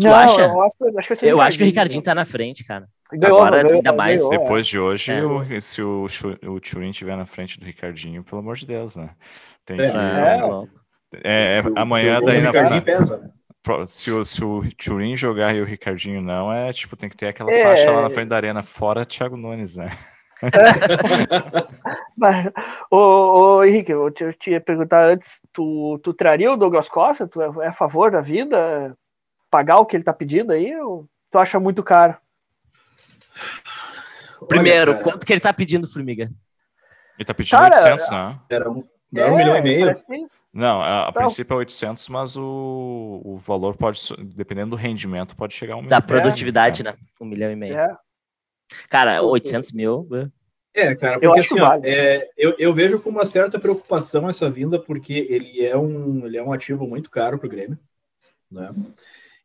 Tu 0.00 0.06
Não, 0.06 0.14
acha? 0.14 0.40
eu 0.42 0.62
acho, 0.62 0.76
que- 0.78 0.98
acho 0.98 1.16
que 1.16 1.26
Eu 1.26 1.40
acho 1.40 1.58
que 1.58 1.64
o 1.64 1.66
Ricardinho 1.66 2.02
tá 2.02 2.14
na 2.14 2.24
frente, 2.24 2.64
cara. 2.64 2.86
Ganhou, 3.12 3.38
agora, 3.38 3.62
ganhou, 3.62 3.76
ainda 3.76 3.92
mais. 3.92 4.18
ganhou, 4.22 4.32
é. 4.34 4.38
Depois 4.38 4.66
de 4.66 4.78
hoje, 4.78 5.12
É. 5.12 5.22
o- 5.22 5.60
se 5.60 5.82
o, 5.82 6.06
o 6.46 6.60
Turin 6.60 6.90
estiver 6.90 7.16
na 7.16 7.26
frente 7.26 7.60
do 7.60 7.66
Ricardinho, 7.66 8.24
pelo 8.24 8.40
amor 8.40 8.56
de 8.56 8.66
Deus, 8.66 8.96
né? 8.96 9.10
Tem 9.66 9.78
É. 9.80 9.90
que... 9.90 9.96
É. 9.96 10.40
É, 11.24 11.58
é, 11.58 11.60
O- 11.60 11.74
amanhã 11.78 12.18
o 12.20 12.24
daí 12.24 12.40
na 12.40 12.50
frente. 12.52 12.84
pesa, 12.84 13.18
né? 13.18 13.28
Se 13.86 14.10
o, 14.10 14.24
se 14.24 14.42
o 14.42 14.62
Turin 14.76 15.14
jogar 15.14 15.54
e 15.54 15.60
o 15.60 15.64
Ricardinho 15.64 16.20
não, 16.22 16.50
é 16.52 16.72
tipo, 16.72 16.96
tem 16.96 17.08
que 17.10 17.16
ter 17.16 17.28
aquela 17.28 17.52
É. 17.52 17.62
faixa 17.62 17.90
lá 17.92 18.02
na 18.02 18.10
frente 18.10 18.28
da 18.28 18.36
arena, 18.36 18.62
fora 18.62 19.04
Thiago 19.04 19.36
Nunes, 19.36 19.76
né? 19.76 19.90
Mas, 22.16 22.50
ô, 22.90 22.96
ô, 23.58 23.64
Henrique, 23.64 23.92
eu 23.92 24.10
te, 24.10 24.24
eu 24.24 24.32
te 24.34 24.50
ia 24.50 24.60
perguntar 24.60 25.04
antes, 25.06 25.40
tu, 25.52 26.00
tu 26.02 26.12
traria 26.12 26.50
o 26.52 26.56
Douglas 26.56 26.88
Costa? 26.88 27.28
Tu 27.28 27.40
é, 27.40 27.64
é 27.64 27.68
a 27.68 27.72
favor 27.72 28.10
da 28.10 28.20
vida? 28.20 28.96
Pagar 29.52 29.76
o 29.76 29.84
que 29.84 29.94
ele 29.94 30.02
tá 30.02 30.14
pedindo 30.14 30.50
aí? 30.50 30.74
Ou 30.80 31.06
tu 31.30 31.38
acha 31.38 31.60
muito 31.60 31.82
caro? 31.82 32.16
Primeiro, 34.48 34.92
Olha, 34.92 35.02
quanto 35.02 35.26
que 35.26 35.32
ele 35.34 35.40
tá 35.40 35.52
pedindo, 35.52 35.86
Formiga? 35.86 36.32
Ele 37.18 37.24
tá 37.26 37.34
pedindo 37.34 37.58
Cara, 37.58 37.76
800, 37.76 38.10
né? 38.10 38.40
Era 38.48 38.70
um, 38.70 38.82
era 39.14 39.30
um 39.32 39.36
milhão 39.36 39.56
e 39.56 39.60
meio. 39.60 39.90
É, 39.90 39.94
que 39.94 40.14
é. 40.14 40.26
Não, 40.54 40.80
a, 40.82 41.02
a 41.02 41.06
Não. 41.06 41.12
princípio 41.12 41.52
é 41.54 41.56
800, 41.58 42.08
mas 42.08 42.34
o, 42.34 43.20
o 43.22 43.36
valor 43.36 43.76
pode, 43.76 44.00
dependendo 44.34 44.70
do 44.70 44.76
rendimento, 44.76 45.36
pode 45.36 45.52
chegar 45.54 45.74
a 45.74 45.76
um 45.76 45.82
Da 45.86 46.00
milhão. 46.00 46.02
produtividade, 46.06 46.82
né? 46.82 46.94
Um 47.20 47.26
milhão 47.26 47.52
e 47.52 47.56
meio. 47.56 47.78
É. 47.78 47.94
Cara, 48.88 49.22
800 49.22 49.72
mil. 49.72 50.08
É, 50.74 50.94
cara, 50.94 51.16
Eu 51.16 51.30
porque 51.30 51.40
acho 51.40 51.52
assim, 51.54 51.62
ó, 51.62 51.68
válido. 51.68 51.86
é, 51.88 52.30
eu, 52.38 52.56
eu 52.58 52.72
vejo 52.74 52.98
com 53.00 53.10
uma 53.10 53.26
certa 53.26 53.58
preocupação 53.58 54.28
essa 54.30 54.50
vinda, 54.50 54.78
porque 54.78 55.26
ele 55.28 55.62
é 55.62 55.76
um, 55.76 56.24
ele 56.26 56.38
é 56.38 56.42
um 56.42 56.52
ativo 56.52 56.86
muito 56.86 57.10
caro 57.10 57.38
para 57.38 57.46
o 57.46 57.50
Grêmio, 57.50 57.78
né? 58.50 58.70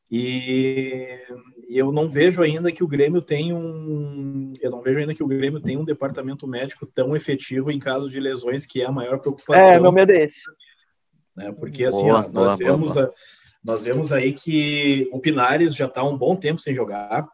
E, 0.10 1.20
eu 1.68 1.92
não 1.92 2.10
vejo 2.10 2.42
ainda 2.42 2.72
que 2.72 2.84
o 2.84 2.88
Grêmio 2.88 3.22
tem 3.22 3.54
um 3.54 4.54
eu 4.62 4.72
não 4.72 4.82
vejo 4.82 5.00
ainda 5.00 5.14
que 5.14 5.24
o 5.24 5.28
Grêmio 5.28 5.60
tem 5.60 5.78
um 5.78 5.84
departamento 5.84 6.48
médico 6.48 6.86
tão 6.86 7.16
efetivo 7.16 7.70
em 7.70 7.80
caso 7.80 8.10
de 8.10 8.20
lesões 8.20 8.66
que 8.66 8.82
é 8.82 8.86
a 8.86 8.92
maior 8.92 9.20
preocupação. 9.20 9.62
É, 9.62 9.80
meu 9.80 9.92
medo 9.92 10.12
é 10.14 10.24
esse. 10.24 10.42
Né? 11.36 11.52
Porque 11.52 11.84
assim, 11.84 12.04
boa, 12.04 12.20
ó, 12.20 12.22
nós 12.22 12.32
boa, 12.32 12.56
vemos 12.56 12.94
boa. 12.94 13.06
A, 13.06 13.12
nós 13.64 13.84
vemos 13.84 14.12
aí 14.12 14.32
que 14.34 15.10
o 15.12 15.20
Pinares 15.20 15.76
já 15.76 15.86
está 15.86 16.04
um 16.04 16.18
bom 16.18 16.36
tempo 16.36 16.60
sem 16.60 16.74
jogar. 16.74 17.28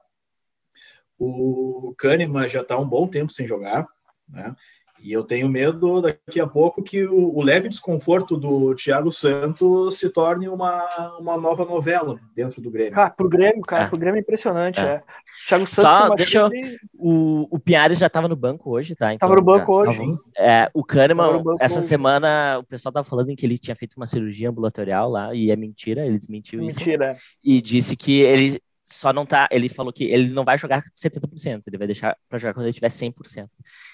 O 1.17 1.93
Kahneman 1.97 2.49
já 2.49 2.61
está 2.61 2.77
um 2.77 2.87
bom 2.87 3.07
tempo 3.07 3.31
sem 3.31 3.45
jogar, 3.45 3.87
né? 4.27 4.55
E 5.03 5.11
eu 5.11 5.21
tenho 5.21 5.49
medo 5.49 6.01
daqui 6.01 6.39
a 6.39 6.47
pouco 6.47 6.81
que 6.81 7.03
o, 7.03 7.37
o, 7.37 7.43
leve 7.43 7.67
desconforto 7.67 8.37
do 8.37 8.73
Thiago 8.73 9.11
Santos 9.11 9.99
se 9.99 10.09
torne 10.09 10.47
uma, 10.47 10.87
uma 11.19 11.37
nova 11.37 11.65
novela 11.65 12.17
dentro 12.33 12.61
do 12.61 12.71
Grêmio. 12.71 12.93
Cara, 12.93 13.09
pro 13.09 13.27
Grêmio, 13.27 13.61
cara, 13.63 13.83
é. 13.83 13.87
pro 13.89 13.99
Grêmio 13.99 14.17
é 14.17 14.21
impressionante, 14.21 14.79
é. 14.79 14.83
é. 14.83 15.03
Thiago 15.49 15.67
Santos. 15.67 15.83
Só 15.83 16.15
deixa 16.15 16.39
eu... 16.39 16.49
o, 16.93 17.47
o 17.51 17.59
Piares 17.59 17.97
já 17.97 18.07
estava 18.07 18.29
no 18.29 18.35
banco 18.37 18.71
hoje, 18.71 18.95
tá? 18.95 19.13
Então, 19.13 19.27
tava 19.27 19.37
no 19.37 19.45
banco 19.45 19.73
hoje. 19.73 20.01
É, 20.37 20.69
o 20.73 20.85
Kahneman, 20.85 21.43
essa 21.59 21.79
hoje. 21.79 21.87
semana, 21.89 22.59
o 22.59 22.63
pessoal 22.63 22.93
tava 22.93 23.03
falando 23.03 23.29
em 23.29 23.35
que 23.35 23.45
ele 23.45 23.59
tinha 23.59 23.75
feito 23.75 23.97
uma 23.97 24.07
cirurgia 24.07 24.49
ambulatorial 24.49 25.09
lá, 25.09 25.35
e 25.35 25.51
é 25.51 25.55
mentira, 25.57 26.05
ele 26.05 26.17
desmentiu 26.17 26.61
mentira. 26.61 26.71
isso. 26.71 26.89
Mentira. 26.89 27.11
E 27.43 27.61
disse 27.61 27.97
que 27.97 28.21
ele 28.21 28.61
só 28.93 29.11
não 29.11 29.25
tá. 29.25 29.47
Ele 29.51 29.69
falou 29.69 29.91
que 29.91 30.05
ele 30.05 30.29
não 30.29 30.43
vai 30.43 30.57
jogar 30.57 30.83
70%, 30.95 31.63
ele 31.67 31.77
vai 31.77 31.87
deixar 31.87 32.17
para 32.29 32.37
jogar 32.37 32.53
quando 32.53 32.65
ele 32.65 32.73
tiver 32.73 32.89
100%. 32.89 33.13
Ah, 33.15 33.47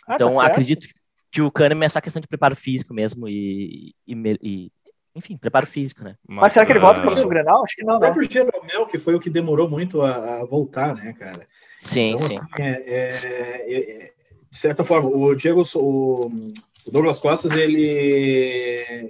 tá 0.06 0.16
então, 0.16 0.36
tá 0.36 0.45
acredito 0.45 0.88
que 1.32 1.41
o 1.41 1.52
Kahneman 1.52 1.86
é 1.86 1.89
só 1.89 2.02
questão 2.02 2.20
de 2.20 2.28
preparo 2.28 2.56
físico 2.56 2.93
mesmo 2.93 3.28
e, 3.28 3.93
e, 4.08 4.14
e 4.41 4.72
enfim, 5.16 5.38
preparo 5.38 5.68
físico, 5.68 6.04
né? 6.04 6.16
Mas, 6.28 6.43
Mas 6.43 6.54
será 6.54 6.66
que 6.66 6.72
ele 6.72 6.80
volta 6.80 7.02
para 7.02 7.26
o 7.26 7.28
Grenal? 7.28 7.64
Acho 7.64 7.76
que 7.76 7.84
não, 7.84 7.97
O 7.97 8.00
próprio 8.00 8.24
né? 8.24 8.30
Jeromel, 8.32 8.86
que 8.88 8.97
foi 8.97 9.16
o 9.16 9.20
que 9.20 9.30
demorou 9.30 9.70
muito 9.70 10.02
a, 10.02 10.39
a 10.39 10.45
voltar, 10.45 10.95
né, 10.95 11.14
cara? 11.14 11.47
Sim, 11.78 12.14
então, 12.14 12.30
sim. 12.30 12.38
Assim, 12.38 12.64
é, 12.64 12.84
é, 12.88 14.06
é, 14.06 14.14
de 14.50 14.58
certa 14.58 14.84
forma, 14.84 15.10
o 15.10 15.36
Diego, 15.36 15.64
o, 15.76 16.26
o, 16.28 16.91
Douglas 16.91 17.20
Costas, 17.20 17.52
ele, 17.52 17.86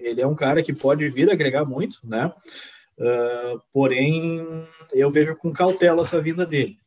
ele 0.01 0.21
é 0.21 0.27
um 0.27 0.35
cara 0.35 0.63
que 0.63 0.73
pode 0.73 1.07
vir 1.09 1.29
agregar 1.29 1.65
muito, 1.65 1.99
né? 2.03 2.31
Uh, 2.99 3.61
porém, 3.71 4.45
eu 4.91 5.09
vejo 5.09 5.35
com 5.37 5.53
cautela 5.53 6.01
essa 6.01 6.21
vinda 6.21 6.45
dele. 6.45 6.77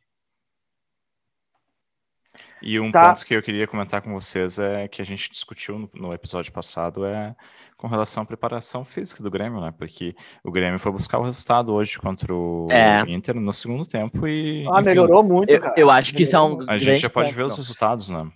E 2.62 2.78
um 2.78 2.92
tá. 2.92 3.08
ponto 3.08 3.26
que 3.26 3.34
eu 3.34 3.42
queria 3.42 3.66
comentar 3.66 4.00
com 4.00 4.12
vocês 4.12 4.58
é 4.58 4.86
que 4.86 5.02
a 5.02 5.04
gente 5.04 5.30
discutiu 5.30 5.78
no, 5.78 5.90
no, 5.94 6.14
episódio 6.14 6.52
passado 6.52 7.04
é 7.04 7.34
com 7.76 7.88
relação 7.88 8.22
à 8.22 8.26
preparação 8.26 8.84
física 8.84 9.20
do 9.20 9.30
Grêmio, 9.30 9.60
né? 9.60 9.74
Porque 9.76 10.14
o 10.44 10.52
Grêmio 10.52 10.78
foi 10.78 10.92
buscar 10.92 11.18
o 11.18 11.24
resultado 11.24 11.72
hoje 11.72 11.98
contra 11.98 12.32
o 12.32 12.68
é. 12.70 13.02
Inter 13.08 13.34
no 13.34 13.52
segundo 13.52 13.84
tempo 13.84 14.28
e. 14.28 14.64
Ah, 14.68 14.80
enfim, 14.80 14.84
melhorou 14.84 15.24
muito, 15.24 15.50
eu, 15.50 15.60
eu, 15.76 15.90
acho 15.90 16.14
que 16.14 16.22
isso 16.22 16.36
é 16.36 16.40
um. 16.40 16.58
A 16.68 16.78
gente 16.78 17.00
já 17.00 17.10
pode 17.10 17.30
ponto, 17.30 17.36
ver 17.36 17.44
os 17.44 17.56
resultados, 17.56 18.08
né? 18.08 18.30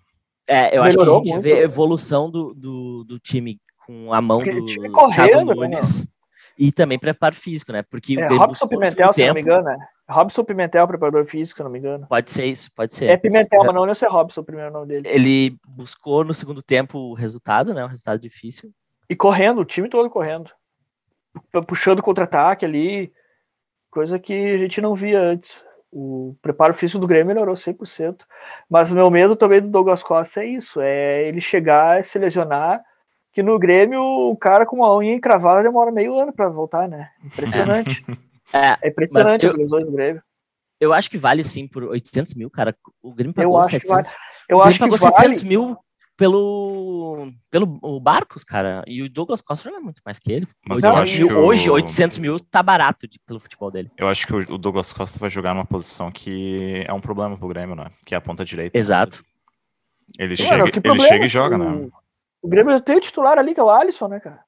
É, 0.48 0.76
eu 0.76 0.82
melorou 0.82 1.18
acho 1.18 1.22
que 1.22 1.28
a 1.30 1.34
gente 1.36 1.44
muito. 1.44 1.44
vê 1.44 1.60
a 1.60 1.64
evolução 1.64 2.28
do, 2.28 2.52
do, 2.52 3.04
do 3.04 3.18
time 3.20 3.60
com 3.86 4.12
a 4.12 4.20
mão 4.20 4.38
Porque 4.38 4.58
do 4.58 4.66
time 4.66 4.90
correndo, 4.90 5.30
Thiago 5.30 5.60
né, 5.60 5.68
Nunes. 5.68 6.00
Né? 6.00 6.15
E 6.58 6.72
também 6.72 6.98
preparo 6.98 7.34
físico, 7.34 7.72
né? 7.72 7.82
Porque 7.82 8.18
é, 8.18 8.26
Robson 8.28 8.66
Pimentel, 8.66 9.12
se 9.12 9.16
tempo, 9.16 9.28
não 9.28 9.34
me 9.34 9.40
engano, 9.40 9.64
né? 9.64 9.76
Robson 10.08 10.44
Pimentel, 10.44 10.88
preparador 10.88 11.24
físico, 11.26 11.58
se 11.58 11.62
não 11.62 11.70
me 11.70 11.78
engano. 11.78 12.06
Pode 12.06 12.30
ser 12.30 12.46
isso, 12.46 12.70
pode 12.74 12.94
ser. 12.94 13.10
É 13.10 13.16
Pimentel, 13.16 13.62
mas 13.64 13.74
não 13.74 13.82
deve 13.82 13.98
ser 13.98 14.06
Robson 14.06 14.40
o 14.40 14.44
primeiro 14.44 14.72
nome 14.72 14.86
dele. 14.86 15.08
Ele 15.08 15.56
buscou 15.66 16.24
no 16.24 16.32
segundo 16.32 16.62
tempo 16.62 16.98
o 16.98 17.14
resultado, 17.14 17.74
né? 17.74 17.84
Um 17.84 17.88
resultado 17.88 18.18
difícil. 18.18 18.70
E 19.08 19.14
correndo, 19.14 19.60
o 19.60 19.64
time 19.64 19.88
todo 19.88 20.08
correndo. 20.08 20.50
Puxando 21.66 22.02
contra-ataque 22.02 22.64
ali, 22.64 23.12
coisa 23.90 24.18
que 24.18 24.32
a 24.32 24.58
gente 24.58 24.80
não 24.80 24.94
via 24.94 25.20
antes. 25.20 25.62
O 25.92 26.36
preparo 26.40 26.74
físico 26.74 26.98
do 26.98 27.06
Grêmio 27.06 27.28
melhorou 27.28 27.54
100%. 27.54 28.22
Mas 28.68 28.90
o 28.90 28.94
meu 28.94 29.10
medo 29.10 29.36
também 29.36 29.60
do 29.60 29.68
Douglas 29.68 30.02
Costa 30.02 30.42
é 30.42 30.46
isso: 30.46 30.80
é 30.80 31.28
ele 31.28 31.40
chegar, 31.40 32.02
se 32.02 32.18
lesionar 32.18 32.82
que 33.36 33.42
no 33.42 33.58
Grêmio 33.58 34.00
o 34.00 34.34
cara 34.34 34.64
com 34.64 34.76
uma 34.76 34.96
unha 34.96 35.12
encravada 35.12 35.62
demora 35.62 35.92
meio 35.92 36.18
ano 36.18 36.32
para 36.32 36.48
voltar, 36.48 36.88
né? 36.88 37.10
Impressionante. 37.22 38.04
É, 38.52 38.76
é 38.80 38.88
impressionante 38.90 39.44
eu, 39.44 39.50
as 39.50 39.56
lesões 39.56 39.84
do 39.84 39.90
Grêmio. 39.90 40.22
Eu 40.78 40.92
acho 40.92 41.10
que 41.10 41.18
vale 41.18 41.42
sim 41.42 41.66
por 41.66 41.82
800 41.82 42.32
mil, 42.34 42.48
cara. 42.48 42.76
O 43.02 43.12
Grêmio 43.12 43.34
pagou 43.34 43.54
eu 43.54 43.58
acho 43.58 43.70
700. 43.70 43.88
Que 43.88 43.92
vale. 43.92 44.22
Eu 44.48 44.62
acho 44.62 44.78
pagou 44.78 44.94
que 44.94 45.02
700 45.02 45.42
vale... 45.42 45.48
mil 45.48 45.76
pelo, 46.16 47.32
pelo 47.50 47.76
o 47.82 47.98
Barcos, 47.98 48.44
cara. 48.44 48.84
E 48.86 49.02
o 49.02 49.10
Douglas 49.10 49.42
Costa 49.42 49.68
joga 49.68 49.82
muito 49.82 50.00
mais 50.06 50.20
que 50.20 50.30
ele. 50.30 50.46
Mas 50.64 50.84
800 50.84 51.18
mil, 51.18 51.38
hoje, 51.38 51.68
800 51.68 52.18
mil 52.18 52.38
tá 52.38 52.62
barato 52.62 53.08
de, 53.08 53.18
pelo 53.26 53.40
futebol 53.40 53.72
dele. 53.72 53.90
Eu 53.98 54.06
acho 54.06 54.28
que 54.28 54.32
o 54.32 54.56
Douglas 54.56 54.92
Costa 54.92 55.18
vai 55.18 55.28
jogar 55.28 55.52
numa 55.52 55.66
posição 55.66 56.12
que 56.12 56.84
é 56.86 56.92
um 56.92 57.00
problema 57.00 57.36
pro 57.36 57.48
Grêmio, 57.48 57.74
né? 57.74 57.90
Que 58.06 58.14
é 58.14 58.18
a 58.18 58.20
ponta 58.20 58.44
direita. 58.44 58.78
Exato. 58.78 59.24
Ele, 60.16 60.36
chega, 60.36 60.64
ele 60.84 61.00
chega 61.00 61.24
e 61.26 61.28
joga, 61.28 61.58
né? 61.58 61.88
O 62.42 62.48
Grêmio 62.48 62.80
tem 62.80 62.96
o 62.96 63.00
titular 63.00 63.38
ali, 63.38 63.54
que 63.54 63.60
é 63.60 63.62
o 63.62 63.70
Alisson, 63.70 64.08
né, 64.08 64.20
cara? 64.20 64.46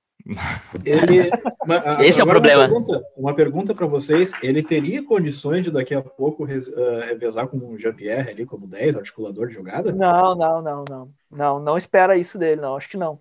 Ele, 0.85 1.31
Esse 2.05 2.21
é 2.21 2.25
o 2.25 2.27
problema. 2.27 2.69
Uma 3.17 3.35
pergunta, 3.35 3.75
para 3.75 3.87
vocês: 3.87 4.33
ele 4.43 4.63
teria 4.63 5.03
condições 5.03 5.65
de 5.65 5.71
daqui 5.71 5.95
a 5.95 6.03
pouco 6.03 6.45
uh, 6.45 7.01
revezar 7.07 7.49
com 7.49 7.57
o 7.57 7.79
Jean-Pierre 7.79 8.31
ali 8.31 8.45
como 8.45 8.67
10, 8.67 8.97
articulador 8.97 9.49
de 9.49 9.55
jogada? 9.55 9.93
Não, 9.93 10.35
não, 10.35 10.61
não, 10.61 10.85
não. 10.89 11.11
Não, 11.31 11.61
não 11.61 11.77
espera 11.77 12.17
isso 12.17 12.39
dele, 12.39 12.61
não. 12.61 12.77
Acho 12.77 12.89
que 12.89 12.97
não. 12.97 13.19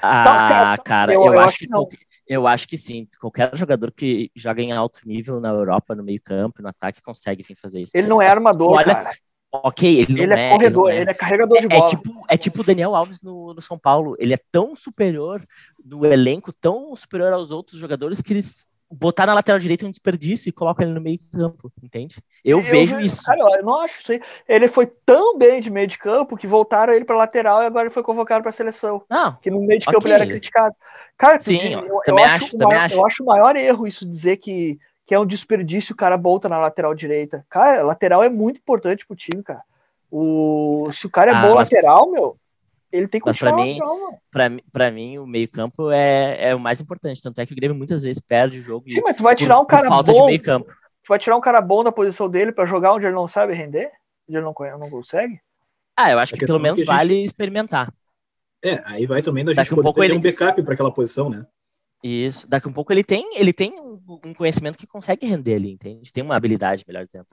Ah, 0.00 0.76
cara, 0.84 1.12
eu, 1.12 1.24
eu, 1.26 1.34
eu 1.34 1.40
acho, 1.40 1.58
que, 1.58 1.66
que 1.66 1.98
eu 2.26 2.46
acho 2.46 2.68
que 2.68 2.76
sim. 2.76 3.06
Qualquer 3.20 3.56
jogador 3.56 3.92
que 3.92 4.30
joga 4.34 4.62
em 4.62 4.72
alto 4.72 5.00
nível 5.04 5.40
na 5.40 5.50
Europa, 5.50 5.94
no 5.94 6.02
meio-campo, 6.02 6.62
no 6.62 6.68
ataque, 6.68 7.02
consegue 7.02 7.42
vir 7.42 7.56
fazer 7.56 7.82
isso. 7.82 7.92
Ele 7.94 8.08
não 8.08 8.20
é 8.20 8.28
armador, 8.28 8.72
Olha, 8.72 8.94
cara. 8.94 9.10
Ok, 9.52 10.00
ele, 10.00 10.22
ele 10.22 10.32
é, 10.32 10.46
é, 10.46 10.50
corredor, 10.50 10.88
ele, 10.88 10.98
é. 10.98 11.02
ele 11.02 11.10
é 11.10 11.14
carregador 11.14 11.58
de 11.60 11.64
é, 11.64 11.66
é 11.66 11.78
bola. 11.78 11.84
É 11.84 11.88
tipo, 11.88 12.24
é 12.28 12.36
tipo 12.38 12.60
o 12.62 12.64
Daniel 12.64 12.94
Alves 12.94 13.20
no, 13.20 13.52
no, 13.52 13.60
São 13.60 13.78
Paulo. 13.78 14.16
Ele 14.18 14.32
é 14.32 14.38
tão 14.50 14.74
superior 14.74 15.46
no 15.84 16.06
elenco, 16.06 16.52
tão 16.52 16.96
superior 16.96 17.32
aos 17.32 17.50
outros 17.50 17.78
jogadores 17.78 18.22
que 18.22 18.32
eles 18.32 18.66
botar 18.92 19.26
na 19.26 19.34
lateral 19.34 19.58
direita 19.58 19.84
é 19.84 19.88
um 19.88 19.90
desperdício 19.90 20.48
e 20.48 20.52
colocam 20.52 20.84
ele 20.84 20.94
no 20.94 21.00
meio 21.00 21.18
campo, 21.32 21.72
entende? 21.82 22.22
Eu, 22.44 22.58
eu 22.58 22.62
vejo 22.62 23.00
isso. 23.00 23.24
Cara, 23.24 23.40
eu 23.56 23.64
não 23.64 23.80
acho 23.80 24.00
isso 24.00 24.12
aí. 24.12 24.20
Ele 24.46 24.68
foi 24.68 24.86
tão 24.86 25.38
bem 25.38 25.60
de 25.60 25.70
meio 25.70 25.86
de 25.86 25.98
campo 25.98 26.36
que 26.36 26.46
voltaram 26.46 26.92
ele 26.92 27.04
para 27.04 27.16
lateral 27.16 27.62
e 27.62 27.66
agora 27.66 27.86
ele 27.86 27.94
foi 27.94 28.02
convocado 28.02 28.42
para 28.42 28.50
a 28.50 28.52
seleção. 28.52 29.02
Não, 29.08 29.36
que 29.36 29.50
no 29.50 29.60
meio 29.62 29.80
de 29.80 29.88
okay. 29.88 29.94
campo 29.94 30.06
ele 30.06 30.14
era 30.14 30.26
criticado. 30.26 30.74
Cara, 31.16 31.40
Sim, 31.40 31.74
eu, 31.74 32.00
também, 32.04 32.24
eu 32.24 32.30
acho, 32.30 32.44
acho, 32.44 32.56
também 32.56 32.76
maior, 32.76 32.84
acho. 32.84 32.94
eu 32.94 33.06
acho 33.06 33.22
o 33.22 33.26
maior 33.26 33.56
erro 33.56 33.86
isso 33.86 34.06
dizer 34.06 34.36
que, 34.36 34.78
que 35.12 35.16
é 35.16 35.20
um 35.20 35.26
desperdício 35.26 35.92
o 35.92 35.96
cara 35.96 36.16
volta 36.16 36.48
na 36.48 36.56
lateral 36.56 36.94
direita. 36.94 37.44
Cara, 37.50 37.82
lateral 37.82 38.24
é 38.24 38.30
muito 38.30 38.56
importante 38.56 39.06
pro 39.06 39.14
time, 39.14 39.42
cara. 39.42 39.62
O, 40.10 40.88
se 40.90 41.06
o 41.06 41.10
cara 41.10 41.32
é 41.32 41.34
ah, 41.34 41.42
bom 41.42 41.54
mas... 41.54 41.68
lateral, 41.68 42.10
meu, 42.10 42.38
ele 42.90 43.06
tem 43.06 43.20
que 43.20 43.26
Mas 43.26 43.36
para 43.36 43.54
mim, 43.54 43.78
para 44.30 44.50
para 44.72 44.90
mim, 44.90 45.18
o 45.18 45.26
meio-campo 45.26 45.90
é, 45.90 46.48
é 46.48 46.54
o 46.54 46.58
mais 46.58 46.80
importante. 46.80 47.22
Tanto 47.22 47.38
é 47.42 47.44
que 47.44 47.52
o 47.52 47.56
Grêmio 47.56 47.76
muitas 47.76 48.02
vezes 48.02 48.22
perde 48.22 48.60
o 48.60 48.62
jogo. 48.62 48.86
Sim, 48.88 49.02
mas 49.04 49.14
tu 49.14 49.22
vai 49.22 49.36
tirar 49.36 49.56
por, 49.56 49.64
um 49.64 49.66
cara 49.66 49.86
falta 49.86 50.12
bom. 50.12 50.20
de 50.20 50.26
meio-campo. 50.28 50.68
Tu 50.70 51.08
vai 51.08 51.18
tirar 51.18 51.36
um 51.36 51.42
cara 51.42 51.60
bom 51.60 51.84
da 51.84 51.92
posição 51.92 52.26
dele 52.26 52.50
para 52.50 52.64
jogar 52.64 52.94
onde 52.94 53.04
ele 53.04 53.14
não 53.14 53.28
sabe 53.28 53.52
render? 53.52 53.90
Onde 54.26 54.38
ele 54.38 54.46
não, 54.46 54.54
não 54.78 54.88
consegue? 54.88 55.38
Ah, 55.94 56.10
eu 56.10 56.18
acho 56.20 56.34
que 56.34 56.46
pelo 56.46 56.58
menos 56.58 56.76
que 56.76 56.86
gente... 56.86 56.96
vale 56.96 57.22
experimentar. 57.22 57.92
É, 58.64 58.80
aí 58.86 59.04
vai 59.04 59.20
também 59.20 59.44
da 59.44 59.50
gente 59.50 59.58
Daqui 59.58 59.78
um 59.78 59.82
pouco 59.82 60.00
ter 60.00 60.06
ele... 60.06 60.16
um 60.16 60.20
backup 60.22 60.62
para 60.62 60.72
aquela 60.72 60.90
posição, 60.90 61.28
né? 61.28 61.44
Isso. 62.02 62.48
Daqui 62.48 62.68
um 62.68 62.72
pouco 62.72 62.92
ele 62.92 63.04
tem, 63.04 63.38
ele 63.38 63.52
tem 63.52 63.72
um 63.78 64.34
conhecimento 64.34 64.76
que 64.76 64.86
consegue 64.86 65.26
render 65.26 65.54
ali, 65.54 65.72
entende? 65.72 66.12
Tem 66.12 66.22
uma 66.22 66.36
habilidade, 66.36 66.84
melhor 66.86 67.06
dizendo. 67.06 67.26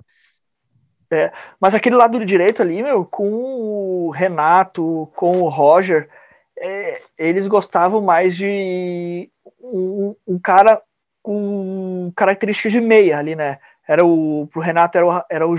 É, 1.12 1.32
mas 1.60 1.74
aquele 1.74 1.96
lado 1.96 2.24
direito 2.24 2.62
ali, 2.62 2.84
meu, 2.84 3.04
com 3.04 3.28
o 3.28 4.12
Renato, 4.12 5.12
com 5.16 5.42
o 5.42 5.50
Roger, 5.50 6.08
é, 6.58 7.02
eles 7.18 7.48
gostavam 7.48 8.00
mais 8.00 8.36
de 8.36 9.32
um, 9.60 10.16
um, 10.28 10.38
cara 10.38 10.80
com 11.24 12.12
características 12.16 12.72
de 12.72 12.80
meia 12.80 13.18
ali, 13.18 13.36
né? 13.36 13.58
Era 13.88 14.06
o 14.06 14.48
pro 14.52 14.62
Renato 14.62 14.98
era 15.00 15.08
o, 15.08 15.24
era 15.30 15.48
o, 15.48 15.56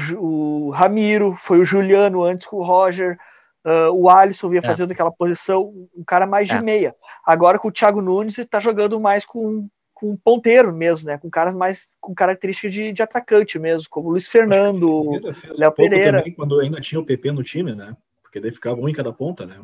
o 0.69 0.71
Ramiro, 0.71 1.35
foi 1.35 1.59
o 1.59 1.65
Juliano 1.65 2.23
antes 2.23 2.47
com 2.47 2.59
o 2.59 2.63
Roger, 2.63 3.19
uh, 3.65 3.93
o 3.93 4.09
Alisson 4.09 4.49
vinha 4.49 4.61
é. 4.63 4.67
fazendo 4.67 4.93
aquela 4.93 5.11
posição, 5.11 5.73
um 5.97 6.05
cara 6.05 6.27
mais 6.27 6.49
de 6.49 6.55
é. 6.55 6.61
meia. 6.61 6.95
Agora 7.25 7.59
com 7.59 7.69
o 7.69 7.73
Thiago 7.73 8.01
Nunes 8.01 8.39
ele 8.39 8.49
tá 8.49 8.61
jogando 8.61 9.01
mais 9.01 9.25
com 9.25 9.69
com 10.01 10.17
ponteiro 10.17 10.75
mesmo, 10.75 11.09
né? 11.09 11.19
Com 11.19 11.29
caras 11.29 11.55
mais 11.55 11.89
com 12.01 12.15
características 12.15 12.73
de, 12.73 12.91
de 12.91 13.03
atacante 13.03 13.59
mesmo, 13.59 13.87
como 13.91 14.09
Luiz 14.09 14.27
Fernando, 14.27 15.11
Léo 15.59 15.73
Pereira. 15.73 16.19
Também, 16.21 16.33
quando 16.33 16.59
ainda 16.59 16.81
tinha 16.81 16.99
o 16.99 17.05
PP 17.05 17.33
no 17.33 17.43
time, 17.43 17.75
né? 17.75 17.95
Porque 18.23 18.41
daí 18.41 18.51
ficava 18.51 18.81
um 18.81 18.89
em 18.89 18.95
cada 18.95 19.13
ponta, 19.13 19.45
né? 19.45 19.61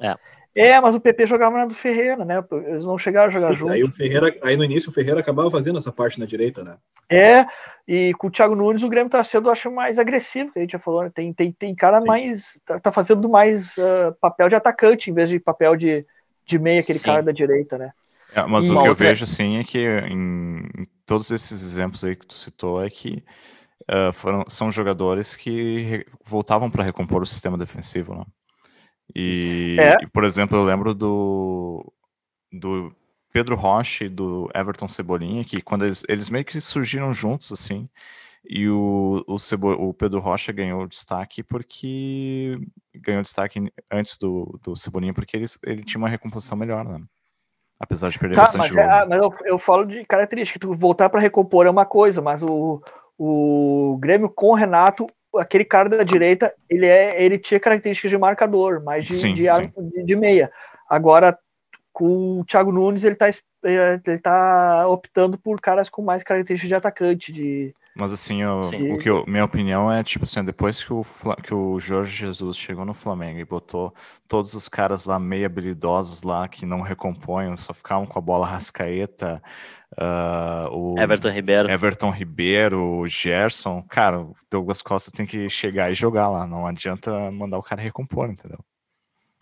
É. 0.00 0.14
É, 0.56 0.80
mas 0.80 0.94
o 0.94 1.00
PP 1.00 1.26
jogava 1.26 1.58
na 1.58 1.66
do 1.66 1.74
Ferreira, 1.74 2.24
né? 2.24 2.42
Eles 2.68 2.84
não 2.84 2.96
chegaram 2.96 3.26
a 3.26 3.30
jogar 3.30 3.48
Sim, 3.48 3.56
junto. 3.56 3.72
Aí, 3.72 3.82
o 3.82 3.90
Ferreira, 3.90 4.38
aí 4.40 4.56
no 4.56 4.62
início 4.64 4.88
o 4.88 4.92
Ferreira 4.92 5.18
acabava 5.18 5.50
fazendo 5.50 5.78
essa 5.78 5.90
parte 5.90 6.20
na 6.20 6.26
direita, 6.26 6.62
né? 6.62 6.76
É, 7.10 7.44
e 7.88 8.14
com 8.14 8.28
o 8.28 8.30
Thiago 8.30 8.54
Nunes 8.54 8.84
o 8.84 8.88
Grêmio 8.88 9.10
tá 9.10 9.22
sendo, 9.24 9.50
acho, 9.50 9.68
mais 9.70 9.98
agressivo, 9.98 10.52
que 10.52 10.60
a 10.60 10.62
gente 10.62 10.72
já 10.72 10.78
falou, 10.78 11.02
né? 11.02 11.10
Tem, 11.12 11.32
tem, 11.32 11.50
tem 11.50 11.74
cara 11.74 12.00
Sim. 12.00 12.06
mais. 12.06 12.60
Tá, 12.64 12.78
tá, 12.78 12.92
fazendo 12.92 13.28
mais 13.28 13.76
uh, 13.76 14.14
papel 14.20 14.48
de 14.48 14.54
atacante 14.54 15.10
em 15.10 15.14
vez 15.14 15.28
de 15.28 15.40
papel 15.40 15.74
de, 15.74 16.06
de 16.46 16.58
meia, 16.58 16.78
aquele 16.78 17.00
Sim. 17.00 17.04
cara 17.04 17.22
da 17.22 17.32
direita, 17.32 17.76
né? 17.76 17.90
É, 18.32 18.42
mas 18.46 18.66
e 18.66 18.70
o 18.70 18.72
que 18.74 18.88
outra... 18.88 18.90
eu 18.90 18.94
vejo, 18.94 19.24
assim, 19.24 19.58
é 19.58 19.64
que 19.64 19.84
em 20.08 20.86
todos 21.04 21.32
esses 21.32 21.62
exemplos 21.62 22.04
aí 22.04 22.14
que 22.14 22.26
tu 22.26 22.34
citou 22.34 22.82
é 22.82 22.88
que 22.88 23.24
uh, 23.90 24.12
foram, 24.12 24.44
são 24.48 24.70
jogadores 24.70 25.34
que 25.34 26.06
voltavam 26.24 26.70
para 26.70 26.84
recompor 26.84 27.22
o 27.22 27.26
sistema 27.26 27.58
defensivo, 27.58 28.14
né? 28.14 28.24
E, 29.14 29.76
é. 29.80 30.04
e, 30.04 30.06
por 30.06 30.24
exemplo, 30.24 30.56
eu 30.56 30.64
lembro 30.64 30.94
do, 30.94 31.92
do 32.52 32.94
Pedro 33.32 33.56
Rocha 33.56 34.04
e 34.04 34.08
do 34.08 34.48
Everton 34.54 34.88
Cebolinha, 34.88 35.44
que 35.44 35.60
quando 35.60 35.84
eles, 35.84 36.04
eles 36.08 36.30
meio 36.30 36.44
que 36.44 36.60
surgiram 36.60 37.12
juntos, 37.12 37.50
assim, 37.50 37.88
e 38.48 38.68
o, 38.68 39.24
o, 39.26 39.38
Cebo, 39.38 39.72
o 39.72 39.94
Pedro 39.94 40.20
Rocha 40.20 40.52
ganhou 40.52 40.86
destaque 40.86 41.42
porque 41.42 42.58
ganhou 42.94 43.22
destaque 43.22 43.72
antes 43.90 44.18
do, 44.18 44.58
do 44.62 44.76
Cebolinha, 44.76 45.14
porque 45.14 45.36
ele, 45.36 45.46
ele 45.64 45.82
tinha 45.82 45.98
uma 45.98 46.08
recomposição 46.08 46.56
melhor, 46.56 46.84
né? 46.84 47.02
Apesar 47.80 48.10
de 48.10 48.18
perder 48.18 48.36
tá, 48.36 48.42
bastante 48.42 48.72
mas, 48.72 48.86
é, 48.86 49.06
mas 49.06 49.22
eu, 49.22 49.34
eu, 49.46 49.58
falo 49.58 49.84
de 49.84 50.04
característica, 50.04 50.60
tu 50.60 50.74
voltar 50.74 51.08
para 51.08 51.20
recompor 51.20 51.66
é 51.66 51.70
uma 51.70 51.84
coisa, 51.84 52.22
mas 52.22 52.42
o, 52.42 52.82
o 53.18 53.98
Grêmio 53.98 54.28
com 54.28 54.50
o 54.50 54.54
Renato, 54.54 55.06
aquele 55.38 55.64
cara 55.64 55.88
da 55.88 56.02
direita, 56.02 56.52
ele, 56.68 56.86
é, 56.86 57.22
ele 57.22 57.38
tinha 57.38 57.60
características 57.60 58.10
de 58.10 58.18
marcador, 58.18 58.82
mais 58.82 59.04
de, 59.04 59.14
sim, 59.14 59.34
de, 59.34 59.46
sim. 59.48 59.72
de, 59.90 60.04
de 60.04 60.16
meia. 60.16 60.50
Agora, 60.88 61.36
com 61.92 62.40
o 62.40 62.44
Thiago 62.44 62.72
Nunes, 62.72 63.04
ele 63.04 63.14
está 63.14 63.28
ele 63.64 64.18
tá 64.18 64.86
optando 64.88 65.38
por 65.38 65.60
caras 65.60 65.88
com 65.88 66.02
mais 66.02 66.22
características 66.22 66.68
de 66.68 66.74
atacante, 66.74 67.32
de, 67.32 67.74
mas 67.96 68.12
assim, 68.12 68.42
eu, 68.42 68.60
o 68.92 68.98
que 68.98 69.08
eu, 69.08 69.24
minha 69.26 69.44
opinião 69.44 69.90
é, 69.90 70.02
tipo 70.02 70.24
assim, 70.24 70.44
depois 70.44 70.82
que 70.82 70.92
o, 70.92 71.04
que 71.42 71.54
o 71.54 71.78
Jorge 71.78 72.16
Jesus 72.16 72.56
chegou 72.56 72.84
no 72.84 72.92
Flamengo 72.92 73.38
e 73.38 73.44
botou 73.44 73.94
todos 74.26 74.52
os 74.54 74.68
caras 74.68 75.06
lá 75.06 75.16
meio 75.16 75.46
habilidosos 75.46 76.24
lá, 76.24 76.48
que 76.48 76.66
não 76.66 76.80
recompõem, 76.80 77.56
só 77.56 77.72
ficavam 77.72 78.04
com 78.04 78.18
a 78.18 78.22
bola 78.22 78.48
rascaeta, 78.48 79.40
uh, 79.92 80.68
o 80.72 80.98
Everton 80.98 81.30
Ribeiro. 81.30 81.70
Everton 81.70 82.10
Ribeiro, 82.10 82.82
o 82.82 83.08
Gerson, 83.08 83.80
cara, 83.88 84.20
o 84.20 84.34
Douglas 84.50 84.82
Costa 84.82 85.12
tem 85.12 85.24
que 85.24 85.48
chegar 85.48 85.90
e 85.92 85.94
jogar 85.94 86.28
lá, 86.28 86.48
não 86.48 86.66
adianta 86.66 87.30
mandar 87.30 87.58
o 87.58 87.62
cara 87.62 87.80
recompor, 87.80 88.28
entendeu? 88.28 88.58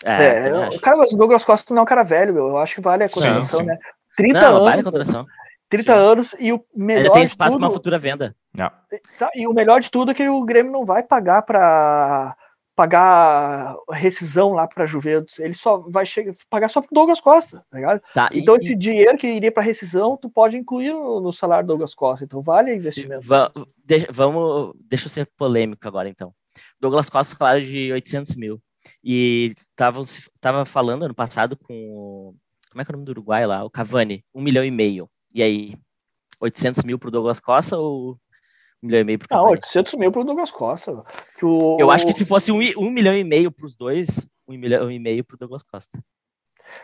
É, 0.05 0.48
é 0.48 0.78
cara, 0.78 0.98
mas 0.98 1.12
o 1.12 1.16
Douglas 1.16 1.44
Costa 1.44 1.72
não 1.72 1.80
é 1.80 1.82
um 1.84 1.86
cara 1.86 2.03
velho, 2.03 2.34
meu. 2.34 2.48
eu 2.48 2.59
acho 2.59 2.74
que 2.74 2.80
vale 2.82 3.05
a 3.05 3.09
consideração, 3.09 3.64
né? 3.64 3.78
30 4.16 4.40
não, 4.40 4.48
anos. 4.48 4.64
Vale 4.68 4.80
a 4.80 4.84
consideração. 4.84 5.26
30 5.72 5.90
Sim. 5.90 5.98
anos 5.98 6.36
e 6.38 6.52
o 6.52 6.62
melhor. 6.76 7.04
Ainda 7.04 7.12
tem 7.12 7.22
espaço 7.22 7.56
para 7.56 7.66
uma 7.66 7.72
futura 7.72 7.98
venda. 7.98 8.36
Não. 8.52 8.70
Tá, 9.18 9.30
e 9.34 9.46
o 9.46 9.54
melhor 9.54 9.80
de 9.80 9.90
tudo 9.90 10.10
é 10.10 10.14
que 10.14 10.28
o 10.28 10.44
Grêmio 10.44 10.70
não 10.70 10.84
vai 10.84 11.02
pagar 11.02 11.40
para 11.40 12.36
pagar 12.76 13.74
rescisão 13.90 14.52
lá 14.52 14.68
para 14.68 14.84
Juventus. 14.84 15.38
Ele 15.38 15.54
só 15.54 15.78
vai 15.78 16.04
chegar, 16.04 16.34
pagar 16.50 16.68
só 16.68 16.82
para 16.82 16.90
Douglas 16.92 17.22
Costa, 17.22 17.64
tá 17.70 17.78
ligado? 17.78 18.02
Tá, 18.12 18.28
então 18.34 18.54
e, 18.54 18.58
esse 18.58 18.74
dinheiro 18.74 19.16
que 19.16 19.26
iria 19.26 19.50
para 19.50 19.62
rescisão, 19.62 20.16
tu 20.16 20.28
pode 20.28 20.58
incluir 20.58 20.92
no, 20.92 21.20
no, 21.20 21.32
salário 21.32 21.64
do 21.64 21.68
Douglas 21.68 21.94
Costa. 21.94 22.24
Então 22.24 22.42
vale 22.42 22.74
investimento. 22.74 23.26
Va 23.26 23.50
deixa, 23.82 24.08
vamos, 24.10 24.74
deixa 24.78 25.06
eu 25.06 25.10
ser 25.10 25.26
polêmico 25.38 25.88
agora 25.88 26.06
então. 26.06 26.34
Douglas 26.78 27.08
Costa 27.08 27.34
salário 27.34 27.62
de 27.62 27.90
800 27.92 28.36
mil 28.36 28.60
e 29.02 29.54
tava 29.74 30.02
tava 30.38 30.66
falando 30.66 31.04
ano 31.04 31.14
passado 31.14 31.56
com 31.56 32.34
como 32.70 32.82
é 32.82 32.84
que 32.84 32.90
é 32.90 32.94
o 32.94 32.96
nome 32.96 33.06
do 33.06 33.12
Uruguai 33.12 33.46
lá, 33.46 33.64
o 33.64 33.70
Cavani, 33.70 34.22
um 34.34 34.42
milhão 34.42 34.64
e 34.64 34.70
meio. 34.70 35.08
E 35.34 35.42
aí, 35.42 35.76
800 36.40 36.84
mil 36.84 36.98
pro 36.98 37.10
Douglas 37.10 37.40
Costa 37.40 37.76
ou 37.78 38.18
um 38.82 38.86
milhão 38.86 39.00
e 39.00 39.04
meio 39.04 39.18
pro 39.18 39.28
Não, 39.30 39.50
800 39.50 39.94
mil 39.94 40.10
pro 40.10 40.24
Douglas 40.24 40.50
Costa. 40.50 41.04
O, 41.42 41.76
Eu 41.80 41.90
acho 41.90 42.04
que 42.04 42.12
se 42.12 42.24
fosse 42.24 42.50
um, 42.50 42.58
um 42.76 42.90
milhão 42.90 43.14
e 43.14 43.22
meio 43.22 43.50
pros 43.50 43.74
dois, 43.74 44.28
um 44.46 44.58
milhão 44.58 44.90
e 44.90 44.98
meio 44.98 45.24
pro 45.24 45.36
Douglas 45.36 45.62
Costa. 45.62 45.98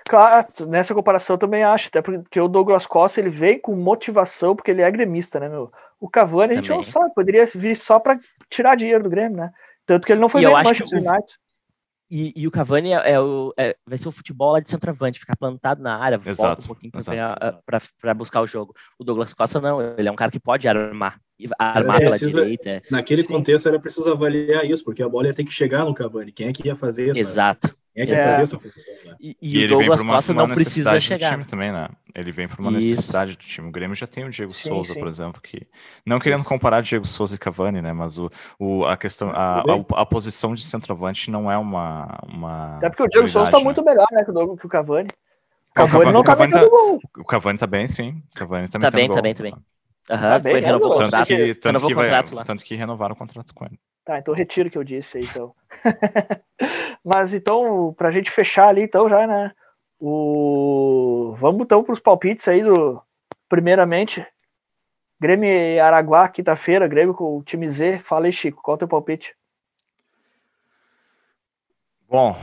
Claro, 0.09 0.47
nessa 0.67 0.95
comparação 0.95 1.35
eu 1.35 1.39
também 1.39 1.65
acho, 1.65 1.89
até 1.89 2.03
porque 2.03 2.41
o 2.41 2.49
Douglas 2.49 2.87
Costa 2.87 3.21
ele 3.21 3.31
vem 3.31 3.59
com 3.59 3.75
motivação, 3.75 4.55
porque 4.55 4.71
ele 4.71 4.83
é 4.83 4.91
gremista, 4.91 5.41
né, 5.41 5.49
meu? 5.49 5.73
O 5.99 6.09
Cavani 6.09 6.53
a 6.53 6.57
gente 6.57 6.71
não 6.71 6.83
sabe, 6.83 7.15
poderia 7.15 7.45
vir 7.47 7.77
só 7.77 7.99
para 7.99 8.19
tirar 8.49 8.77
dinheiro 8.77 9.03
do 9.03 9.11
Grêmio, 9.11 9.39
né? 9.39 9.51
Tanto 9.87 10.07
que 10.07 10.13
ele 10.13 10.21
não 10.21 10.29
foi 10.29 10.45
bem 10.45 10.53
Manchester 10.53 10.99
United. 10.99 11.39
E, 12.11 12.33
e, 12.35 12.47
o 12.47 12.51
Cavani 12.51 12.93
é, 12.93 13.13
é 13.13 13.21
o, 13.21 13.53
é, 13.59 13.77
vai 13.87 13.99
ser 13.99 14.09
o 14.09 14.13
futebol 14.13 14.53
lá 14.53 14.61
de 14.61 14.69
centroavante, 14.69 15.21
ficar 15.21 15.37
plantado 15.37 15.83
na 15.83 15.97
área, 15.97 16.17
exato, 16.17 16.37
volta 16.37 16.63
um 16.63 16.67
pouquinho 16.67 16.93
para 18.01 18.15
buscar 18.15 18.41
o 18.41 18.47
jogo. 18.47 18.75
O 18.99 19.05
Douglas 19.05 19.35
Costa 19.35 19.61
não, 19.61 19.81
ele 19.99 20.09
é 20.09 20.13
um 20.13 20.17
cara 20.17 20.31
que 20.31 20.41
pode 20.41 20.67
armar, 20.67 21.21
armar 21.59 21.99
pela 21.99 22.11
precisa, 22.11 22.31
direita. 22.31 22.83
Naquele 22.91 23.23
Sim. 23.23 23.29
contexto 23.29 23.69
era 23.69 23.79
preciso 23.79 24.11
avaliar 24.11 24.65
isso, 24.65 24.85
porque 24.85 25.03
a 25.03 25.09
bola 25.09 25.29
ia 25.29 25.35
ter 25.35 25.45
que 25.45 25.53
chegar 25.53 25.85
no 25.85 25.95
Cavani. 25.95 26.33
Quem 26.33 26.49
é 26.49 26.53
que 26.53 26.67
ia 26.67 26.75
fazer 26.75 27.13
isso? 27.13 27.21
Exato. 27.21 27.71
Quem 27.95 28.03
é 28.03 28.07
que 28.07 28.13
ia 28.13 28.25
fazer 28.25 28.43
essa 28.43 28.59
função? 28.59 28.95
Né? 29.05 29.17
E, 29.21 29.37
e, 29.41 29.61
e, 29.61 29.65
o 29.65 29.69
Douglas 29.69 30.01
uma, 30.01 30.15
Costa 30.15 30.35
não 30.35 30.49
precisa 30.49 30.99
chegar. 31.01 31.31
Time 31.31 31.45
também, 31.45 31.73
né? 31.73 31.89
Ele 32.15 32.33
vem 32.33 32.49
por 32.49 32.61
uma 32.61 32.71
isso. 32.79 32.91
necessidade 32.91 33.33
do 33.33 33.39
time. 33.39 33.69
O 33.69 33.71
Grêmio 33.71 33.95
já 33.95 34.07
tem 34.07 34.25
o 34.25 34.31
Diego 34.31 34.53
sim, 34.53 34.69
Souza, 34.69 34.95
sim. 34.95 34.99
por 34.99 35.09
exemplo, 35.09 35.41
que 35.41 35.67
não 36.05 36.19
querendo 36.19 36.41
isso. 36.41 36.49
comparar 36.49 36.81
Diego 36.81 37.07
Souza 37.07 37.37
e 37.37 37.39
Cavani, 37.39 37.81
né? 37.81 37.93
Mas 37.93 38.19
o, 38.19 38.31
o 38.59 38.85
a 38.85 38.97
questão, 38.97 39.31
a, 39.31 39.61
a, 39.61 40.03
a, 40.03 40.07
posição 40.07 40.55
de 40.55 40.65
centroavante 40.65 41.31
não 41.31 41.51
é 41.51 41.57
uma, 41.57 42.19
uma 42.29 42.77
Até 42.79 42.89
porque 42.89 43.03
o 43.05 43.09
Diego 43.09 43.29
Souza 43.29 43.49
está 43.49 43.59
né? 43.59 43.65
muito 43.65 43.85
melhor, 43.85 44.07
né, 44.11 44.25
que 44.25 44.31
o, 44.31 44.57
que 44.57 44.67
o 44.67 44.69
Cavani. 44.69 45.09
O 45.71 45.75
Cavani, 45.75 46.13
não 46.13 46.23
tá 46.25 46.33
o 46.33 46.37
Cavani 46.37 46.53
tá, 46.53 46.65
o 47.19 47.25
Cavani 47.25 47.59
tá 47.59 47.67
bem, 47.67 47.87
sim. 47.87 48.21
O 48.33 48.35
Cavani 48.35 48.69
tá, 48.69 48.79
tá 48.81 48.91
bem, 48.91 49.09
tá 49.09 49.23
bem, 49.23 49.35
tá 49.35 49.43
bem. 49.45 49.55
Uhum, 50.11 50.19
tá 50.19 50.41
foi, 50.41 50.61
renovou 50.61 50.91
o 50.91 50.95
contrato. 50.95 51.11
Tanto 51.11 51.27
que, 51.27 51.55
tanto, 51.55 51.87
que 51.87 51.95
vai, 51.95 52.05
contrato 52.07 52.35
lá. 52.35 52.45
tanto 52.45 52.65
que 52.65 52.75
renovaram 52.75 53.15
o 53.15 53.19
contrato 53.19 53.55
com 53.55 53.67
ele. 53.67 53.79
Tá, 54.05 54.19
então 54.19 54.35
retiro 54.35 54.69
o 54.69 54.73
que 54.73 54.79
eu 54.79 54.85
disse 54.85 55.19
aí, 55.19 55.25
então. 55.25 55.55
Mas 57.05 57.35
então, 57.35 57.95
pra 57.97 58.11
gente 58.11 58.31
fechar 58.31 58.69
ali, 58.69 58.83
então, 58.83 59.09
já, 59.09 59.27
né? 59.27 59.53
O... 60.01 61.35
Vamos 61.39 61.63
então 61.63 61.83
para 61.85 61.93
os 61.93 62.01
palpites 62.01 62.49
aí 62.49 62.63
do. 62.63 63.03
Primeiramente, 63.49 64.27
Grêmio 65.21 65.49
e 65.49 65.81
Araguá, 65.81 66.29
quinta-feira, 66.29 66.87
Grêmio 66.87 67.15
com 67.15 67.39
o 67.39 67.43
time 67.43 67.69
Z. 67.69 67.99
Fala 67.99 68.27
aí, 68.27 68.33
Chico, 68.33 68.63
qual 68.63 68.75
é 68.75 68.77
o 68.77 68.79
teu 68.79 68.89
palpite? 68.89 69.35
Bom, 72.09 72.35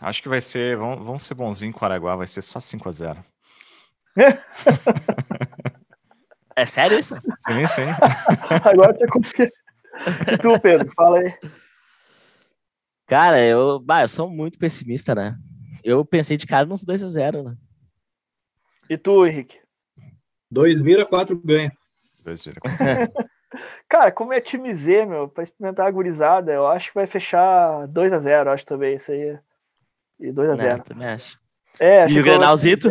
acho 0.00 0.22
que 0.22 0.28
vai 0.28 0.40
ser. 0.40 0.76
Vamos, 0.76 1.04
vamos 1.04 1.22
ser 1.22 1.34
bonzinho 1.34 1.72
com 1.72 1.84
o 1.84 1.84
Araguá, 1.84 2.16
vai 2.16 2.26
ser 2.26 2.40
só 2.42 2.58
5x0. 2.58 3.22
é 6.62 6.66
sério 6.66 6.98
isso? 6.98 7.14
Sim, 7.16 7.66
sim. 7.66 7.82
Agora 8.64 8.96
você 8.96 9.06
confia. 9.06 9.52
E 10.32 10.38
tu, 10.38 10.60
Pedro, 10.60 10.90
fala 10.94 11.18
aí. 11.18 11.34
Cara, 13.06 13.44
eu, 13.44 13.78
bah, 13.78 14.02
eu 14.02 14.08
sou 14.08 14.30
muito 14.30 14.58
pessimista, 14.58 15.14
né? 15.14 15.36
Eu 15.84 16.04
pensei 16.04 16.36
de 16.36 16.46
cara 16.46 16.64
nos 16.64 16.84
2x0, 16.84 17.42
né? 17.42 17.56
E 18.88 18.96
tu, 18.96 19.26
Henrique? 19.26 19.58
2 20.50 20.80
vira, 20.80 21.04
4 21.04 21.36
ganha. 21.36 21.72
2 22.24 22.44
vira, 22.44 22.60
4 22.62 22.76
Cara, 23.88 24.10
como 24.10 24.32
é 24.32 24.40
time 24.40 24.72
Z, 24.72 25.04
meu, 25.04 25.28
pra 25.28 25.42
experimentar 25.42 25.86
a 25.86 25.90
gurizada, 25.90 26.52
eu 26.52 26.66
acho 26.66 26.88
que 26.88 26.94
vai 26.94 27.06
fechar 27.06 27.86
2x0, 27.88 28.46
acho 28.48 28.64
também, 28.64 28.94
isso 28.94 29.12
aí. 29.12 29.38
E 30.18 30.32
2x0. 30.32 30.62
É, 30.62 30.78
também 30.78 31.08
acho. 31.08 31.38
É, 31.78 32.08
e 32.08 32.20
o 32.20 32.22
Grenalzito? 32.22 32.90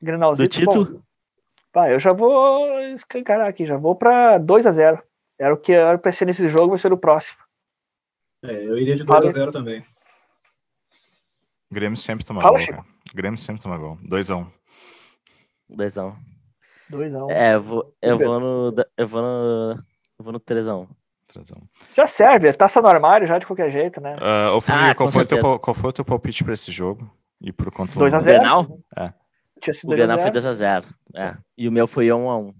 Grenalzito. 0.00 0.48
Do 0.48 0.48
título? 0.48 1.04
Pá, 1.72 1.90
eu 1.90 1.98
já 1.98 2.12
vou 2.12 2.78
escancarar 2.94 3.48
aqui, 3.48 3.64
já 3.64 3.78
vou 3.78 3.96
pra 3.96 4.38
2x0. 4.38 5.02
Era 5.38 5.54
o 5.54 5.56
que 5.56 5.72
era 5.72 5.96
pra 5.96 6.12
ser 6.12 6.26
nesse 6.26 6.48
jogo, 6.50 6.68
vai 6.68 6.78
ser 6.78 6.92
o 6.92 6.98
próximo. 6.98 7.38
É, 8.44 8.52
eu 8.52 8.76
iria 8.76 8.94
de 8.94 9.04
2x0 9.04 9.50
também. 9.50 9.84
Grêmio 11.70 11.96
sempre 11.96 12.24
toma 12.24 12.42
Fala, 12.42 12.58
gol, 12.58 12.66
cara. 12.66 12.84
Grêmio 13.14 13.38
sempre 13.38 13.62
toma 13.62 13.78
gol. 13.78 13.96
2x1. 14.06 14.46
2x1. 15.70 16.14
2x1. 16.90 17.30
É, 17.30 17.54
eu 17.54 17.62
vou, 17.62 17.96
eu 18.02 18.18
vou 18.18 18.40
no. 18.40 18.74
Eu 18.96 19.08
vou 19.08 19.22
no. 19.22 19.84
Eu 20.18 20.24
vou 20.24 20.32
no 20.34 20.40
3x1. 20.40 20.86
3x1. 21.32 21.62
Já 21.96 22.04
serve, 22.04 22.48
é 22.48 22.52
taça 22.52 22.82
no 22.82 22.88
armário 22.88 23.26
já 23.26 23.38
de 23.38 23.46
qualquer 23.46 23.70
jeito, 23.70 23.98
né? 24.02 24.16
Uh, 24.16 24.56
ô, 24.56 24.60
Formiga, 24.60 24.90
ah, 24.90 24.94
qual, 24.94 25.10
foi 25.10 25.24
teu, 25.24 25.58
qual 25.58 25.74
foi 25.74 25.88
o 25.88 25.92
teu 25.94 26.04
palpite 26.04 26.44
pra 26.44 26.52
esse 26.52 26.70
jogo? 26.70 27.10
E 27.40 27.50
por 27.50 27.72
quanto 27.72 27.98
2x0? 27.98 28.78
É. 28.98 29.14
Tinha 29.62 29.74
sido 29.74 29.90
o 29.90 29.92
Grenal 29.94 30.18
foi 30.18 30.30
2x0. 30.30 30.84
É. 31.16 31.36
E 31.56 31.68
o 31.68 31.72
meu 31.72 31.86
foi 31.86 32.06
1x1. 32.08 32.54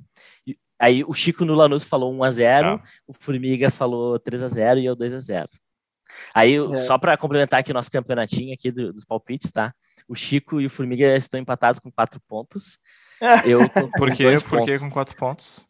Aí 0.78 1.04
o 1.04 1.12
Chico 1.12 1.44
no 1.44 1.54
Lanús 1.54 1.84
falou 1.84 2.12
1x0, 2.12 2.64
ah. 2.64 2.82
o 3.06 3.12
Formiga 3.12 3.70
falou 3.70 4.18
3x0 4.18 4.80
e 4.80 4.86
eu 4.86 4.96
2x0. 4.96 5.46
Aí, 6.34 6.56
é. 6.56 6.76
só 6.76 6.98
para 6.98 7.16
complementar 7.16 7.60
aqui 7.60 7.70
o 7.70 7.74
nosso 7.74 7.90
campeonatinho 7.90 8.52
aqui 8.52 8.70
do, 8.70 8.92
dos 8.92 9.04
palpites, 9.04 9.50
tá? 9.50 9.72
O 10.08 10.14
Chico 10.14 10.60
e 10.60 10.66
o 10.66 10.70
Formiga 10.70 11.16
estão 11.16 11.40
empatados 11.40 11.80
com 11.80 11.90
quatro 11.90 12.20
pontos. 12.28 12.78
Eu 13.46 13.68
tô 13.68 13.82
com 13.82 13.90
Por 13.92 14.14
quê? 14.14 14.24
Por 14.48 14.64
que 14.64 14.78
com 14.78 14.90
quatro 14.90 15.16
pontos? 15.16 15.64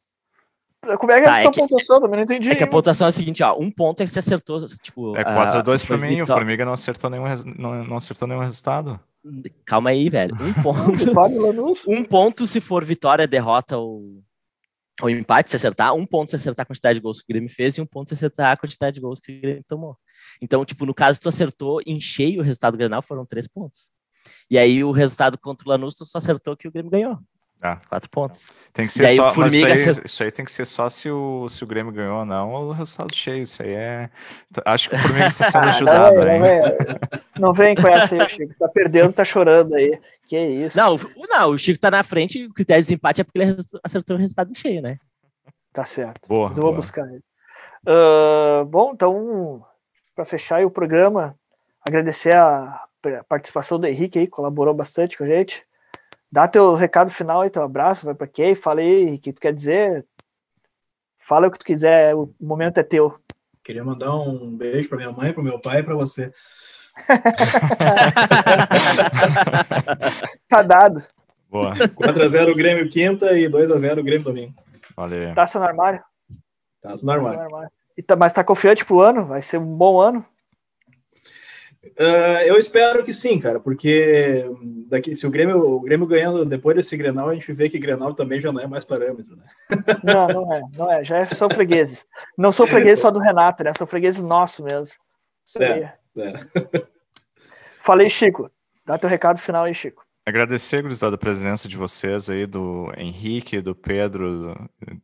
Como 0.99 1.13
é 1.13 1.21
que 1.21 1.25
tá, 1.27 1.41
é, 1.41 1.45
é 1.45 1.51
que, 1.51 1.61
pontuação? 1.61 2.01
Também 2.01 2.17
não 2.17 2.25
entendi. 2.25 2.51
É 2.51 2.57
que 2.57 2.65
a 2.65 2.67
pontuação 2.67 3.07
é 3.07 3.11
a 3.11 3.13
seguinte, 3.13 3.43
ó. 3.43 3.57
Um 3.57 3.71
ponto 3.71 4.03
é 4.03 4.05
que 4.05 4.11
você 4.11 4.19
acertou, 4.19 4.65
tipo... 4.83 5.17
É 5.17 5.23
4x2 5.23 5.87
pra 5.87 5.97
mim, 5.97 6.23
o 6.23 6.27
Formiga 6.27 6.65
não 6.65 6.73
acertou 6.73 7.09
nenhum, 7.09 7.25
não, 7.57 7.85
não 7.85 7.97
acertou 7.99 8.27
nenhum 8.27 8.41
resultado. 8.41 8.99
Calma 9.65 9.91
aí, 9.91 10.09
velho. 10.09 10.35
Um 10.35 10.53
ponto. 10.63 11.81
um 11.89 12.05
ponto 12.05 12.47
se 12.47 12.61
for 12.61 12.85
vitória, 12.85 13.27
derrota 13.27 13.77
ou 13.77 14.23
o 15.01 15.09
empate 15.09 15.51
se 15.51 15.57
acertar, 15.57 15.95
um 15.95 16.07
ponto 16.07 16.31
se 16.31 16.37
acertar 16.37 16.65
a 16.65 16.67
quantidade 16.67 16.99
de 16.99 17.03
gols 17.03 17.19
que 17.19 17.25
o 17.25 17.29
Grêmio 17.33 17.51
fez 17.51 17.77
e 17.77 17.81
um 17.81 17.87
ponto 17.87 18.09
se 18.09 18.15
acertar 18.15 18.53
a 18.53 18.57
quantidade 18.57 18.95
de 18.95 19.01
gols 19.01 19.21
que 19.21 19.33
o 19.33 19.41
Grêmio 19.41 19.65
tomou. 19.67 19.97
Então, 20.41 20.65
tipo, 20.65 20.85
no 20.85 20.95
caso, 20.95 21.21
tu 21.21 21.29
acertou 21.29 21.81
em 21.87 22.01
cheio 22.01 22.41
o 22.41 22.45
resultado 22.45 22.75
do 22.75 22.79
Grenal, 22.79 23.03
foram 23.03 23.25
três 23.25 23.49
pontos. 23.49 23.91
E 24.51 24.59
aí 24.59 24.85
o 24.85 24.93
resultado 24.93 25.39
contra 25.39 25.67
o 25.67 25.71
Lanús, 25.71 25.97
tu 25.97 26.05
só 26.05 26.19
acertou 26.19 26.57
que 26.57 26.69
o 26.69 26.73
Grêmio 26.73 26.91
ganhou. 26.91 27.19
Ah. 27.63 27.79
Quatro 27.89 28.11
pontos. 28.11 28.45
Tem 28.73 28.87
que 28.87 28.93
ser 28.93 29.09
só. 29.11 29.31
Isso 29.31 29.67
aí, 29.67 30.05
isso, 30.05 30.23
aí, 30.25 30.33
tem 30.33 30.45
que 30.45 30.51
ser 30.51 30.65
só 30.65 30.89
se 30.89 31.09
o, 31.09 31.49
se 31.49 31.63
o 31.63 31.67
Grêmio 31.67 31.93
ganhou 31.93 32.19
ou 32.19 32.25
não, 32.25 32.51
ou 32.51 32.69
o 32.69 32.73
resultado 32.73 33.15
cheio. 33.15 33.45
Isso 33.45 33.63
aí 33.63 33.73
é. 33.73 34.11
Acho 34.65 34.91
que 34.91 34.97
o 34.97 34.99
Formiga 34.99 35.27
está 35.27 35.49
sendo 35.49 35.69
ajudado. 35.71 36.17
não, 36.17 36.25
vem, 36.25 36.41
não, 36.41 36.47
vem, 36.47 36.99
não 37.39 37.53
vem 37.53 37.75
com 37.77 37.87
essa 37.87 38.15
aí, 38.17 38.29
Chico. 38.29 38.55
Tá 38.59 38.69
perdendo, 38.69 39.13
tá 39.13 39.25
chorando 39.25 39.77
aí. 39.77 39.97
Que 40.27 40.39
isso. 40.39 40.77
Não, 40.77 40.97
não, 41.29 41.51
o 41.51 41.59
Chico 41.59 41.79
tá 41.79 41.89
na 41.89 42.03
frente, 42.03 42.47
o 42.47 42.53
critério 42.53 42.83
de 42.83 42.89
desempate 42.89 43.21
é 43.21 43.25
porque 43.25 43.39
ele 43.39 43.57
acertou 43.85 44.17
o 44.17 44.19
resultado 44.19 44.53
cheio, 44.57 44.83
né? 44.83 44.99
Tá 45.73 45.85
certo. 45.85 46.27
Boa. 46.27 46.49
Mas 46.49 46.59
eu 46.59 46.65
vou 46.65 46.75
buscar 46.75 47.07
ele. 47.07 47.23
Uh, 47.87 48.65
bom, 48.65 48.91
então, 48.93 49.65
para 50.17 50.25
fechar 50.25 50.65
o 50.65 50.71
programa, 50.71 51.37
agradecer 51.87 52.35
a 52.35 52.85
participação 53.29 53.79
do 53.79 53.87
Henrique 53.87 54.19
aí, 54.19 54.27
colaborou 54.27 54.75
bastante 54.75 55.17
com 55.17 55.25
a 55.25 55.29
gente. 55.29 55.65
Dá 56.33 56.49
teu 56.49 56.75
recado 56.75 57.11
final 57.11 57.43
aí, 57.43 57.51
teu 57.51 57.63
abraço, 57.63 58.07
vai 58.07 58.15
para 58.15 58.27
quem? 58.27 58.55
Fala 58.55 58.81
aí 58.81 59.17
o 59.17 59.19
que 59.19 59.35
tu 59.35 59.41
quer 59.41 59.53
dizer. 59.53 60.07
Fala 61.19 61.47
o 61.47 61.51
que 61.51 61.59
tu 61.59 61.65
quiser, 61.67 62.15
o 62.15 62.35
momento 62.41 62.79
é 62.79 62.83
teu. 62.83 63.15
Queria 63.63 63.85
mandar 63.85 64.17
um 64.17 64.57
beijo 64.57 64.89
para 64.89 64.97
minha 64.97 65.13
mãe, 65.13 65.31
para 65.31 65.43
meu 65.43 65.61
pai 65.61 65.81
e 65.81 65.83
para 65.83 65.95
você. 65.95 66.33
tá 70.49 70.63
dado. 70.63 71.03
Boa. 71.51 71.75
4x0 71.75 72.57
Grêmio 72.57 72.89
quinta 72.89 73.39
e 73.39 73.47
2x0 73.47 74.03
Grêmio 74.03 74.25
domingo. 74.25 74.55
Valeu. 74.97 75.35
Taça 75.35 75.59
no 75.59 75.67
armário? 75.67 76.03
Taça 76.81 77.05
no 77.05 77.13
armário. 77.13 77.37
Taça 77.37 77.51
no 77.51 77.57
armário. 77.57 77.71
E 77.97 78.03
tá, 78.03 78.17
mas 78.17 78.33
tá 78.33 78.43
confiante 78.43 78.87
pro 78.87 79.03
ano? 79.03 79.27
Vai 79.27 79.43
ser 79.43 79.59
um 79.59 79.77
bom 79.77 80.01
ano? 80.01 80.25
Uh, 81.85 82.43
eu 82.47 82.57
espero 82.57 83.05
que 83.05 83.13
sim, 83.13 83.41
cara, 83.41 83.59
porque 83.59 84.47
daqui, 84.89 85.15
se 85.17 85.27
o 85.27 85.31
Grêmio, 85.31 85.59
o 85.59 85.81
Grêmio 85.81 86.07
ganhando 86.07 86.45
depois 86.45 86.77
desse 86.77 86.97
Grenal, 86.97 87.29
a 87.29 87.35
gente 87.35 87.53
vê 87.53 87.69
que 87.69 87.79
Grenal 87.79 88.15
também 88.15 88.41
já 88.41 88.53
não 88.53 88.61
é 88.61 88.67
mais 88.69 88.85
parâmetro, 88.85 89.37
né? 89.37 89.45
Não, 90.05 90.29
não 90.29 90.53
é, 90.53 90.63
não 90.77 90.93
é, 90.93 91.03
já 91.03 91.19
é, 91.19 91.27
são 91.27 91.51
fregueses. 91.51 92.07
Não 92.37 92.53
são 92.53 92.67
fregueses 92.67 93.01
só 93.01 93.11
do 93.11 93.19
Renato, 93.19 93.65
né? 93.65 93.73
São 93.77 93.87
fregueses 93.87 94.23
nossos 94.23 94.65
mesmo. 94.65 94.95
É, 95.59 95.93
é. 96.19 96.47
Falei, 97.83 98.09
Chico. 98.09 98.51
Dá 98.87 98.99
teu 98.99 99.09
recado 99.09 99.39
final 99.39 99.65
aí, 99.65 99.75
Chico. 99.75 100.05
Agradecer, 100.25 100.83
gurizada, 100.83 101.17
a 101.17 101.19
presença 101.19 101.67
de 101.67 101.77
vocês 101.77 102.31
aí, 102.31 102.47
do 102.47 102.93
Henrique, 102.97 103.61
do 103.61 103.75
Pedro, 103.75 104.53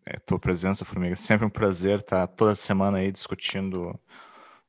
a 0.07 0.12
é, 0.12 0.16
tua 0.18 0.39
presença, 0.39 0.85
Formiga. 0.85 1.16
Sempre 1.16 1.45
um 1.45 1.51
prazer 1.51 1.99
estar 1.99 2.26
toda 2.29 2.55
semana 2.55 2.99
aí 2.99 3.11
discutindo 3.11 3.99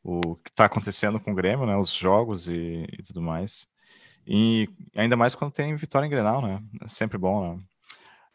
o 0.04 0.36
que 0.36 0.50
está 0.50 0.66
acontecendo 0.66 1.20
com 1.20 1.32
o 1.32 1.36
Grêmio, 1.36 1.66
né? 1.66 1.76
Os 1.76 1.94
jogos 1.94 2.48
e, 2.48 2.86
e, 2.98 3.04
tudo 3.04 3.22
mais. 3.22 3.68
E 4.26 4.70
ainda 4.96 5.18
mais 5.18 5.36
quando 5.36 5.52
tem 5.52 5.76
vitória 5.76 6.06
em 6.06 6.10
Grenal, 6.10 6.42
né? 6.42 6.62
É 6.82 6.88
sempre 6.88 7.18
bom, 7.18 7.56
né? 7.56 7.64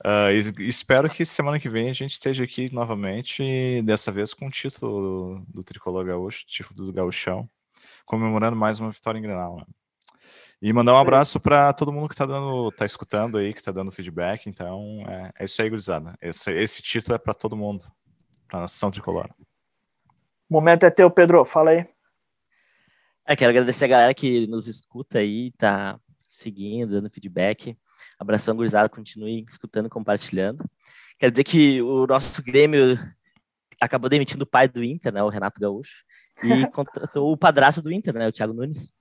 Uh, 0.04 0.60
espero 0.60 1.08
que 1.08 1.24
semana 1.24 1.58
que 1.58 1.68
vem 1.68 1.88
a 1.88 1.92
gente 1.92 2.12
esteja 2.12 2.44
aqui 2.44 2.72
novamente, 2.72 3.80
dessa 3.82 4.12
vez 4.12 4.34
com 4.34 4.48
o 4.48 4.50
título 4.50 5.40
do, 5.46 5.60
do 5.60 5.64
Tricolor 5.64 6.04
Gaúcho, 6.04 6.44
título 6.46 6.86
do 6.86 6.92
Gaúchão, 6.92 7.48
comemorando 8.04 8.56
mais 8.56 8.78
uma 8.78 8.90
vitória 8.90 9.18
em 9.18 9.22
Grenal, 9.22 9.56
né? 9.56 9.64
E 10.60 10.72
mandar 10.72 10.94
um 10.94 10.98
abraço 10.98 11.38
para 11.38 11.72
todo 11.74 11.92
mundo 11.92 12.08
que 12.08 12.14
está 12.14 12.24
dando, 12.24 12.72
tá 12.72 12.86
escutando 12.86 13.36
aí, 13.36 13.52
que 13.52 13.60
está 13.60 13.70
dando 13.70 13.92
feedback. 13.92 14.46
Então, 14.46 15.04
é, 15.06 15.30
é, 15.40 15.44
isso 15.44 15.60
aí, 15.60 15.68
gurizada. 15.68 16.16
Esse, 16.22 16.50
esse 16.52 16.82
título 16.82 17.14
é 17.14 17.18
para 17.18 17.34
todo 17.34 17.54
mundo, 17.54 17.84
para 18.48 18.60
a 18.60 18.62
nação 18.62 18.90
tricolor. 18.90 19.28
O 20.48 20.54
momento 20.54 20.84
é 20.84 20.90
teu, 20.90 21.10
Pedro. 21.10 21.44
Fala 21.44 21.70
aí. 21.70 21.86
É, 23.26 23.34
quero 23.34 23.50
agradecer 23.50 23.86
a 23.86 23.88
galera 23.88 24.14
que 24.14 24.46
nos 24.46 24.68
escuta 24.68 25.18
aí, 25.18 25.50
tá 25.52 25.98
seguindo, 26.20 26.92
dando 26.92 27.10
feedback. 27.10 27.76
Abração, 28.18 28.54
gurizada. 28.54 28.88
Continue 28.88 29.44
escutando, 29.48 29.88
compartilhando. 29.88 30.64
Quero 31.18 31.32
dizer 31.32 31.44
que 31.44 31.80
o 31.80 32.06
nosso 32.06 32.42
Grêmio 32.42 32.98
acabou 33.80 34.10
demitindo 34.10 34.44
o 34.44 34.46
pai 34.46 34.68
do 34.68 34.82
Inter, 34.82 35.12
né, 35.12 35.22
o 35.22 35.28
Renato 35.28 35.60
Gaúcho, 35.60 36.04
e 36.42 36.66
contratou 36.72 37.32
o 37.32 37.36
padrasto 37.36 37.80
do 37.82 37.92
Inter, 37.92 38.14
né, 38.14 38.28
o 38.28 38.32
Thiago 38.32 38.52
Nunes. 38.52 38.92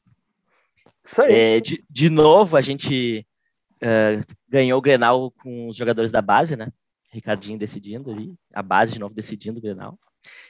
Isso 1.04 1.22
aí. 1.22 1.34
É, 1.34 1.60
de, 1.60 1.84
de 1.89 2.10
novo, 2.10 2.56
a 2.56 2.62
gente 2.62 3.26
uh, 3.82 4.36
ganhou 4.48 4.80
o 4.80 4.82
Grenal 4.82 5.32
com 5.32 5.68
os 5.68 5.76
jogadores 5.76 6.12
da 6.12 6.22
base, 6.22 6.56
né? 6.56 6.72
Ricardinho 7.12 7.60
decidindo 7.60 8.10
ali, 8.10 8.34
a 8.54 8.64
base 8.64 8.94
de 8.94 9.00
novo 9.00 9.14
decidindo 9.14 9.60
o 9.60 9.62
Grenal. 9.62 10.00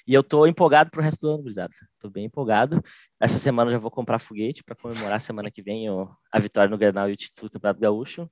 E 0.08 0.14
eu 0.14 0.24
tô 0.24 0.46
empolgado 0.46 0.90
pro 0.92 1.02
resto 1.02 1.22
do 1.22 1.34
ano, 1.34 1.44
gurizada. 1.44 1.74
Tô 2.00 2.10
bem 2.10 2.26
empolgado. 2.26 2.82
Essa 3.20 3.38
semana 3.38 3.72
já 3.72 3.78
vou 3.78 3.92
comprar 3.92 4.20
foguete 4.20 4.64
para 4.64 4.76
comemorar 4.76 5.16
a 5.16 5.20
semana 5.20 5.50
que 5.50 5.62
vem 5.62 5.88
a 6.32 6.40
vitória 6.40 6.70
no 6.70 6.78
Grenal 6.78 7.10
e 7.10 7.14
o 7.14 7.18
título 7.18 7.50
do 7.50 7.54
Campeonato 7.54 7.80
Gaúcho. 7.80 8.30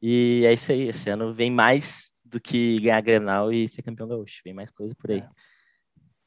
E 0.00 0.44
é 0.46 0.52
isso 0.52 0.72
aí. 0.72 0.88
Esse 0.88 1.10
ano 1.10 1.32
vem 1.32 1.50
mais 1.50 2.10
do 2.24 2.40
que 2.40 2.80
ganhar 2.80 3.00
Grenal 3.00 3.52
e 3.52 3.68
ser 3.68 3.82
campeão 3.82 4.08
gaúcho. 4.08 4.40
Vem 4.44 4.54
mais 4.54 4.70
coisa 4.70 4.94
por 4.94 5.10
aí. 5.10 5.18
É. 5.18 5.28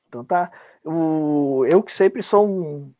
Então 0.07 0.23
tá. 0.23 0.51
O, 0.83 1.65
eu 1.67 1.81
que 1.81 1.91
sempre 1.91 2.21
sou 2.21 2.47
um, 2.47 2.93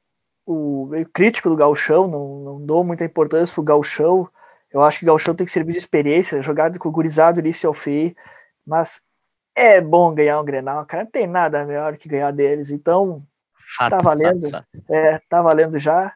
meio 0.88 1.08
crítico 1.10 1.50
do 1.50 1.56
gauchão, 1.56 2.08
não, 2.08 2.40
não 2.40 2.66
dou 2.66 2.84
muita 2.84 3.06
importância 3.06 3.54
pro 3.54 3.64
gauchão. 3.64 4.28
Eu 4.72 4.82
acho 4.82 5.00
que 5.00 5.06
o 5.06 5.08
gauchão 5.08 5.36
tem 5.36 5.46
que 5.46 5.52
servir 5.52 5.74
de 5.74 5.78
experiência, 5.78 6.42
jogado 6.42 6.80
com 6.80 6.90
o 6.90 6.92
gurizado 6.92 7.40
início 7.40 7.70
ao 7.70 7.76
mas 8.66 9.02
é 9.56 9.80
bom 9.82 10.14
ganhar 10.14 10.40
um 10.40 10.46
Grenal, 10.46 10.86
cara, 10.86 11.04
não 11.04 11.12
tem 11.12 11.28
nada 11.28 11.66
melhor 11.66 11.98
que 11.98 12.10
ganhar 12.10 12.32
deles, 12.32 12.72
então 12.72 13.24
fato, 13.78 13.92
tá 13.92 13.98
valendo, 14.00 14.50
fato, 14.50 14.66
fato. 14.74 14.92
É, 14.92 15.20
tá 15.30 15.42
valendo 15.42 15.80
já. 15.80 16.14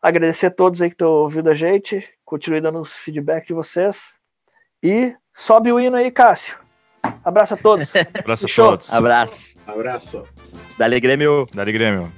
Agradecer 0.00 0.46
a 0.46 0.50
todos 0.50 0.80
aí 0.80 0.88
que 0.88 0.94
estão 0.94 1.10
ouvindo 1.10 1.50
a 1.50 1.54
gente, 1.54 2.06
continue 2.24 2.60
dando 2.60 2.80
os 2.80 2.92
feedback 2.92 3.48
de 3.48 3.54
vocês 3.54 4.14
e 4.82 5.14
sobe 5.34 5.72
o 5.72 5.80
hino 5.80 5.96
aí, 5.96 6.10
Cássio. 6.10 6.56
Abraço 7.24 7.54
a 7.54 7.56
todos. 7.56 7.92
Abraço 8.14 8.46
a 8.46 8.54
todos. 8.54 8.92
Abraço. 8.92 9.56
Abraço. 9.66 10.24
Dale 10.78 11.00
Grêmio. 11.00 11.46
Dale 11.52 11.72
Grêmio. 11.72 12.12